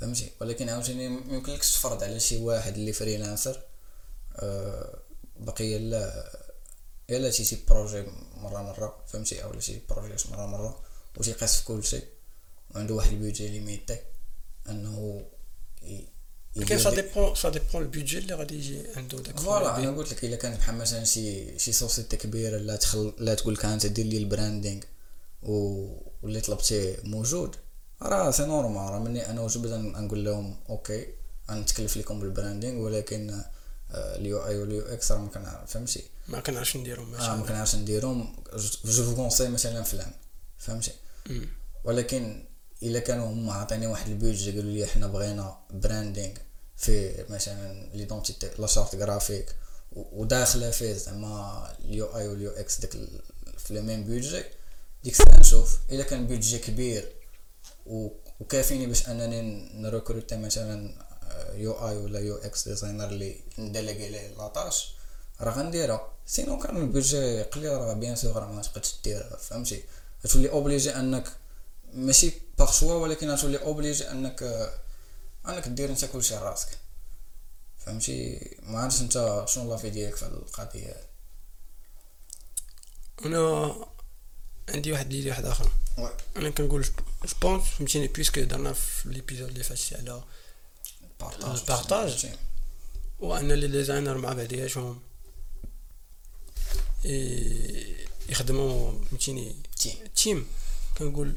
فهمتي؟ 0.00 0.30
ولكن 0.40 0.68
عاوتاني 0.68 1.08
ما 1.08 1.34
يمكنلكش 1.34 1.72
تفرض 1.72 2.02
على 2.04 2.20
شي 2.20 2.36
واحد 2.38 2.74
اللي 2.74 2.92
freelancer 2.92 3.62
آه، 4.36 4.98
باقي 5.40 5.78
لا 5.78 6.30
يلا 7.08 7.30
شي 7.30 7.44
شي 7.44 7.56
projet 7.68 8.04
مرة 8.36 8.62
مرة 8.62 9.04
فهمتي؟ 9.06 9.44
أو 9.44 9.60
شي 9.60 9.78
projet 9.90 10.14
مرة 10.30 10.46
مرة 10.46 10.82
وتيقيس 11.16 11.56
في 11.56 11.64
كل 11.64 11.84
شيء 11.84 12.04
وعنده 12.74 12.94
واحد 12.94 13.12
ال 13.12 13.17
budget 13.17 13.48
limité 13.48 13.98
أنه 14.68 15.22
كاين 16.54 16.80
سا 16.80 16.94
dépend 16.94 17.34
ça 17.34 17.48
dépend 17.48 17.82
ال 17.82 17.87
budget 17.87 18.18
اللي 18.18 18.34
غادي 18.34 18.54
يجي 18.54 18.82
عنده 18.96 19.18
داك 19.18 19.40
voilà 19.40 19.78
أنا 19.78 19.96
قلت 19.96 20.12
لك 20.12 20.24
الا 20.24 20.36
كانت 20.36 20.58
بحال 20.58 20.74
مثلا 20.74 21.04
شي 21.04 21.58
شي 21.58 21.72
société 21.72 22.16
كبيره 22.16 22.56
لا 22.56 22.76
تخل 22.76 23.12
لا 23.18 23.34
تقول 23.34 23.54
لك 23.54 23.64
انت 23.64 23.86
دير 23.86 24.06
لي 24.06 24.18
ال 24.18 24.25
branding 24.25 24.82
و 25.42 25.86
واللي 26.22 26.40
طلبتيه 26.40 26.96
موجود 27.04 27.56
راه 28.02 28.30
c'est 28.30 28.46
normal 28.46 28.90
راه 28.92 28.98
مني 28.98 29.30
أنا 29.30 29.40
وجبت 29.40 29.70
نقول 29.72 30.24
لهم 30.24 30.56
OK 30.68 31.06
نتكلف 31.50 31.96
لكم 31.96 32.20
بال 32.20 32.32
branding 32.32 32.80
ولكن 32.80 33.42
ال 33.94 34.46
UI 34.46 34.58
وال 34.58 34.82
UX 34.82 35.12
راه 35.12 35.18
ما 35.18 35.28
كنعرف 35.28 35.72
فهمتي 35.72 36.02
ما 36.28 36.40
كنعرفش 36.40 36.76
نديرهم 36.76 37.14
آه 37.14 37.36
ما 37.36 37.46
كنعرفش 37.46 37.74
نديرهم 37.74 38.36
je 38.84 39.04
vous 39.04 39.14
conseille 39.14 39.48
مثلا 39.48 39.82
فلان 39.82 40.12
فهمتي 40.58 40.92
ولكن 41.84 42.44
إلا 42.82 42.98
كانوا 42.98 43.26
هما 43.26 43.52
عطيني 43.52 43.86
واحد 43.86 44.08
ال 44.10 44.16
budget 44.16 44.50
قالوا 44.56 44.72
لي 44.72 44.86
حنا 44.86 45.06
بغينا 45.06 45.58
branding 45.70 46.34
في 46.76 47.24
مثلا 47.30 47.90
l'identité 47.94 48.50
la 48.58 48.66
charte 48.66 48.96
graphique 48.96 49.54
وداخله 49.92 50.70
فيه 50.70 50.92
زعما 50.92 51.68
ال 51.84 52.16
UI 52.16 52.28
وال 52.28 52.50
UX 52.50 52.80
داك 52.80 52.90
في 53.58 53.74
لو 53.74 53.82
ميم 53.82 54.04
budget 54.04 54.38
ي 54.38 54.44
ديك 55.04 55.12
الساعة 55.12 55.40
نشوف. 55.40 55.78
إلا 55.90 56.02
كان 56.02 56.26
budget 56.26 56.58
كبير 56.58 57.12
وكافيني 58.40 58.86
باش 58.86 59.08
أنني 59.08 59.70
نركروتي 59.74 60.36
مثلا 60.36 60.94
UI 61.54 61.96
ولا 61.96 62.20
UX 62.20 62.68
designer 62.68 63.08
اللي 63.08 63.36
نديليغي 63.58 64.08
ليه 64.08 64.28
la 64.28 64.47
tâche 64.47 64.94
راه 65.40 65.58
غنديرها. 65.58 66.12
sinon 66.26 66.58
كان 66.58 66.76
ال 66.76 66.85
budget 66.85 67.42
قليل 67.42 67.72
راه 67.72 67.92
bien 67.92 68.16
sûr 68.16 68.36
راه 68.36 68.52
ما 68.52 68.62
تقدش 68.62 68.94
ديرها 69.04 69.36
فهمتي؟ 69.36 69.82
تولي 70.30 70.50
obligé 70.50 70.90
أنك 70.90 71.32
ماشي 71.94 72.32
par 72.58 72.72
choix 72.72 72.94
ولكن 72.94 73.36
تولي 73.36 73.58
obligé 73.58 74.10
أنك 74.10 74.42
أنك 75.48 75.68
دير 75.68 75.90
أنت 75.90 76.04
كلشي 76.04 76.34
راسك. 76.34 76.68
فهمتي؟ 77.78 78.50
ما 78.62 78.78
عرفتش 78.78 79.00
أنت 79.00 79.44
شنو 79.48 79.70
l'avis 79.70 79.90
ديالك 79.90 80.16
في 80.16 80.26
القضية. 80.26 80.96
أنا 83.24 83.74
عندي 84.68 84.92
واحد 84.92 85.12
l'idée 85.12 85.30
واحد 85.30 85.44
آخر. 85.44 85.70
أنا 86.36 86.50
كنقول 86.50 86.86
je 87.42 87.48
pense 87.48 87.64
فهمتيني 87.64 88.08
puisque 88.08 88.40
درنا 88.40 88.72
في 88.72 89.08
l'épisode 89.08 89.48
اللي 89.48 89.64
فات 89.64 89.78
على 89.92 90.22
ال 91.20 91.32
partage. 91.32 92.26
وأن 93.20 93.52
les 93.52 93.68
designers 93.68 94.18
مع 94.18 94.32
بعضياتهم 94.32 95.02
يخدموا 98.28 98.92
فهمتيني 99.04 99.56
team 100.16 100.46
كنقول 100.98 101.36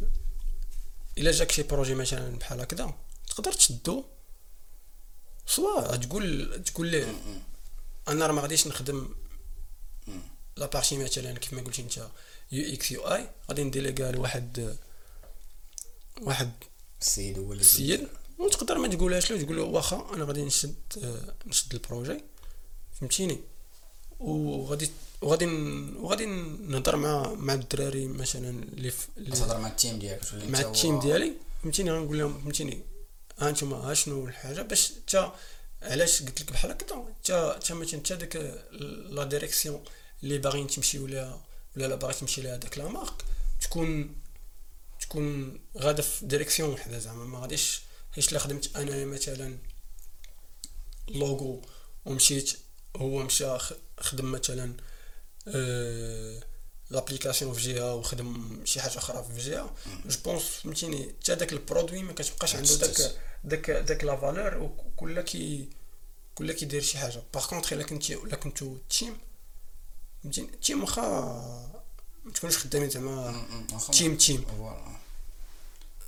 إلا 1.18 1.32
جاك 1.32 1.52
شي 1.52 1.64
projet 1.64 1.96
مثلا 1.96 2.38
بحال 2.38 2.62
هكذا 2.62 2.94
تقدر 3.28 3.52
تشدو. 3.52 4.04
soit 5.48 5.96
تقول 5.96 6.64
تقول 6.64 6.88
ليه 6.88 7.14
أنا 8.08 8.28
راه 8.28 8.34
ما 8.34 8.42
غاديش 8.42 8.68
نخدم 8.68 9.10
la 10.58 10.66
partie 10.66 10.98
مثلا 10.98 11.34
كيف 11.40 11.54
ما 11.54 11.62
قلتي 11.62 11.82
أنت 11.82 11.98
UX 12.52 12.92
UI 12.92 13.30
غادي 13.50 13.64
نديليغا 13.64 14.12
لواحد 14.12 14.78
واحد 16.22 16.52
السيد 17.02 17.40
هو 17.40 17.54
السيد 17.54 18.08
وتقدر 18.40 18.78
ما 18.78 18.88
تقولهاش 18.88 19.32
له 19.32 19.44
تقول 19.44 19.58
له 19.58 19.64
واخا 19.64 20.14
أنا 20.14 20.26
غادي 20.26 20.46
نشد 20.46 20.76
نشد 21.46 21.74
ال 21.74 21.80
projet. 21.80 22.24
فهمتيني؟ 23.00 23.40
وغادي 24.20 24.92
وغادي 25.22 25.46
وغادي 25.96 26.26
نهضر 26.26 26.96
مع 26.96 27.34
مع 27.34 27.54
الدراري 27.54 28.08
مثلا 28.08 28.50
اللي 28.50 28.92
تهضر 29.32 29.58
مع 29.58 29.68
ال 29.68 29.74
team 29.74 30.00
ديالك 30.00 30.22
مع 30.34 30.60
ال 30.60 30.68
team 30.68 31.00
ديالي؟ 31.00 31.34
فهمتيني؟ 31.64 31.92
غنقول 31.92 32.20
لهم 32.20 32.42
فهمتيني. 32.42 32.80
ها 33.40 33.50
أنتم 33.50 33.74
ها 33.74 33.94
شنو 33.94 34.26
الحاجة؟ 34.26 34.62
باش 34.62 34.92
انت 34.92 35.32
علاش 35.82 36.22
قلت 36.22 36.42
لك 36.42 36.52
بحال 36.52 36.72
هكا؟ 36.72 37.08
انت 37.08 37.30
انت 37.30 37.72
مثلا 37.72 37.94
انت 37.94 38.14
ديك 38.14 38.36
la 39.10 39.24
direction 39.24 39.84
اللي 40.24 40.38
باغيين 40.38 40.68
تمشي 40.68 41.00
ولا 41.00 41.38
ولا 41.78 41.88
لا 41.88 41.96
باغي 41.96 42.14
تمشي 42.14 42.42
لها 42.42 42.58
داك 42.58 42.78
la 42.78 42.88
marque 42.88 43.26
تكون 43.62 44.16
تكون 45.00 45.60
غادا 45.78 46.02
في 46.02 46.26
direction 46.26 46.70
وحدة 46.70 47.00
زعما. 47.00 47.26
ما 47.26 47.40
غاديش 47.40 47.82
حيت 48.12 48.34
لا 48.34 48.40
خدمت 48.40 48.76
أنا 48.76 49.06
مثلا 49.06 49.58
لوغو 51.08 51.62
ومشيت 52.06 52.58
هو 52.96 53.24
مشى 53.24 53.58
خدم 54.00 54.32
مثلا 54.32 54.74
أه 55.48 56.44
l'application 56.90 57.54
في 57.54 57.74
جهة 57.74 57.96
وخدم 57.96 58.62
شي 58.66 58.82
حاجة 58.82 58.98
أخرى 58.98 59.26
في 59.36 59.50
جهة. 59.50 59.74
je 60.06 60.18
pense 60.26 60.44
فهمتيني 60.44 61.16
حتى 61.24 61.36
داك 61.36 61.54
ال 61.54 61.60
produit 61.60 62.04
ما 62.04 62.14
كتبقاش 62.14 62.56
عنده 62.56 62.76
داك 62.76 63.12
داك 63.44 63.72
داك 63.72 64.04
la 64.04 64.16
valeur 64.16 64.58
وكل 64.58 65.22
كي 65.22 65.70
كل 66.36 66.52
كيدير 66.52 66.82
شي 66.82 66.98
حاجة. 66.98 67.24
par 67.34 67.48
contre 67.48 67.74
إلا 67.74 67.84
كنتي 67.84 68.14
إلا 68.14 68.36
كنتو 68.36 68.78
team 68.90 69.18
فهمتيني؟ 70.24 70.48
team 70.48 70.82
واخا 70.82 71.02
ما 72.26 72.32
تكونوش 72.32 72.58
خدامين 72.58 72.90
زعما 72.90 73.46
team 73.92 74.18
team 74.18 74.46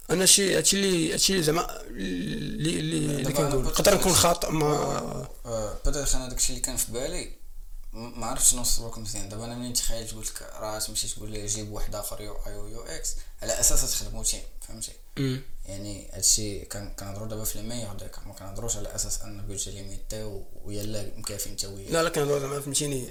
أنا 0.10 0.26
شي 0.26 0.58
هادشي 0.58 0.78
اللي 0.78 1.14
هادشي 1.14 1.34
اللي 1.34 1.44
زعما 1.44 1.82
اللي 1.90 2.80
اللي 2.80 3.34
كنقول 3.34 3.64
نقدر 3.64 3.94
نكون 3.96 4.14
خاطئ 4.14 4.52
ما 4.52 5.28
بدأت 5.86 6.16
أنا 6.16 6.30
داكشي 6.30 6.50
اللي 6.50 6.62
كان 6.62 6.76
في 6.76 6.92
بالي. 6.92 7.32
ما 7.98 8.26
عرفتش 8.26 8.54
نوصل 8.54 8.88
لكم 8.88 9.02
مزيان. 9.02 9.30
دابا 9.30 9.46
أنا 9.46 9.56
ملي 9.56 9.74
تخيلت 9.74 10.14
قلت 10.14 10.30
لك 10.30 10.42
راه 10.42 10.80
تمشي 10.80 11.08
تقول 11.08 11.32
لي 11.32 11.46
جيب 11.46 11.72
واحد 11.72 11.96
آخر 11.96 12.22
UI 12.22 12.38
و 12.48 12.56
UX. 12.56 13.16
على 13.42 13.60
أساس 13.60 13.92
تخدموا 13.92 14.24
team 14.24 14.42
فهمتي؟ 14.68 14.92
يعني 15.66 16.10
هادشي 16.14 16.66
كنهضروا 16.66 17.28
دابا 17.28 17.44
في 17.44 17.56
ال 17.56 17.60
meilleur 17.60 17.94
des 17.94 18.11
cas 18.11 18.28
ما 18.28 18.34
كنهضروش 18.34 18.78
على 18.78 18.96
أساس 18.96 19.22
أن 19.22 19.48
budget 19.48 19.72
limité 19.72 20.42
ويلا 20.66 21.12
مكافي 21.18 21.50
انت 21.50 21.66
وياه 21.66 21.92
لا 21.92 22.04
لا 22.04 22.10
كنهضروا 22.10 22.40
زعما 22.40 22.62
فهمتيني. 22.62 23.10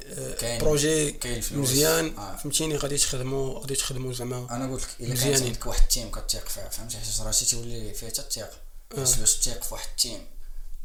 projet 0.60 1.18
مزيان. 1.50 2.18
آه. 2.18 2.36
فهمتيني 2.36 2.76
غادي 2.76 2.98
تخدموا 2.98 3.58
غادي 3.60 3.74
تخدموا 3.74 4.12
زعما 4.12 4.46
أنا 4.50 4.72
قلت 4.72 4.82
لك 4.82 4.88
إلا 5.00 5.14
كان 5.14 5.44
عندك 5.46 5.66
واحد 5.66 5.82
ال 5.82 5.88
team 5.88 6.10
كتيق 6.10 6.48
فيه 6.48 6.68
فهمتي؟ 6.68 6.98
حيت 6.98 7.20
راه 7.20 7.30
شي 7.30 7.46
تولي 7.46 7.94
فيه 7.94 8.08
حتى 8.08 8.20
الثقة. 8.20 8.58
باش 8.96 9.36
تيق 9.36 9.62
في 9.62 9.74
واحد 9.74 9.88
ال 9.90 9.97
team 9.97 10.26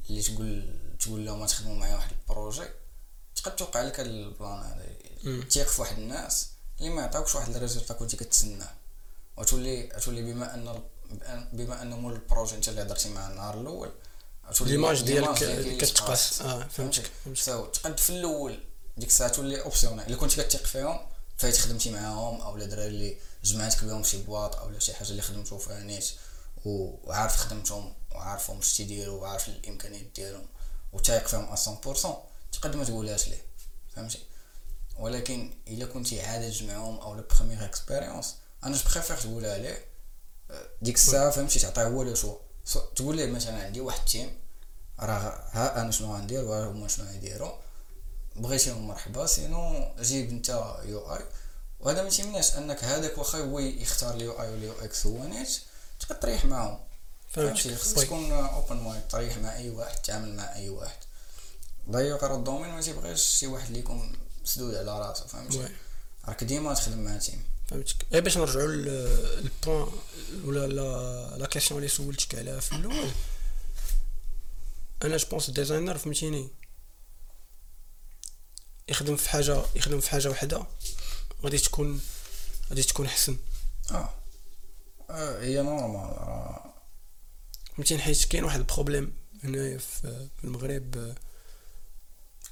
اللي 0.10 0.22
تقول 0.22 0.76
تقول 1.00 1.26
لهم 1.26 1.46
تخدموا 1.46 1.76
معايا 1.76 1.96
واحد 1.96 2.12
ال 2.12 2.19
projet 2.19 2.64
تقد 3.36 3.56
توقع 3.56 3.82
لك 3.82 4.00
ال 4.00 4.12
plan 4.12 4.60
هذا 4.60 5.44
تيق 5.50 5.68
في 5.68 5.82
واحد 5.82 5.98
الناس 5.98 6.48
اللي 6.80 6.90
ما 6.90 7.02
يعطيوكش 7.02 7.36
واحد 7.36 7.56
ال 7.56 7.60
résultat 7.60 7.94
كنتي 7.94 8.18
كتسناه. 8.18 8.74
وتولي 9.38 9.84
تولي 9.88 10.22
بما 10.22 10.54
أن 10.56 10.82
بما 11.54 11.82
انه 11.82 11.98
مول 11.98 12.14
ال 12.14 12.20
projet 12.20 12.56
أنت 12.56 12.70
اللي 12.70 12.82
هضرتي 12.82 13.10
معاه 13.10 13.30
النهار 13.30 13.62
الأول 13.62 13.92
l'image 14.62 15.02
ديالك 15.02 15.78
كتقاس. 15.78 16.42
آه 16.42 16.68
فهمتك 16.68 17.12
so 17.34 17.66
تقد 17.66 18.00
في 18.00 18.10
الأول 18.10 18.60
ديك 18.98 19.10
الساعة 19.10 19.30
تولي 19.30 19.62
optionnel 19.62 20.06
إلا 20.08 20.16
كنتي 20.18 20.44
كتيق 20.44 20.66
فيهم 20.66 21.00
فايت 21.38 21.58
خدمتي 21.58 21.92
معاهم 21.92 22.42
أو 22.42 22.56
الدراري 22.56 22.88
اللي 22.88 23.18
جمعتك 23.44 23.84
بهم 23.84 24.04
شي 24.04 24.22
boîte 24.22 24.56
أو 24.56 24.80
شي 24.80 24.94
حاجة 24.94 25.10
اللي 25.10 25.22
خدمتو 25.22 25.58
فيها 25.58 25.80
نيت 25.80 26.12
وعارف 26.66 27.38
خدمتهم 27.38 27.94
وعارفهم 28.12 28.58
اش 28.58 28.78
تيديروا 28.78 29.22
وعارف 29.22 29.48
الإمكانيات 29.48 30.06
ديالهم 30.16 30.46
وتايق 30.94 31.28
فيهم 31.28 31.56
100% 31.56 32.08
تقد 32.52 32.76
ما 32.76 32.84
تقولهاش 32.84 33.28
ليه 33.28 33.42
فهمتي؟ 33.96 34.20
ولكن 35.00 35.54
إلا 35.68 35.86
كنتي 35.86 36.22
عادج 36.22 36.64
معاهم 36.64 37.00
أو 37.00 37.16
la 37.16 37.24
première 37.36 37.66
expérience 37.66 38.36
أنا 38.64 38.76
je 38.76 38.84
préfère 38.94 39.18
تقولها 39.18 39.58
ليه 39.58 39.86
ديك 40.82 40.96
الساعة 40.96 41.32
فهمتي؟ 41.32 41.60
تعطيه 41.60 41.84
هو 41.84 42.04
لو 42.04 42.16
شو 42.16 42.38
تقول 42.96 43.16
ليه 43.16 43.32
مثلا 43.32 43.64
عندي 43.64 43.82
واحد 43.82 44.00
ال 44.00 44.08
team 44.08 44.40
راه 45.00 45.44
ها 45.52 45.82
أنا 45.82 45.92
شنو 45.92 46.16
غندير؟ 46.16 46.46
وها 46.46 46.70
هما 46.70 46.88
شنو 46.88 47.06
غيديروا؟ 47.06 47.52
بغيتيهم 48.36 48.88
مرحبا 48.88 49.26
sinon 49.26 49.96
جيب 50.02 50.30
أنت 50.30 50.50
UI 50.86 51.26
وهذا 51.80 52.04
ما 52.04 52.10
تيمناش 52.10 52.56
أنك 52.56 52.84
هذاك 52.84 53.18
واخا 53.18 53.40
هو 53.40 53.60
يختار 53.60 54.16
ال 54.16 54.42
UI 54.42 54.50
ولا 54.50 54.66
UX 54.66 55.06
هو 55.06 55.24
نيت 55.24 55.60
تقدر 56.00 56.16
تريح 56.16 56.46
معاهم. 56.46 56.80
فهمتي؟ 57.30 57.76
خصك 57.76 57.98
تكون 57.98 58.32
open 58.32 58.76
mind 58.76 59.08
تريح 59.10 59.38
مع 59.38 59.56
أي 59.56 59.70
واحد 59.70 60.02
تعامل 60.02 60.36
مع 60.36 60.56
أي 60.56 60.70
واحد. 60.70 60.98
ضيق 61.90 62.24
راه 62.24 62.36
ال 62.36 62.40
domaine 62.40 62.70
ما 62.70 62.82
تيبغيش 62.82 63.22
شي 63.22 63.48
واحد 63.48 63.68
اللي 63.68 63.80
يكون 63.80 64.18
مسدود 64.44 64.76
على 64.76 65.00
راسو 65.00 65.28
فهمتي؟ 65.28 65.68
راك 66.26 66.44
ديما 66.44 66.74
تخدم 66.74 67.04
مع 67.04 67.18
team. 67.18 67.44
فهمتك. 67.68 68.06
غير 68.12 68.24
باش 68.24 68.38
نرجعوا 68.38 68.68
لل 68.68 69.03
point 69.03 69.92
ولا 70.44 70.68
la 70.68 71.38
la 71.38 71.48
question 71.48 71.78
اللي 71.78 71.90
سولتك 71.90 72.36
عليها 72.36 72.60
في 72.60 72.76
الأول. 72.76 73.12
أنا 75.04 75.18
je 75.18 75.28
pense 75.28 75.50
designer 75.50 75.98
فهمتيني؟ 75.98 76.50
يخدم 78.90 79.16
في 79.16 79.30
حاجة 79.30 79.64
يخدم 79.76 80.00
في 80.00 80.10
حاجة 80.10 80.30
وحدة 80.30 80.66
غادي 81.44 81.58
تكون 81.58 82.02
غادي 82.70 82.84
تكون 82.84 83.06
أحسن. 83.06 83.38
آه, 83.92 84.14
آه 85.10 85.42
هي 85.42 85.62
normal 85.62 86.56
فهمتيني؟ 87.76 88.02
حيت 88.02 88.26
كاين 88.26 88.44
واحد 88.44 88.60
ال 88.60 88.66
problème 88.66 89.14
هنايا 89.44 89.78
في 89.78 90.28
المغرب 90.44 91.16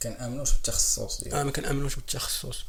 كنامنوش 0.01 0.53
بالتخصص 0.53 1.21
ديالك؟ 1.21 1.35
آه 1.35 1.43
ما 1.43 1.51
كنأمنوش 1.51 1.95
بالتخصص. 1.95 2.65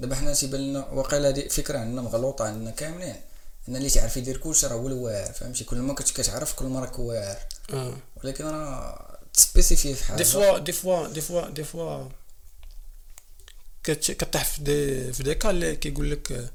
دابا 0.00 0.16
حنا 0.16 0.34
تيبان 0.34 0.60
لنا 0.60 0.86
واقيلا 0.86 1.28
هادي 1.28 1.48
فكرة 1.48 1.78
عندنا 1.78 2.02
مغلوطة 2.02 2.44
عندنا 2.44 2.70
كاملين. 2.70 3.20
ان 3.68 3.76
اللي 3.76 3.90
تعرف 3.90 4.16
يدير 4.16 4.36
كلشي 4.36 4.66
راه 4.66 4.74
هو 4.74 4.86
الواعر 4.86 5.32
فهمتي؟ 5.32 5.64
كل 5.64 5.76
ما 5.76 5.94
كنت 5.94 6.10
كتعرف 6.10 6.54
كل 6.54 6.64
ما 6.64 6.80
راك 6.80 6.98
واعر. 6.98 7.38
آه. 7.72 7.96
ولكن 8.16 8.44
راه 8.44 9.18
ت 9.32 9.38
spécifier 9.38 9.94
في 9.94 10.04
حاجة. 10.04 10.16
des 10.16 10.24
fois 10.24 10.58
des 10.58 10.72
fois 10.72 11.08
des 11.08 11.20
fois 11.20 11.50
des 11.50 11.64
fois 11.64 12.08
كطيح 13.84 14.44
في 14.44 14.62
دي 14.62 15.12
في 15.12 15.22
دي 15.22 15.50
اللي 15.50 15.76
كيقول 15.76 16.10
لك 16.10 16.32
آه، 16.32 16.50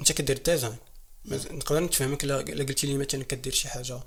أنت 0.00 0.12
كدير 0.12 0.38
design 0.38 0.76
نقدر 1.24 1.80
نتفهمك 1.80 2.24
الا 2.24 2.36
قلتي 2.36 2.86
لي 2.86 2.94
مثلا 2.94 3.24
كدير 3.24 3.52
شي 3.52 3.68
حاجة 3.68 4.00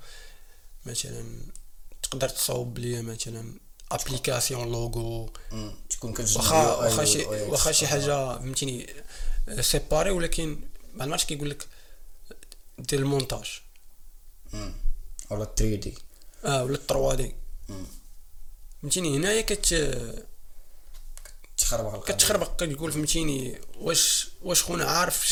مثلا 0.86 1.40
تقدر 2.02 2.28
تصاوب 2.28 2.78
لي 2.78 3.02
مثلا. 3.02 3.60
application 3.90 4.72
logo. 4.72 5.32
تكون 5.90 6.12
كتجمع 6.12 6.42
واخا 6.42 6.74
واخا 6.74 7.04
شي. 7.04 7.24
واخا 7.24 7.72
شي 7.72 7.86
حاجة 7.86 8.38
فهمتيني 8.38 8.94
séparé 9.60 10.10
ولكن 10.10 10.60
ما 10.94 11.04
عرفتش 11.04 11.24
كيقول 11.24 11.50
لك 11.50 11.66
دير 12.78 12.98
المونتاج. 12.98 13.60
ولا 15.30 15.44
3 15.44 15.74
D 15.74 15.94
آه 16.44 16.64
ولا 16.64 16.78
3 16.88 17.14
D 17.14 17.34
فهمتيني 18.82 19.16
هنايا 19.16 19.40
كت 19.40 19.74
تخربق 21.58 21.94
القضية. 21.94 22.14
كتخربق 22.14 22.56
كتقول 22.56 22.92
فهمتيني 22.92 23.58
واش 23.78 24.28
واش 24.42 24.62
خونا 24.62 24.84
عارف 24.84 25.24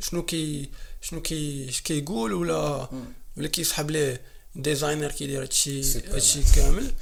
شنو 0.00 0.22
كي 0.22 0.70
شنو 1.02 1.22
كي 1.22 1.66
كيقول 1.84 2.32
ولا 2.32 2.88
ولا 3.36 3.48
كيسحب 3.48 3.90
ليه 3.90 4.20
designer 4.54 5.12
كيدير 5.12 5.42
هادشي. 5.42 5.98
هادشي 5.98 6.42
كامل 6.54 6.94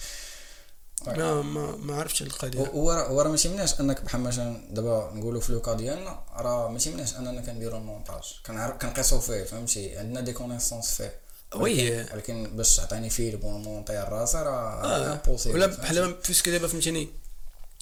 ما 1.07 1.43
ما 1.43 1.77
ما 1.77 1.95
عرفتش 1.97 2.23
القضية. 2.23 2.59
هو 2.67 2.93
راه 2.93 3.09
هو 3.09 3.21
راه 3.21 3.29
ما 3.31 3.37
تيمناش 3.37 3.81
أنك 3.81 4.01
بحال 4.03 4.21
مثلا 4.21 4.61
دابا 4.71 5.11
نقولوا 5.15 5.41
في 5.41 5.53
le 5.53 5.61
cas 5.61 5.73
ديالنا 5.75 6.21
راه 6.37 6.69
ما 6.69 6.79
تيمناش 6.79 7.15
أننا 7.17 7.41
كنديروا 7.41 7.79
المونتاج. 7.79 8.23
كنعرف 8.47 8.77
كنقيسوا 8.77 9.21
فيه 9.21 9.45
فهمتي؟ 9.45 9.97
عندنا 9.99 10.21
des 10.21 10.33
connaissances 10.33 10.95
فيه 10.95 11.13
oui. 11.55 12.01
ولكن 12.13 12.57
باش 12.57 12.77
تعطيني 12.77 13.11
فيلم 13.11 13.45
ون 13.45 13.60
monter 13.60 14.07
راسي 14.09 14.39
راه 14.39 14.85
آه. 14.85 15.23
impossible، 15.23 15.47
ولا؟ 15.47 15.67
بحال 15.67 16.15
parce 16.29 16.41
que 16.41 16.49
دابا 16.49 16.69
فهمتيني؟ 16.69 17.09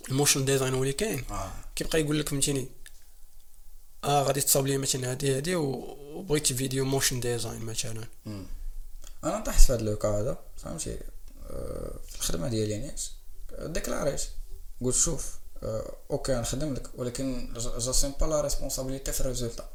ال 0.09 0.14
motion 0.14 0.44
design 0.44 0.74
هو 0.74 0.82
اللي 0.82 0.92
كاين. 0.92 1.24
آه. 1.30 1.50
كيبقى 1.76 2.00
يقول 2.00 2.18
لك 2.20 2.28
فهمتيني؟ 2.28 2.68
آه 4.04 4.22
غادي 4.22 4.40
تصاوب 4.40 4.66
لي 4.66 4.78
مثلا 4.78 5.10
هادي 5.10 5.36
هادي 5.36 5.54
و- 5.56 5.96
وبغيت 6.14 6.52
فيديو 6.52 6.84
motion 6.84 7.20
design 7.20 7.61
مثلا. 7.64 8.04
أنا 9.24 9.40
طحت 9.40 9.60
في 9.60 9.72
هذا 9.72 9.82
le 9.82 9.93
cas 9.93 10.09
هذا 10.20 10.38
فهمتي؟ 10.56 10.92
آه، 10.92 10.96
الخدمة 12.18 12.48
ديالي 12.48 12.78
نيت 12.78 13.00
ديكلاريت. 13.59 14.22
قلت 14.80 14.96
شوف 14.96 15.38
آه، 15.62 15.92
okay 16.11 16.34
نخدم 16.34 16.74
لك 16.74 16.90
ولكن 16.94 17.55
j'assume 17.78 18.12
pas 18.20 18.26
la 18.26 18.40
responsabilité 18.40 19.12
في 19.12 19.20
ال 19.20 19.25
résultat. 19.25 19.68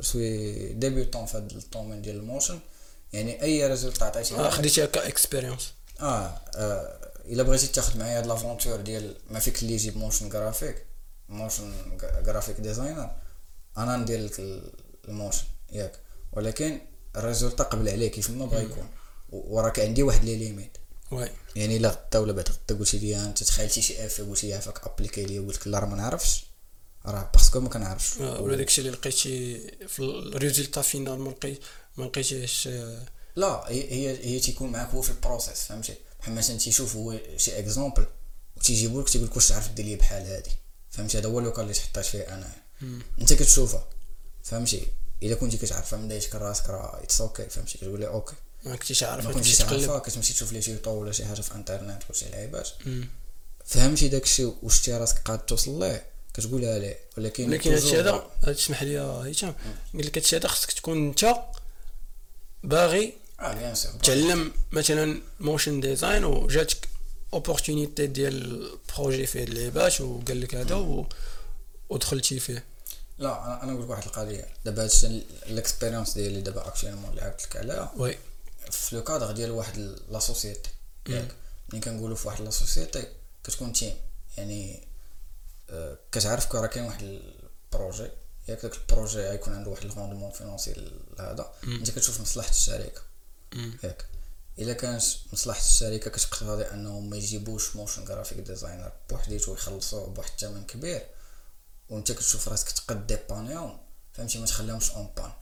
suis 0.00 0.52
débutant 0.72 1.26
في 1.26 1.36
هذا 1.36 1.46
ال 1.52 1.58
domaine 1.58 2.02
ديال 2.02 2.16
ال 2.16 2.21
motion. 2.21 2.58
يعني 3.12 3.42
أي 3.42 3.66
résultat 3.68 4.04
عطيتي 4.04 4.34
آه 4.36 4.50
خديتيها 4.50 4.86
ك 4.86 4.94
expérience 4.94 5.72
آه, 6.00 6.40
آه 6.56 7.12
إلا 7.24 7.42
بغيتي 7.42 7.66
تاخذ 7.66 7.98
معايا 7.98 8.18
هاد 8.18 8.26
l'aventure 8.26 8.80
ديال 8.80 9.16
ما 9.30 9.38
فيك 9.38 9.62
اللي 9.62 9.72
يجيب 9.74 9.96
motion 9.96 10.28
graphic 10.28 10.84
motion 11.28 11.72
graphic 12.24 12.60
designer 12.60 13.10
أنا 13.78 13.96
ندير 13.96 14.20
لك 14.20 14.40
ال- 14.40 14.72
ال 15.08 15.13
motion 15.13 15.44
ياك. 15.72 15.92
ولكن 16.32 16.80
ال 17.16 17.21
résultat 17.21 17.64
قبل 17.64 17.88
عليه 17.88 18.10
كيف 18.10 18.30
ما 18.30 18.46
بغا 18.46 18.60
يكون. 18.60 18.88
وراك 19.32 19.80
عندي 19.80 20.02
واحد 20.02 20.24
les 20.24 20.36
limites. 20.36 20.76
واي 21.10 21.30
يعني 21.56 21.76
إلا 21.76 21.88
غدا 21.88 22.18
ولا 22.18 22.32
بعد 22.32 22.48
غدا 22.48 22.78
قلتي 22.80 22.98
لي 22.98 23.16
أنت 23.24 23.44
تخيلتي 23.44 23.82
شي 23.82 24.06
آف 24.06 24.20
قلتي 24.20 24.46
لي 24.46 24.54
عافاك 24.54 24.86
appliquer 24.86 25.24
لي 25.24 25.38
قلت 25.38 25.56
لك 25.56 25.66
لا 25.66 25.78
راه 25.78 25.86
ما 25.86 25.96
نعرفش. 25.96 26.44
راه 27.06 27.30
parce 27.34 27.50
que 27.50 27.60
ما 27.60 27.68
كنعرفش. 27.68 28.18
آه، 28.20 28.40
ولا 28.40 28.56
داكشي 28.56 28.80
اللي 28.80 28.92
لقيتي 28.92 29.58
في 29.88 30.02
ال 30.02 30.11
résultat 30.11 30.82
final 30.82 31.18
ما 31.18 31.30
لقيت 31.30 31.60
ما 31.96 32.04
لقيتيش 32.04 32.68
آه، 32.68 33.02
لا 33.36 33.64
هي 33.68 34.24
هي 34.26 34.40
تيكون 34.40 34.72
معاك 34.72 34.90
هو 34.90 35.02
في 35.02 35.10
ال 35.10 35.16
process 35.16 35.62
فهمتي؟ 35.62 35.94
بحال 36.20 36.34
مثلا 36.34 36.58
تيشوف 36.58 36.96
هو 36.96 37.18
شي 37.36 37.58
exemple 37.58 38.06
وتيجيبو 38.56 39.00
لك 39.00 39.08
تيقول 39.08 39.26
لك 39.26 39.36
واش 39.36 39.48
تعرف 39.48 39.70
دير 39.72 39.86
لي 39.86 39.96
بحال 39.96 40.26
هادي. 40.26 40.50
فهمتي؟ 40.90 41.18
هذا 41.18 41.28
هو 41.28 41.38
le 41.38 41.48
cas 41.48 41.62
اللي 41.62 41.74
تحطات 41.74 42.04
فيه 42.04 42.22
أنا. 42.22 42.52
أنت 43.20 43.32
كتشوفها 43.32 43.84
فهمتي؟ 44.42 44.86
إلا 45.22 45.34
كنتي 45.34 45.56
كتعرفها 45.56 45.98
من 45.98 46.08
دايتك 46.08 46.34
راسك 46.34 46.70
راه 46.70 47.02
it's 47.02 47.20
okay 47.20 47.48
فهمتي؟ 47.48 47.78
كتقول 47.78 48.00
لي 48.00 48.06
okay 48.06 48.34
ما 48.64 48.76
كنتيش 48.76 49.02
عارف 49.02 49.26
ما 49.26 49.32
كنتيش 49.32 49.58
تقلب. 49.58 49.80
عارفها 49.80 49.98
كتمشي 49.98 50.32
تشوف 50.32 50.52
لي 50.52 50.60
tuto 50.60 50.90
ولا 50.90 51.12
شي 51.12 51.24
حاجة 51.24 51.40
في 51.40 51.54
انترنت 51.54 52.02
ولا 52.04 52.18
شي 52.18 52.28
لعيبات. 52.28 52.68
فهمتي 53.66 54.08
داكشي 54.08 54.44
وشتي 54.62 54.92
راسك 54.92 55.18
قاد 55.24 55.38
توصل 55.38 55.80
ليه؟ 55.80 56.06
كتقولها 56.34 56.78
ليه 56.78 56.98
ولكن 57.18 57.48
ولكن 57.48 57.72
هادشي 57.72 58.00
هذا 58.00 58.28
تسمح 58.42 58.82
لي 58.82 58.98
هيثم 58.98 59.46
قال 59.94 60.06
لك 60.06 60.18
هادشي 60.18 60.36
هذا 60.36 60.48
خصك 60.48 60.72
تكون 60.72 61.08
انت 61.08 61.36
باغي 62.64 63.14
sûr 63.72 63.92
تعلم 64.02 64.52
مثلا 64.72 65.22
motion 65.40 65.80
design 65.80 66.24
وجاتك 66.24 66.88
opportunité 67.32 68.06
ديال 68.06 68.68
projet 68.98 69.26
فيه 69.26 69.44
اللعبات 69.44 70.00
وقال 70.00 70.40
لك 70.40 70.54
هذا. 70.54 71.06
ودخلتي 71.88 72.40
فيه. 72.40 72.64
لا 73.18 73.46
أنا 73.46 73.62
أنا 73.62 73.72
نقول 73.72 73.84
لك 73.84 73.90
واحد 73.90 74.04
القضية. 74.04 74.46
دابا 74.64 74.82
هادشي 74.82 75.06
ال 75.46 75.52
expérience 75.52 76.14
ديالي 76.14 76.40
دابا 76.40 76.68
actuellement 76.68 77.10
اللي 77.10 77.22
عاودت 77.22 77.42
لك 77.42 77.56
عليها. 77.56 77.92
oui. 77.96 78.18
في 78.70 78.96
le 78.96 79.04
cadre 79.04 79.32
ديال 79.32 79.50
واحد 79.50 79.78
la 80.08 80.18
société 80.18 80.70
ياك 81.08 81.34
ملي 81.72 81.80
كنقولوا 81.80 82.16
في 82.16 82.28
واحد 82.28 82.40
la 82.40 82.50
société 82.50 83.06
كتكون 83.44 83.72
team 83.72 83.96
يعني 84.38 84.88
آه، 85.70 85.98
كتعرف 86.12 86.46
que 86.46 86.58
راه 86.58 86.66
كاين 86.66 86.84
واحد 86.84 87.02
ال 87.02 87.17
projet 87.17 88.10
ياك 88.48 88.62
داك 88.62 88.74
ال 88.74 88.80
projet 88.80 89.18
غيكون 89.18 89.54
عنده 89.54 89.70
واحد 89.70 89.84
ال 89.84 89.89
fondement 89.89 90.30
financier 90.30 90.90
هذا 91.18 91.52
انت 91.64 91.90
كتشوف 91.90 92.20
مصلحة 92.20 92.50
الشركة. 92.50 93.00
ياك 93.84 94.06
إلا 94.58 94.72
كانت 94.72 95.02
مصلحة 95.32 95.60
الشركة 95.60 96.10
كتقتضي 96.10 96.62
أنهم 96.64 97.10
ما 97.10 97.16
يجيبوش 97.16 97.76
motion 97.76 98.04
graphic 98.04 98.38
designer 98.38 98.92
بوحديتو 99.10 99.50
ويخلصوه 99.50 100.06
بواحد 100.06 100.30
الثمن 100.30 100.64
كبير 100.64 101.06
وانت 101.90 102.12
كتشوف 102.12 102.48
راسك 102.48 102.70
تقد 102.70 103.06
dépanner 103.06 103.64
هم 103.64 103.78
فهمتي؟ 104.12 104.38
ما 104.38 104.46
تخليهمش 104.46 104.90
en 104.90 105.08
panne 105.16 105.32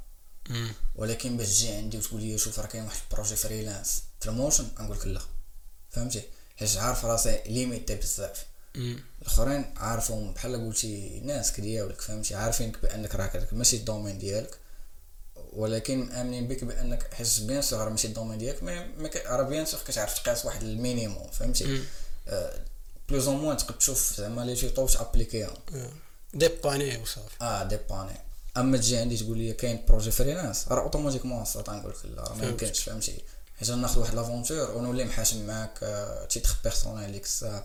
ولكن 0.95 1.37
باش 1.37 1.49
تجي 1.49 1.73
عندي 1.73 1.99
وتقول 1.99 2.23
لي 2.23 2.39
شوف 2.39 2.59
راه 2.59 2.67
كاين 2.67 2.85
واحد 2.85 3.01
ال 3.11 3.15
projet 3.15 3.37
freelance 3.37 4.03
في 4.21 4.29
ال 4.29 4.35
motion 4.35 4.69
نقول 4.81 4.97
لك 4.97 5.07
لا. 5.07 5.21
فهمتي؟ 5.91 6.23
حيت 6.57 6.77
عارف 6.77 7.05
راسي 7.05 7.43
limité 7.47 7.95
بزاف. 7.95 8.47
الأخرين 9.23 9.75
عارفهم 9.77 10.33
بحال 10.33 10.67
قلتي 10.67 11.21
ناس 11.21 11.53
كدياولك 11.53 12.01
فهمتي؟ 12.01 12.35
عارفينك 12.35 12.83
بأنك 12.83 13.15
راك 13.15 13.37
هذاك 13.37 13.53
ماشي 13.53 13.77
ال 13.77 13.82
domaine 13.82 14.19
ديالك. 14.19 14.59
ولكن 15.53 15.99
مأمنين 15.99 16.49
بك 16.49 16.65
بأنك 16.65 17.15
حيت 17.15 17.41
bien 17.41 17.63
sûr 17.63 17.79
راه 17.79 17.91
ماشي 17.91 18.09
ال 18.09 18.13
domaine 18.13 18.39
ديالك 18.39 18.63
mais 18.63 19.11
راه 19.27 19.43
bien 19.43 19.67
sûr 19.67 19.81
كتعرف 19.81 20.19
تقيس 20.19 20.45
واحد 20.45 20.63
ال 20.63 20.71
minimum 20.71 21.31
فهمتي؟ 21.31 21.85
plus 23.09 23.29
ou 23.29 23.35
moins 23.35 23.57
تقد 23.57 23.79
تشوف 23.79 24.17
زعما 24.17 24.43
les 24.43 24.55
tutos 24.55 24.87
ت 24.87 24.93
appliquer 24.93 25.44
هم 25.44 25.55
dépanner 26.35 26.97
وصافي 26.97 27.35
آه 27.41 27.63
dépanner 27.63 28.30
اما 28.57 28.77
تجي 28.77 28.97
عندي 28.97 29.17
تقول 29.17 29.39
لي 29.39 29.53
كاين 29.53 29.85
projet 29.89 30.11
freelance 30.11 30.69
راه 30.69 30.81
automatiquement 30.83 31.45
صات 31.45 31.71
نقول 31.71 31.91
لك 31.91 32.05
لا 32.07 32.23
راه 32.23 32.35
ما. 32.35 32.45
يمكنش 32.47 32.81
فهمتي؟ 32.81 33.23
حيت 33.59 33.71
ناخذ 33.71 34.01
واحد 34.01 34.15
l'aventure 34.15 34.71
ونولي 34.71 35.05
محاشم 35.05 35.47
معاك 35.47 35.79
titre 36.31 36.63
personnel 36.65 37.13
ديك 37.13 37.25
الساعة 37.25 37.65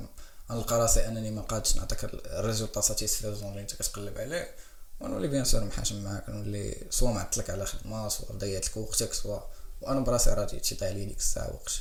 نلقى 0.51 0.79
راسي 0.79 1.07
أنني 1.07 1.31
ما 1.31 1.41
قادش 1.41 1.75
نعطيك 1.75 2.03
ال 2.03 2.12
résultat 2.12 2.81
satisfaisant 2.81 3.49
اللي 3.49 3.61
أنت 3.61 3.73
كتقلب 3.73 4.17
عليه. 4.17 4.55
ونولي 4.99 5.27
bien 5.27 5.45
sûr 5.45 5.63
محاشم 5.63 6.03
معاك 6.03 6.29
نولي 6.29 6.75
soit 6.89 7.11
معطلك 7.11 7.49
على 7.49 7.65
خدمة 7.65 8.09
soit 8.09 8.31
ضيعت 8.35 8.67
لك 8.67 8.77
وقتك 8.77 9.13
soit. 9.13 9.39
وأنا 9.81 9.99
براسي 9.99 10.29
راضي 10.29 10.59
تيطيح 10.59 10.89
لي 10.89 11.05
ديك 11.05 11.17
الساعة 11.17 11.53
وقت. 11.53 11.71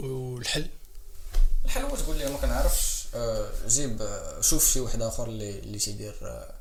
والحل؟ 0.00 0.66
الحل 1.64 1.82
هو 1.82 1.96
تقول 1.96 2.16
لي 2.18 2.30
ما 2.30 2.38
كنعرفش 2.38 3.06
آه، 3.14 3.50
جيب 3.68 4.02
آه، 4.02 4.40
شوف 4.40 4.66
شي 4.72 4.80
واحد 4.80 5.02
آخر 5.02 5.26
اللي 5.28 5.58
اللي 5.58 5.78
تيدير 5.78 6.18
آه، 6.22 6.54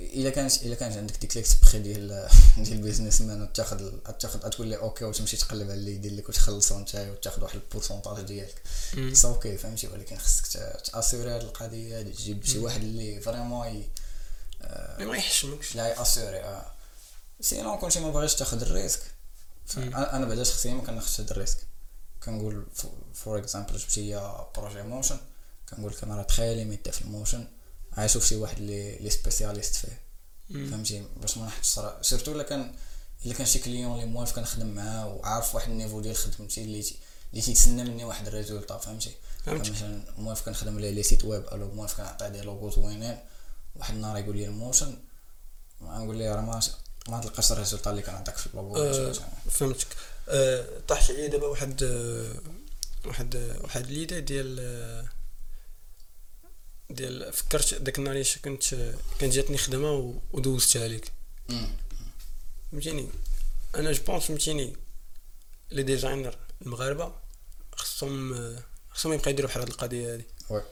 إلا 0.00 0.30
كانت 0.30 0.62
إلا 0.62 0.74
كانت 0.74 0.96
عندك 0.96 1.16
ديك 1.16 1.36
l'esprit 1.36 1.78
ديال 1.78 2.28
ديال 2.56 2.72
ال 2.72 2.77
business 2.77 3.20
man 3.20 3.52
تاخذ 3.52 3.90
تاخذ 4.20 4.38
تقول 4.50 4.66
لي 4.66 4.76
OK 4.76 5.04
وتمشي 5.04 5.36
تقلب 5.36 5.62
على 5.70 5.74
اللي 5.74 5.94
يدير 5.94 6.12
لك 6.14 6.28
وتخلصو 6.28 6.78
نتايا 6.78 7.10
وتاخذ 7.10 7.42
واحد 7.42 7.54
ال 7.54 7.59
pourcentage 7.59 8.20
ديالك. 8.24 8.62
ça 9.14 9.28
OK 9.28 9.56
فهمتي؟ 9.56 9.86
ولكن 9.88 10.18
خصك 10.18 10.46
ت- 10.46 10.90
ت 10.92 10.97
assurer 10.97 11.30
هاد 11.30 11.40
القضية 11.42 11.98
هادي 11.98 12.12
تجيب 12.12 12.44
شي 12.44 12.58
واحد 12.58 12.80
اللي 12.82 13.20
vraiment 13.20 13.68
mais 13.68 15.04
ما 15.06 15.16
يحشمكش. 15.16 15.76
لا 15.76 15.86
ي 15.88 15.94
assurer 15.94 16.40
آه. 16.40 16.72
sinon 17.40 17.78
كنتي 17.78 18.00
ما 18.00 18.10
باغيش 18.10 18.34
تاخذ 18.34 18.62
ال 18.62 18.67
risque 18.67 19.00
أنا 19.76 20.26
بعدا 20.26 20.44
شخصيا 20.44 20.74
ما 20.74 20.82
كناخذش 20.82 21.20
هاد 21.20 21.30
ال 21.30 21.33
risque. 21.33 21.58
كنقول 22.24 22.66
for 23.14 23.38
example 23.38 23.76
جبت 23.76 23.98
ليا 23.98 24.46
projet 24.56 24.82
motion 24.82 25.16
كنقول 25.68 25.92
لك 25.92 26.02
أنا 26.02 26.16
راه 26.16 26.22
تخيل 26.22 26.56
limité 26.56 26.92
في 26.92 27.02
ال 27.02 27.07
motion. 27.07 27.46
غنشوف 28.02 28.26
شي 28.26 28.36
واحد 28.36 28.56
اللي 28.56 28.96
اللي 28.96 29.10
spécialiste 29.10 29.74
فيه. 29.74 30.00
فهمتي؟ 30.70 31.04
باش 31.20 31.38
ما 31.38 31.46
نحطش 31.46 31.66
صرا 31.66 32.02
surtout 32.02 32.32
إلا 32.32 32.42
كان 32.42 32.74
إلا 33.26 33.34
كان 33.34 33.46
شي 33.46 33.58
client 33.58 33.94
اللي 33.94 34.06
موالف 34.06 34.32
كنخدم 34.32 34.66
معاه 34.66 35.08
وعارف 35.08 35.54
واحد 35.54 35.70
ال 35.70 35.74
niveau 35.74 36.00
ديال 36.00 36.16
خدمتي 36.16 36.62
اللي 36.62 36.84
اللي 37.30 37.42
تيتسنى 37.42 37.84
مني 37.84 38.04
واحد 38.04 38.26
ال 38.26 38.32
résultat 38.32 38.78
فهمتي؟ 38.78 39.10
فهمت. 39.46 39.70
مثلا 39.70 40.02
موالف 40.18 40.42
كنخدم 40.42 40.78
ليه 40.78 40.90
les 40.90 41.02
sites 41.02 41.24
web 41.24 41.44
alors 41.52 41.70
موالف 41.74 41.96
كنعطيه 41.96 42.28
des 42.28 42.40
logos 42.40 42.70
زوينين 42.70 43.18
واحد 43.76 43.94
النهار 43.94 44.18
يقول 44.18 44.36
لي 44.36 44.46
ال 44.46 44.53
motion 44.53 44.98
نقول 45.82 46.16
ليه 46.16 46.34
راه 46.34 46.40
ما 46.40 46.60
ما 47.08 47.20
تلقاش 47.20 47.52
ال 47.52 47.56
résultat 47.56 47.90
اللي 47.90 48.02
كنعطيك 48.02 48.36
في 48.36 48.46
اللوغو 48.46 48.76
آه، 48.76 49.12
فهمتك. 49.50 49.86
آه، 50.28 50.66
طاحت 50.88 51.10
عليا 51.10 51.26
دابا 51.26 51.46
واحد 51.46 51.82
آه، 51.82 52.34
واحد 53.06 53.36
آه، 53.36 53.62
واحد 53.62 53.86
l'idée 53.86 54.18
ديال 54.18 54.60
ديال 56.90 57.32
فكرت 57.32 57.74
داك 57.74 57.98
النهار 57.98 58.16
اللي 58.16 58.26
كنت 58.44 58.72
آه، 58.74 58.94
كان 59.20 59.30
جاتني 59.30 59.58
خدمة 59.58 59.92
و- 59.92 60.14
ودوزتها 60.32 60.88
ليك. 60.88 61.12
مم. 61.48 61.68
فهمتيني؟ 62.72 63.08
أنا 63.74 63.92
je 63.92 64.02
pense 64.06 64.24
فهمتيني 64.24 64.76
les 65.70 65.82
designers 65.82 66.36
المغاربة 66.62 67.12
خصهم 67.76 68.56
خصهم 68.90 69.12
يبقى 69.12 69.30
يديروا 69.30 69.50
بحال 69.50 69.62
هاد 69.62 69.68
القضية 69.70 70.12
هادي. 70.14 70.24
oui. 70.50 70.62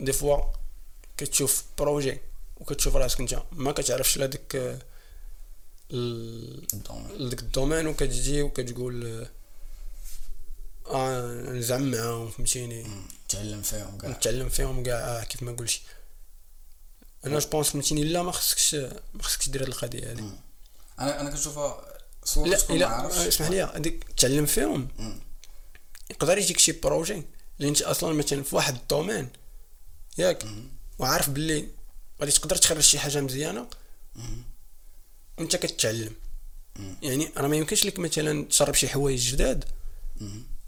des 0.00 0.12
fois 0.12 0.38
كتشوف 1.16 1.64
projet 1.78 2.18
وكتشوف 2.56 2.96
راسك 2.96 3.20
انت 3.20 3.42
ما 3.52 3.72
كتعرفش 3.72 4.16
لا 4.18 4.26
ديك 4.26 4.56
آه، 4.56 4.78
ال- 5.90 6.66
ال 6.74 6.78
domaine. 6.78 7.12
لديك 7.18 7.40
ال 7.40 7.46
domaine 7.46 7.86
وكتجي 7.86 8.42
وكتقول 8.42 9.06
آه، 9.06 9.30
آه 10.86 11.50
نزعم 11.50 11.90
معاهم 11.90 12.30
فهمتيني؟ 12.30 12.86
مم. 13.34 13.40
تعلم 13.40 13.62
فيهم 13.62 13.98
كاع 13.98 14.10
نتعلم 14.10 14.48
فيهم 14.48 14.82
كاع 14.82 14.94
آه 14.94 15.24
كيف 15.24 15.42
ما 15.42 15.52
قلتي 15.52 15.80
أنا 17.26 17.38
je 17.38 17.48
pense 17.48 17.68
فهمتيني 17.70 18.04
لا 18.04 18.22
ما 18.22 18.32
خصكش 18.32 18.74
ما 19.14 19.22
خصكش 19.22 19.48
دير 19.48 19.62
هاد 19.62 19.68
القضية 19.68 20.14
مم. 20.14 20.36
أنا 21.00 21.20
أنا 21.20 21.30
كنشوفها 21.30 21.84
لا 22.36 22.56
لا 22.70 23.28
اسمح 23.28 23.50
لي 23.50 23.62
هذيك 23.62 24.04
تعلم 24.16 24.46
فيهم 24.46 24.88
مم. 24.98 25.20
يقدر 26.10 26.38
يجيك 26.38 26.58
شي 26.58 26.72
projet 26.72 27.22
اللي 27.58 27.68
أنت 27.68 27.82
أصلا 27.82 28.14
مثلا 28.14 28.42
في 28.42 28.56
واحد 28.56 28.74
ال 28.74 28.81
domaine 28.81 29.28
ياك 30.18 30.44
مم. 30.44 30.68
وعارف 30.98 31.30
باللي 31.30 31.68
غادي 32.20 32.32
تقدر 32.32 32.56
تخرج 32.56 32.80
شي 32.80 32.98
حاجة 32.98 33.20
مزيانة. 33.20 33.66
وانت 35.38 35.56
كتعلم. 35.56 36.12
يعني 37.02 37.32
راه 37.36 37.48
ما 37.48 37.56
يمكنش 37.56 37.84
لك 37.84 37.98
مثلا 37.98 38.44
تجرب 38.44 38.74
شي 38.74 38.88
حوايج 38.88 39.30
جداد. 39.32 39.64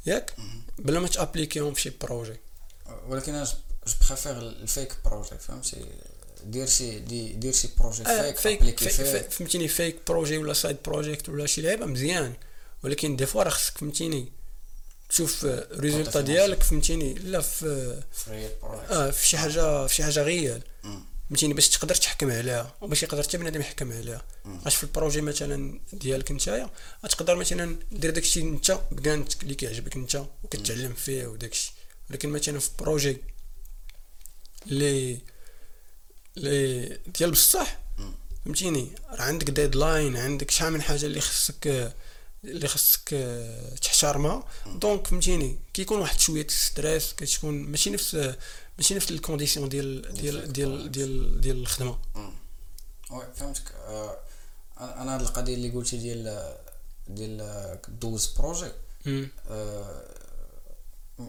ياك 0.07 0.35
بلا 0.79 1.01
ما 1.01 1.09
ت 1.09 1.14
appliquer 1.14 1.64
هم 1.64 1.75
في 1.75 1.81
شي 1.81 1.91
projet 1.91 2.37
ولكن 3.09 3.34
أنا 3.34 3.45
je 3.45 3.95
préfère 4.09 4.39
ال 4.39 4.49
fake 4.49 4.93
projet 5.05 5.39
فهمتي 5.38 5.86
دير 6.45 6.66
شي 6.66 6.99
دي 6.99 7.32
دير 7.32 7.53
شي 7.53 7.68
projet 7.79 8.07
آه 8.07 8.32
fake 8.33 8.79
fake 8.79 9.31
فهمتيني 9.30 9.68
fake 9.68 9.97
projet 10.07 10.39
ولا 10.38 10.53
side 10.53 10.77
project 10.85 11.29
ولا 11.28 11.47
شي 11.47 11.62
لعبه 11.62 11.86
مزيان. 11.86 12.34
ولكن 12.84 13.16
des 13.16 13.27
fois 13.27 13.43
راه 13.43 13.51
خصك 13.51 13.78
فهمتيني 13.78 14.32
تشوف 15.09 15.45
résultat 15.73 16.11
تعطي 16.11 16.26
ديالك 16.26 16.62
فهمتيني 16.62 17.14
لا 17.14 17.41
في 17.41 18.03
projet 18.62 18.87
آه 18.91 19.11
في 19.11 19.26
شي 19.26 19.38
حاجة 19.38 19.86
في 19.86 19.95
شي 19.95 20.05
حاجة 20.05 20.22
réelle. 20.23 20.62
فهمتيني 21.28 21.55
باش 21.55 21.68
تقدر 21.68 21.95
تحكم 21.95 22.30
عليها. 22.30 22.74
وباش 22.80 23.03
يقدر 23.03 23.22
حتى 23.22 23.38
بنادم 23.38 23.61
يحكم 23.61 23.93
عليها. 23.93 24.22
اش 24.66 24.76
في 24.76 24.84
ال 24.85 24.90
projet 24.90 25.21
مثلا 25.20 25.80
ديالك 25.93 26.32
نتايا 26.32 26.70
غتقدر 27.05 27.36
مثلا 27.36 27.76
دير 27.93 28.11
داكشي 28.11 28.41
انت 28.41 28.80
بكانتك 28.93 29.43
اللي 29.43 29.55
كيعجبك 29.55 29.97
انت 29.97 30.22
وكتعلم 30.45 30.95
فيه 30.95 31.26
وداكشي. 31.26 31.72
ولكن 32.11 32.29
مثلا 32.29 32.59
في 32.59 32.71
projet 32.79 33.16
اللي 34.67 35.19
اللي 36.37 36.99
ديال 37.19 37.31
بصح. 37.31 37.79
فهمتيني 38.45 38.91
راه 39.11 39.23
عندك 39.23 39.51
deadline 39.51 40.16
عندك 40.17 40.51
شحال 40.51 40.73
من 40.73 40.83
حاجة 40.83 41.07
اللي 41.07 41.21
خصك 41.21 41.93
اللي 42.45 42.69
خصك 42.69 43.15
آه، 43.15 43.75
تحترمها 43.75 44.45
donc 44.66 45.07
فهمتيني 45.07 45.59
كيكون 45.75 45.99
واحد 45.99 46.21
شوية 46.21 46.47
stress 46.49 47.12
كتكون 47.13 47.55
ماشي 47.55 47.91
نفس 47.91 48.35
ماشي 48.79 48.95
نفس 48.95 49.11
ال 49.11 49.16
condition 49.16 49.68
ديال 49.69 50.15
ديال 50.15 50.53
ديال 50.53 50.93
ديال 50.93 51.41
ديال 51.41 51.57
الخدمة. 51.57 51.99
oui 53.11 53.25
فهمتك 53.37 53.73
آه، 53.73 54.17
أنا 54.81 55.15
هاد 55.15 55.21
القضية 55.21 55.55
اللي 55.55 55.71
قلتي 55.71 55.97
ديال 55.97 56.55
ديال 57.09 57.79
دوز 57.89 58.27
projet. 58.27 58.73
آه، 59.07 60.20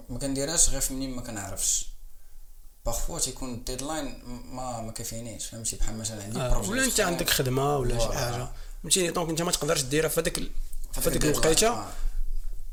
ما 0.09 0.19
كنديرهاش 0.19 0.69
غير 0.69 0.81
في 0.81 0.93
منين 0.93 1.15
ما 1.15 1.21
كنعرفش 1.21 1.87
parfois 2.85 3.19
تيكون 3.19 3.53
ال 3.53 3.61
deadline 3.61 4.23
ما 4.51 4.81
ما 4.81 4.91
كيكفينيش 4.91 5.45
فهمتي 5.45 5.75
بحال 5.75 5.97
مثلا 5.97 6.23
عندي 6.23 6.39
آه، 6.39 6.69
ولا 6.69 6.85
أنت. 6.85 6.99
عندك 6.99 7.29
خدمة 7.29 7.77
ولا 7.77 7.99
شي. 7.99 8.05
حاجة 8.13 8.47
فهمتيني 8.83 9.11
donc 9.11 9.29
أنت 9.29 9.41
ما 9.41 9.51
تقدرش 9.51 9.81
ديرها 9.81 10.09
في 10.09 10.19
هذاك 10.21 10.39
في 10.93 11.09
هذيك. 11.09 11.25
الوقيته 11.25 11.67
آه. 11.69 11.89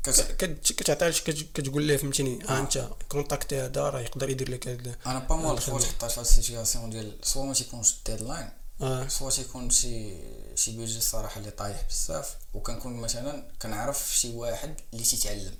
كت- 0.03 0.35
كت- 0.37 0.71
كتعطيها 0.73 1.09
كتقول 1.53 1.83
ليه 1.83 1.97
فهمتيني 1.97 2.39
ها 2.43 2.57
آه. 2.57 2.59
أنت 2.59 2.89
contacter 3.09 3.59
هذا 3.61 3.81
راه 3.89 3.99
يقدر 3.99 4.29
يدير 4.29 4.51
لك 4.51 4.67
هذا 4.67 4.95
أنا 5.05 5.19
با 5.19 5.35
الخدمة. 5.51 5.79
فوا 5.79 5.79
تحطيت 5.79 6.11
في 6.11 6.21
ال 6.21 6.28
situation 6.28 6.89
ديال 6.89 7.17
soit 7.23 7.45
ما 7.45 7.53
تيكونش 7.53 7.93
ال 7.93 7.99
deadline 7.99 8.49
آه 8.81 9.07
soit 9.07 9.29
تيكون 9.29 9.69
شي 9.69 10.17
شي 10.55 10.77
بيجي 10.77 10.97
الصراحه 10.97 11.39
اللي 11.39 11.51
طايح 11.51 11.83
بزاف 11.89 12.35
وكنكون 12.53 12.93
مثلا 12.93 13.47
كنعرف 13.61 14.17
شي 14.17 14.31
واحد 14.35 14.75
اللي 14.93 15.03
تيتعلم 15.03 15.55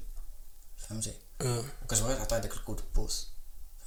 فهمتي 0.77 1.09
آه 1.09 1.28
وكتبغي 1.43 2.15
تعطيه 2.15 2.37
داك 2.37 2.53
ال 2.53 2.57
coup 2.57 2.73
de 2.73 2.81
pouce. 2.95 3.27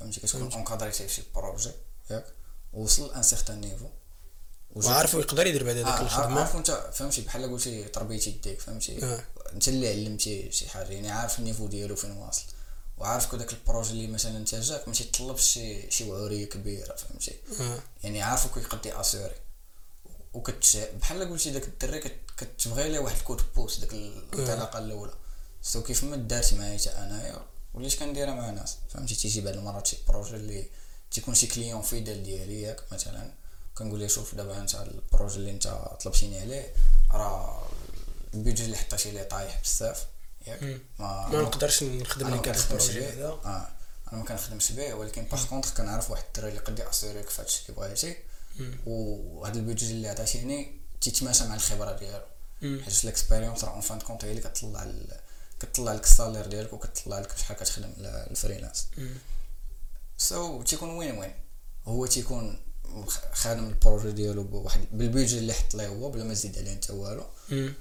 فهمتي؟ 0.01 0.21
كتكون 0.21 0.53
encadrer 0.53 0.97
تي 0.97 1.09
في 1.09 1.15
شي 1.15 1.23
projet 1.35 1.70
ياك؟ 2.11 2.25
وصل 2.73 3.13
un 3.14 3.23
certain 3.23 3.61
niveau 3.61 3.87
وعارف 4.75 5.15
يقدر 5.15 5.47
يدير 5.47 5.65
بعد 5.65 5.77
آه، 5.77 5.85
هذيك 5.91 6.01
الخدمة. 6.01 6.41
عارف 6.41 6.57
أنت 6.57 6.71
فهمتي؟ 6.95 7.21
بحال 7.21 7.51
قلتي 7.53 7.85
تربيتي 7.85 8.31
يديك 8.31 8.61
فهمتي؟ 8.61 9.05
آه. 9.05 9.25
أنت 9.53 9.69
اللي 9.69 9.89
علمتي 9.89 10.53
شي 10.53 10.69
حاجة 10.69 10.89
يعني 10.93 11.11
عارف 11.11 11.39
ال 11.39 11.43
niveau 11.43 11.66
ديالو 11.67 11.97
فين 11.97 12.11
واصل. 12.11 12.43
وعارف 12.99 13.27
que 13.27 13.37
داك 13.37 13.53
ال 13.53 13.58
projet 13.58 13.91
اللي 13.91 14.07
مثلا 14.07 14.37
أنت 14.37 14.55
جاك 14.55 14.89
ما 14.89 14.95
تيطلبش 14.95 15.43
شي 15.43 15.91
شي 15.91 16.11
وعوريه 16.11 16.49
كبيره 16.49 16.97
فهمتي؟ 16.97 17.33
يعني 18.05 18.23
عارفو 18.23 18.49
كي 18.49 18.61
يقد 18.61 19.01
ي 19.01 19.05
assurer 19.05 19.35
وكت 20.35 20.89
بحال 21.01 21.31
قلتي 21.31 21.51
داك 21.51 21.65
الدري 21.65 22.01
كت- 22.01 22.21
كتبغي 22.37 22.89
ليه 22.89 22.99
واحد 22.99 23.17
ال 23.16 23.20
coup 23.20 23.35
de 23.35 23.43
pouce 23.57 23.79
داك 23.79 23.93
الانطلاقه 23.93 24.79
الأولى. 24.79 25.13
so 25.62 25.83
كيف 25.83 26.05
ما 26.05 26.17
دارت 26.17 26.55
معايا 26.55 26.79
حتى 26.79 26.91
انايا 26.91 27.47
وليت 27.75 27.99
كنديرها 27.99 28.35
مع 28.35 28.51
ناس. 28.51 28.77
فهمتي 28.89 29.15
تيجي 29.15 29.41
بعض 29.41 29.55
المرات 29.55 29.87
شي 29.87 29.97
projet 30.09 30.37
اللي 30.37 30.67
تيكون 31.11 31.35
شي 31.35 31.47
client 31.47 31.83
fidèle 31.83 32.23
ديالي 32.23 32.63
ياك 32.63 32.93
مثلا. 32.93 33.33
كنقول 33.75 34.01
ليه 34.01 34.07
شوف 34.07 34.35
دابا 34.35 34.59
انت 34.59 34.75
ال 34.75 34.83
projet 34.83 35.37
اللي 35.37 35.51
انت 35.51 35.67
طلبتيني 36.05 36.41
عليه 36.41 36.75
راه 37.11 37.63
ال 38.35 38.39
budget 38.39 38.64
اللي 38.65 38.77
حطيتي 38.77 39.11
ليه 39.11 39.23
طايح 39.23 39.61
بزاف 39.65 40.07
ياك. 40.47 40.63
ما 40.99 41.29
ما 41.29 41.43
نقدرش 41.43 41.83
نخدم 41.83 42.35
لك 42.35 42.49
ال 42.49 42.57
projet 42.57 43.05
هذا. 43.05 43.29
آه 43.29 43.69
أنا 44.13 44.21
ما 44.21 44.25
كنخدمش 44.25 44.73
به 44.73 44.95
ولكن 44.95 45.25
par 45.25 45.47
contre 45.47 45.75
كنعرف 45.75 46.11
واحد 46.11 46.25
الدري 46.27 46.49
اللي 46.49 46.61
قد 46.61 46.79
ي 46.79 46.83
assurer 46.83 47.15
ليك 47.15 47.29
في 47.31 47.43
هادشي 47.43 47.63
اللي 47.69 47.81
بغيتي. 47.81 48.17
وهذا 48.87 49.59
ال 49.59 49.63
budget 49.63 49.91
اللي 49.91 50.09
عطاتيني 50.09 50.81
تيتماشى 51.01 51.45
مع 51.45 51.55
الخبرة 51.55 51.93
ديالو. 51.93 52.25
حيت 52.85 53.05
ال 53.05 53.10
expérience 53.10 53.64
راه 53.65 53.73
en 53.73 53.81
fin 53.81 54.01
de 54.01 54.07
compte 54.07 54.25
هي 54.25 54.31
اللي 54.31 54.41
كتطلع 54.41 54.83
كتطلع 55.63 55.93
لك 55.93 56.05
ال 56.05 56.10
salaire 56.10 56.47
ديالك 56.47 56.73
وكتطلع 56.73 57.19
لك 57.19 57.37
شحال 57.39 57.57
كتخدم 57.57 57.93
ال 57.99 58.07
freelance. 58.07 58.87
so 60.18 60.62
تيكون 60.63 60.91
win 60.91 61.18
win 61.18 61.35
هو 61.85 62.07
تيكون 62.07 62.61
خادم 63.33 63.69
ال 63.68 63.75
projet 63.75 64.12
ديالو 64.13 64.43
بواحد 64.43 64.85
بال 64.93 65.04
budget 65.04 65.39
اللي 65.39 65.53
حط 65.53 65.75
ليه 65.75 65.87
هو 65.89 66.11
بلا 66.11 66.25
ما 66.25 66.33
يزيد 66.33 66.59
عليه 66.59 66.73
انت 66.73 66.91
والو. 66.91 67.25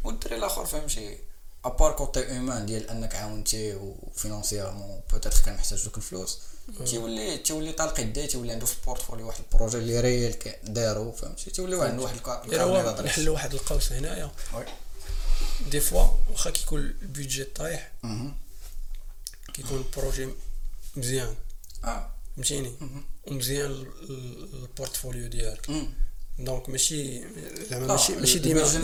والدري 0.04 0.36
الآخر 0.36 0.66
فهمتي 0.66 1.18
à 1.66 1.71
part 1.71 1.92
côté 1.92 2.38
humain 2.38 2.66
ديال 2.66 2.90
أنك 2.90 3.16
عاونتيه 3.16 3.76
و 3.76 3.84
financièrement 3.84 5.02
peut-être 5.12 5.42
كان 5.46 5.56
محتاج 5.56 5.84
دوك 5.84 5.98
الفلوس 5.98 6.40
تيولي 6.86 7.38
تيولي 7.38 7.72
طالق 7.72 8.00
يديه 8.00 8.26
تيولي 8.26 8.52
عنده 8.52 8.66
في 8.66 8.78
ال 8.80 8.85
portfolio 8.85 9.28
واحد 9.28 9.42
ال 9.52 9.56
projet 9.56 9.78
اللي 9.78 10.00
réel 10.00 10.36
دارو 10.64 11.12
فهمتي؟ 11.12 11.52
تيولي 11.52 11.84
عنده 11.86 12.04
واحد 12.04 12.16
الكا- 12.16 12.30
غير 12.30 12.44
ال 12.46 12.51
carnet 12.51 12.78
هو 12.78 12.82
d'adresses 12.84 13.12
نحل 13.12 13.30
واحد 13.30 13.54
القوس 13.54 13.92
هنايا. 13.92 14.32
des 15.72 15.80
fois 15.80 16.08
واخا 16.32 16.50
كيكون 16.50 16.80
ال 16.80 16.89
budget 16.89 17.44
طايح. 17.44 17.92
كيكون 19.54 19.78
ال 19.78 19.85
projet 19.85 20.30
مزيان 20.96 21.36
فهمتيني. 21.84 22.72
ومزيان 23.28 23.72
ال- 23.72 23.88
ال- 24.10 24.54
ال 24.64 24.70
portfolio 24.70 25.28
ديالك. 25.28 25.70
donc 26.40 26.70
ماشي 26.70 27.24
زعما 27.70 27.88
ماشي 27.88 28.16
ماشي 28.16 28.40
ديما 28.40 28.78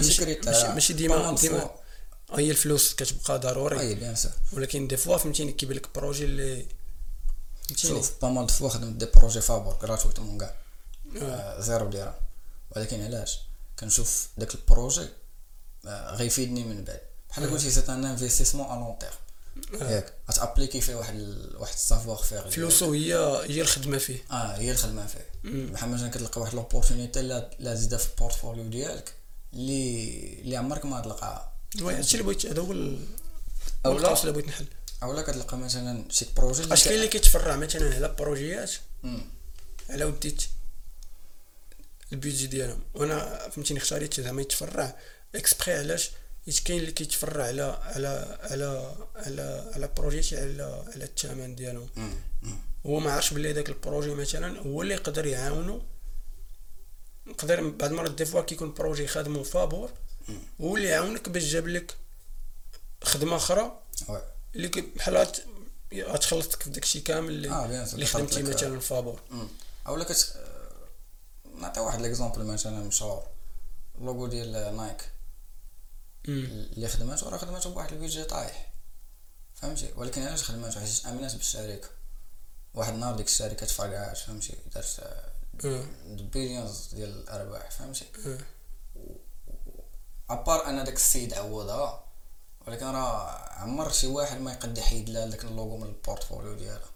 ماشي 0.74 0.94
ديما 0.94 1.36
ديما. 1.36 1.70
هي 2.34 2.52
الفلوس 2.52 2.94
كتبقى 2.96 3.40
ضروري 3.40 3.80
اي 3.80 3.96
bien 3.96 4.16
sûr 4.16 4.32
ولكن 4.54 4.88
des 4.88 4.98
fois 4.98 5.18
فهمتيني 5.18 5.52
كيبان 5.52 5.78
لك 5.78 5.88
projet 5.96 6.24
اللي 6.26 6.66
شوف 7.76 8.12
pas 8.22 8.30
mal 8.30 8.50
fois 8.50 8.70
خدمت 8.70 8.94
des 8.96 9.06
projets 9.06 9.42
فابور 9.42 9.74
gratuitement 9.74 10.38
كاع 10.38 10.56
زيرو 11.60 11.90
درهم 11.90 12.14
ولكن 12.76 13.02
علاش 13.04 13.40
كنشوف 13.80 14.28
داك 14.38 14.56
ال 14.56 14.63
projet 14.63 15.08
غيفيدني 15.86 16.64
من 16.64 16.84
بعد. 16.84 17.02
بحال 17.30 17.52
قلتي 17.52 17.72
c'est 17.72 17.84
un 17.92 18.06
investissement 18.06 18.66
à 18.66 18.76
long 18.76 18.98
terme 19.00 19.92
ياك 19.92 20.14
غت 20.32 20.41
appliquer 20.41 20.82
فيه 20.82 20.96
واحد 20.96 21.16
ال- 21.16 21.56
واحد 21.58 21.74
ال 21.74 22.18
savoir-faire 22.18 22.50
فلوسو 22.50 22.94
هي 22.94 23.14
هي 23.50 23.62
الخدمة 23.62 23.98
فيه. 23.98 24.24
آه 24.32 24.58
هي 24.58 24.72
الخدمة 24.72 25.08
فيه. 25.08 25.28
بحال 25.44 25.90
مثلا 25.90 26.10
كتلقى 26.10 26.42
واحد 26.42 26.54
l'opportunité 26.56 27.22
لا 27.60 27.76
زيدها 27.76 27.98
في 28.00 28.10
ال 28.12 28.17
portfolio 28.17 28.64
ديالك 28.64 29.14
اللي 29.54 30.42
اللي 30.42 30.58
عمرك 30.58 30.86
ما 30.86 31.02
تلقاها 31.02 31.54
oui 31.82 31.94
هادشي 31.96 32.14
اللي 32.18 32.24
بغيت 32.24 32.46
هذا 32.46 32.62
هو 32.62 32.72
ال- 32.72 33.06
أولا 33.86 34.22
اللي 34.22 34.32
بغيت 34.32 34.48
نحل. 34.48 34.66
أولا 35.04 35.22
كتلقى 35.22 35.58
مثلا 35.58 36.06
شي 36.12 36.26
projet 36.38 36.74
أش 36.74 36.84
كاين 36.84 36.96
اللي 36.96 37.08
كيتفرع 37.08 37.56
مثلا 37.56 37.96
على 37.96 38.16
بروجيات. 38.20 38.72
على 39.90 40.06
وديت 40.06 40.44
ال 42.14 42.19
budget 42.19 42.48
ديالهم. 42.48 42.84
وأنا 42.94 43.50
فهمتيني 43.50 43.80
اختاريت 43.80 44.22
زعما 44.22 44.42
يتفرع. 44.42 44.96
exprès 45.36 45.74
علاش 45.78 46.12
حيت 46.46 46.60
كاين 46.60 46.80
اللي 46.80 46.92
كيتفرع 46.92 47.44
على 47.46 47.62
على 47.64 48.38
على 48.42 48.96
على 49.16 49.72
على 49.76 49.90
بروجيات 49.98 50.34
على 50.42 50.84
على 50.96 51.04
الثمن 51.06 51.56
ديالهم. 51.56 51.90
مم. 51.96 52.14
هو 52.86 53.00
ما 53.00 53.12
عرفش 53.12 53.34
بلي 53.34 53.54
داك 53.54 53.70
ال 53.70 53.75
projet 53.75 54.10
مثلا 54.14 54.60
هو 54.60 54.82
اللي 54.82 54.94
يقدر 54.94 55.26
يعاونو 55.26 55.82
يقدر 57.28 57.70
بعض 57.70 57.84
المرات 57.90 58.12
des 58.12 58.26
fois 58.26 58.42
كيكون 58.42 58.74
projet 58.74 59.08
خادمو 59.08 59.44
فابور. 59.44 59.90
هو 60.62 60.78
اللي 60.78 60.88
يعاونك 60.88 61.30
باش 61.30 61.44
جاب 61.44 61.68
لك 61.68 61.96
خدمة 63.04 63.36
أخرى 63.36 63.80
اللي 64.56 64.68
بحال 64.68 65.18
غت- 65.18 65.42
غتخلصك 65.94 66.64
في 66.64 66.70
داكشي 66.70 67.00
كامل 67.00 67.30
اللي, 67.30 67.50
سور 67.86 67.94
اللي 67.94 68.06
خدمتي 68.06 68.44
مثلا 68.56 68.80
فابور. 68.80 69.20
اولا 69.88 70.04
كت 70.04 70.34
آه، 70.36 71.60
نعطي 71.62 71.80
واحد 71.80 72.02
l'exemple 72.02 72.46
مثلا 72.46 72.80
مشهور 72.84 73.24
اللوغو 73.98 74.28
ديال 74.28 74.52
Nike. 74.78 75.02
اللي 76.28 76.88
خدماتو 76.88 77.30
راه 77.30 77.38
خدماتو 77.38 77.70
بواحد 77.70 77.92
ال 77.94 77.98
budget 77.98 78.24
طايح. 78.24 78.74
فهمتي؟ 79.56 79.94
ولكن 79.96 80.22
علاش 80.22 80.44
خدماتو 80.44 80.80
حيت 80.80 81.06
امنات 81.06 81.36
بالشركة 81.36 81.90
واحد 82.74 82.94
النهار 82.94 83.16
ديك 83.16 83.26
الشركة 83.28 83.66
تفرقعات 83.66 84.18
فهمتي؟ 84.18 84.58
دارت 84.74 85.02
billions 86.34 86.88
ديال 86.94 87.10
الأرباح 87.10 87.72
فهمتي؟ 87.72 88.06
à 90.30 90.38
part 90.38 90.70
أن 90.70 90.84
داك 90.84 90.96
السيد 90.96 91.34
عوضها 91.34 92.04
ولكن 92.68 92.86
راه 92.86 93.30
عمر 93.54 93.92
شي 93.92 94.08
واحد 94.08 94.42
ما 94.42 94.52
يقد 94.52 94.78
يحيد 94.78 95.10
لها 95.10 95.26
داك 95.26 95.44
اللوغو 95.44 95.78
من 95.78 95.88
ال 95.88 95.94
portfolio 95.94 96.54
ديالها. 96.54 96.90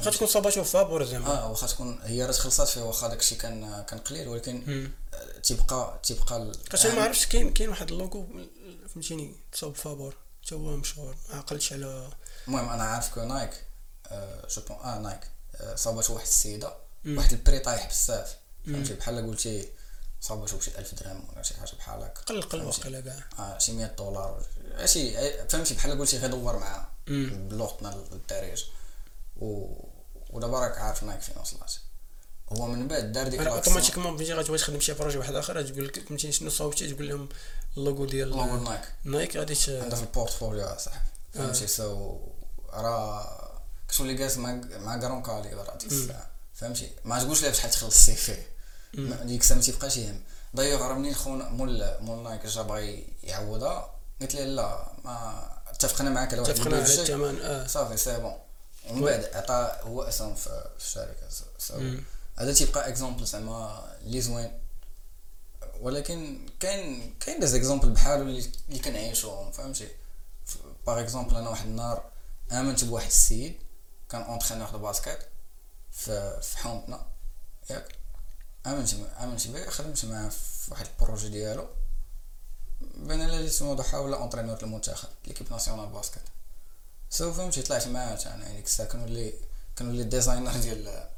آه 0.00 0.02
غتكون 0.04 0.28
صاباتو 0.28 0.64
فابور 0.64 1.04
زعما 1.04 1.42
آه 1.42 1.50
واخا 1.50 1.66
تكون 1.66 1.98
هي 2.02 2.24
راه 2.24 2.32
خلصات 2.32 2.68
فيه 2.68 2.80
واخا 2.80 3.08
داكشي 3.08 3.34
كان 3.34 3.84
كان 3.88 3.98
قليل 3.98 4.28
ولكن. 4.28 4.90
آه، 5.14 5.38
تيبقى 5.42 6.00
تيبقى 6.02 6.36
أنا 6.84 6.94
ما 6.94 7.02
عرفتش 7.02 7.26
كاين 7.26 7.52
كاين 7.54 7.68
واحد 7.70 7.92
اللوغو 7.92 8.26
فهمتيني 8.94 9.34
تصاوب 9.52 9.74
فابور 9.74 10.14
حتى 10.46 10.54
هو 10.54 10.76
مشهور 10.76 11.16
ما 11.28 11.36
عقلتش 11.36 11.72
على 11.72 12.08
المهم 12.48 12.68
أنا 12.68 12.82
عارف 12.82 13.14
que 13.14 13.20
Nike 13.22 13.50
آه 14.06 14.46
je 14.56 14.62
bon 14.68 14.76
آه 14.76 14.98
Nike 14.98 15.20
آه 15.56 15.74
صابت 15.74 16.10
واحد 16.10 16.26
السيدة. 16.26 16.72
واحد 17.06 17.32
ال 17.32 17.37
prix 17.37 17.58
طايح 17.58 17.88
بزاف. 17.88 18.36
فهمتي 18.66 18.94
بحال 18.94 19.26
قلتي 19.30 19.68
صابت 20.20 20.54
بشي 20.54 20.78
ألف 20.78 20.94
درهم 20.94 21.24
ولا 21.32 21.42
شي 21.42 21.54
حاجة 21.54 21.70
بحال 21.78 22.02
هكا 22.02 22.22
قل 22.22 22.42
قل؟ 22.42 22.62
واقيلا 22.62 23.00
كاع 23.00 23.24
آه 23.38 23.58
شي 23.58 23.72
100 23.72 23.86
دولار 23.86 24.42
شي 24.84 25.18
آه، 25.18 25.46
فهمتي 25.46 25.74
بحال 25.74 25.98
قلتي 25.98 26.18
غير 26.18 26.30
دور 26.30 26.58
معاها 26.58 26.90
مم. 27.06 27.48
بلغتنا 27.48 27.94
الدارجه 28.12 28.64
و 29.36 29.74
ودابا 30.30 30.58
راك 30.60 30.78
عارف 30.78 31.02
Nike 31.02 31.20
فين 31.20 31.34
وصلت. 31.40 31.80
هو 32.52 32.66
من 32.66 32.88
بعد 32.88 33.12
دار 33.12 33.28
ديك 33.28 33.40
automatiquement 33.40 34.16
فهمتي 34.16 34.32
غتبغي 34.34 34.58
تخدم 34.58 34.80
شي 34.80 34.92
projet 34.92 35.18
واحد 35.18 35.34
آخر 35.34 35.62
تقول 35.62 35.86
لك 35.86 36.08
فهمتيني 36.08 36.32
شنو 36.32 36.50
صاوبتي 36.50 36.92
تقول 36.92 37.08
لهم 37.08 37.28
اللوغو 37.76 38.04
ديال 38.04 38.28
logo 38.28 38.56
Nike 38.56 38.80
Nike 39.04 39.36
غادي 39.36 39.56
عندها 39.68 39.96
في 39.96 40.02
ال 40.02 40.08
portfolio 40.08 40.64
اصاحبي 40.64 41.00
فهمتي 41.34 41.66
so 41.66 42.18
راه 42.72 43.38
كتولي 43.88 44.14
جالس 44.14 44.36
مع 44.36 44.60
مع 44.76 44.96
كارون 45.00 45.22
كالي 45.22 45.54
راه 45.54 45.76
ديك 45.76 45.92
الساعة. 45.92 46.26
فهمتي؟ 46.54 46.90
ما 47.04 47.18
تقولش 47.22 47.42
ليه 47.42 47.50
بشحال 47.50 47.70
تخلص 47.70 48.08
السي 48.08 48.36
ما- 48.94 49.16
ديك 49.24 49.40
الساعة 49.40 49.56
ما 49.58 49.62
تيبقاش 49.62 49.96
يهم. 49.96 50.20
دايوغ 50.54 50.82
راه 50.82 50.94
منين 50.94 51.14
خونا 51.14 51.48
مول 51.48 51.96
مول 52.00 52.22
Nike 52.22 52.46
جا 52.46 52.62
بغى 52.62 53.04
يعوضها 53.22 53.94
قلت 54.20 54.34
ليه 54.34 54.44
لا 54.44 54.92
ما 55.04 55.48
اتفقنا 55.68 56.10
معاك 56.10 56.32
على 56.32 56.40
واحد 56.40 56.50
اتفقنا 56.52 56.76
على. 56.76 56.84
الثمن 56.84 57.40
آه. 57.42 57.66
صافي 57.66 57.96
c'est 57.96 58.20
bon. 58.20 58.34
ومن 58.90 59.00
بعد 59.04 59.24
عطى 59.24 59.78
هو 59.82 60.02
اسهم 60.02 60.34
في 60.34 60.64
الشركة. 60.76 61.28
هذا 62.38 62.52
تيبقى 62.54 62.88
exemple 62.88 63.24
زعما 63.24 63.84
اللي 64.02 64.20
زوين 64.20 64.60
ولكن 65.80 66.46
كاين 66.60 67.14
كاين 67.20 67.40
des 67.40 67.46
exemples 67.46 67.90
بحالو 67.90 68.22
اللي 68.22 68.78
كنعيشوهم 68.84 69.52
فهمتي؟ 69.52 69.88
par 70.86 71.00
exemple 71.00 71.36
أنا 71.36 71.48
واحد 71.50 71.66
النهار 71.66 72.10
آمنت 72.52 72.84
بواحد 72.84 73.06
السيد 73.06 73.58
كان 74.08 74.22
entraîneur 74.22 74.70
de 74.70 74.78
basket 74.78 75.18
في 75.92 76.40
في 76.42 76.58
حومتنا 76.58 77.06
ياك. 77.70 77.94
آمنت 78.66 78.94
آمنت 79.20 79.46
بيه 79.48 79.68
خدمت 79.68 80.04
معاه 80.04 80.28
في 80.28 80.70
واحد 80.70 80.86
ال 80.86 80.92
projet 80.92 81.28
ديالو. 81.28 81.68
بين 82.80 83.22
اللي 83.22 83.50
تنوض 83.50 83.80
حاول 83.80 84.14
entraîneur 84.14 84.62
المنتخب 84.62 85.08
l'équipe 85.26 85.52
nationale 85.52 85.86
basket 85.86 86.22
so 87.10 87.32
فهمتي 87.32 87.62
طلعت 87.62 87.86
معاه 87.86 88.18
أنا 88.26 88.52
ديك 88.52 88.66
الساعة 88.66 88.88
كانوا 88.88 89.92
اللي 89.92 90.04
designer 90.04 90.56
ديال 90.56 91.08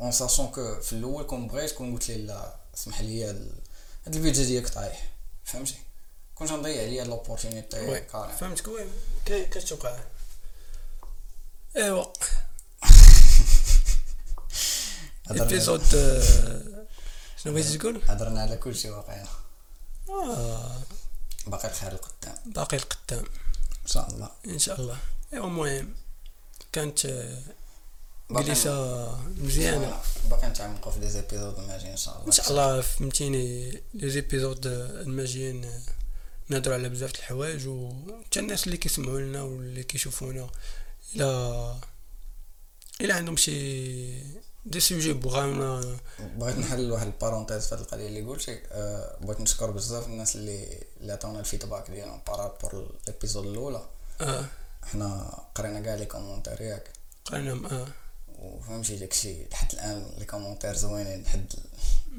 en 0.00 0.12
sachant 0.12 0.48
que 0.48 0.80
في 0.80 0.92
الأول 0.92 1.24
كون 1.24 1.48
بغيت 1.48 1.72
كون 1.72 1.92
قلت 1.92 2.08
ليه 2.08 2.16
لا 2.16 2.56
اسمح 2.74 3.00
لي 3.00 3.24
هاد 3.24 4.14
ال 4.16 4.20
budget 4.20 4.44
ديالك 4.44 4.68
طايح. 4.68 5.08
فهمتي؟ 5.44 5.76
كنت 6.34 6.52
نضيع 6.52 6.82
عليا 6.82 7.04
l'opportunité 7.04 7.80
oui 7.80 8.00
كاريم 8.00 8.36
فهمتك. 8.36 8.68
oui 8.68 8.86
كتوقع 9.26 9.98
أيوا. 11.76 12.04
épisode 15.30 15.94
آه، 15.94 16.86
شنو 17.36 17.52
بغيتي 17.52 17.78
تقول؟ 17.78 18.02
هضرنا 18.08 18.42
على 18.42 18.56
كل 18.56 18.76
شيء 18.76 18.90
واقعنا 18.90 19.28
آه. 20.08 20.82
باقي 21.46 21.68
الخير 21.68 21.92
القدام 21.92 22.34
باقي 22.46 22.76
القدام 22.76 23.24
إن 23.88 23.92
شاء 23.92 24.10
الله. 24.10 24.30
إن 24.46 24.58
شاء 24.58 24.80
الله. 24.80 24.98
ايوا 25.32 25.46
المهم 25.46 25.94
كانت 26.72 27.06
آه، 27.06 27.42
جلسه 28.30 29.16
مزيانة. 29.26 30.00
باقي 30.30 30.48
نتعمقوا 30.48 30.92
في 30.92 31.00
دي 31.00 31.08
زيبيزود 31.08 31.60
ماجي 31.60 31.90
إن 31.90 31.96
شاء 31.96 32.14
الله. 32.14 32.26
إن 32.26 32.32
شاء 32.32 32.50
الله 32.50 32.80
فهمتيني 32.80 33.70
لي 33.94 34.10
زيبيزود 34.10 34.66
الماجيين 34.66 35.70
نهضروا 36.48 36.74
على 36.74 36.88
بزاف 36.88 37.12
د 37.12 37.16
الحوايج 37.16 37.66
و 37.66 37.92
حتى 38.26 38.40
الناس 38.40 38.66
اللي 38.66 38.76
كيسمعوا 38.76 39.20
لنا 39.20 39.42
واللي 39.42 39.82
كيشوفونا 39.82 40.50
إلى 41.14 41.76
إلى 43.00 43.12
عندهم 43.12 43.36
شي 43.36 43.58
دي 44.70 44.80
سوجي 44.80 45.12
بغاونا 45.12 45.96
بغيت 46.36 46.58
نحل 46.58 46.92
واحد 46.92 47.06
ال 47.06 47.12
parenthèse 47.12 47.66
في 47.66 47.74
هاد 47.74 47.80
القضية 47.80 48.06
اللي 48.06 48.22
قلتي 48.22 48.60
أه 48.72 49.16
بغيت 49.20 49.40
نشكر 49.40 49.70
بزاف 49.70 50.06
الناس 50.06 50.36
اللي 50.36 50.78
اللي 51.00 51.12
عطاونا 51.12 51.40
ال 51.40 51.46
feedback 51.46 51.90
ديالهم 51.90 52.20
par 52.26 52.45
rapport 52.45 52.90
à 53.08 53.12
l'épisode 53.12 53.46
الأولى. 53.46 53.88
آه. 54.20 54.44
حنا 54.82 55.38
قرينا 55.54 55.80
كاع 55.80 55.94
les 55.94 56.06
commentaires 56.06 56.60
ياك. 56.60 56.88
قرينا 57.24 57.52
آه. 57.52 57.86
وفهمتي 58.38 58.96
داكشي 58.96 59.44
لحد 59.52 59.72
الآن 59.72 60.06
les 60.18 60.24
commentaires 60.24 60.74
زوينين 60.74 61.22
لحد 61.22 61.52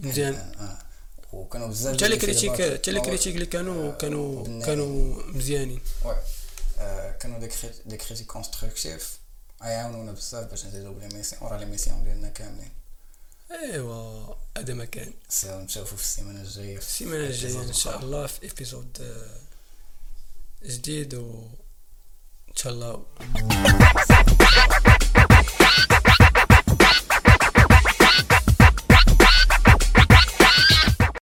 مزيان. 0.03 0.33
الآن، 0.33 0.53
آه. 0.59 0.77
وكانوا 1.33 1.67
بزاف 1.67 1.95
حتى 1.95 2.07
les 2.07 2.17
critiques. 2.17 2.51
حتى 2.51 2.91
les 2.91 2.99
آه، 2.99 3.03
critiques 3.03 3.35
اللي 3.35 3.45
كانوا 3.45 3.89
آه، 3.91 3.97
كانوا. 3.97 4.63
كانوا 4.65 5.23
مزيانين. 5.23 5.81
oui. 6.05 6.15
آه، 6.79 7.11
كانوا 7.11 7.39
des 7.85 7.97
critiques 7.97 8.27
constructives 8.27 9.18
يعاونونا 9.61 10.11
بزاف 10.11 10.49
باش 10.49 10.65
نزيدو 10.65 10.93
ب 10.93 10.98
l'émission 10.98 11.43
ورا 11.43 11.57
l'émission 11.57 12.03
ديالنا 12.03 12.29
كاملين 12.29 12.71
ايوا 13.51 14.35
هذا 14.57 14.73
ما 14.73 14.85
كان 14.85 15.13
نشوفو 15.45 15.95
في 15.95 16.01
السيمانه 16.03 16.41
الجايه 16.41 16.75
في 16.79 16.85
السيمانه 16.87 17.23
الجايه 17.27 17.61
ان 17.61 17.73
شاء. 17.73 17.99
الله 17.99 18.27
في 18.27 18.43
épisode 18.43 18.97
جديد 20.65 21.13
و 21.13 21.47
ان 22.49 22.55
شاء 22.55 22.73
الله 22.73 23.05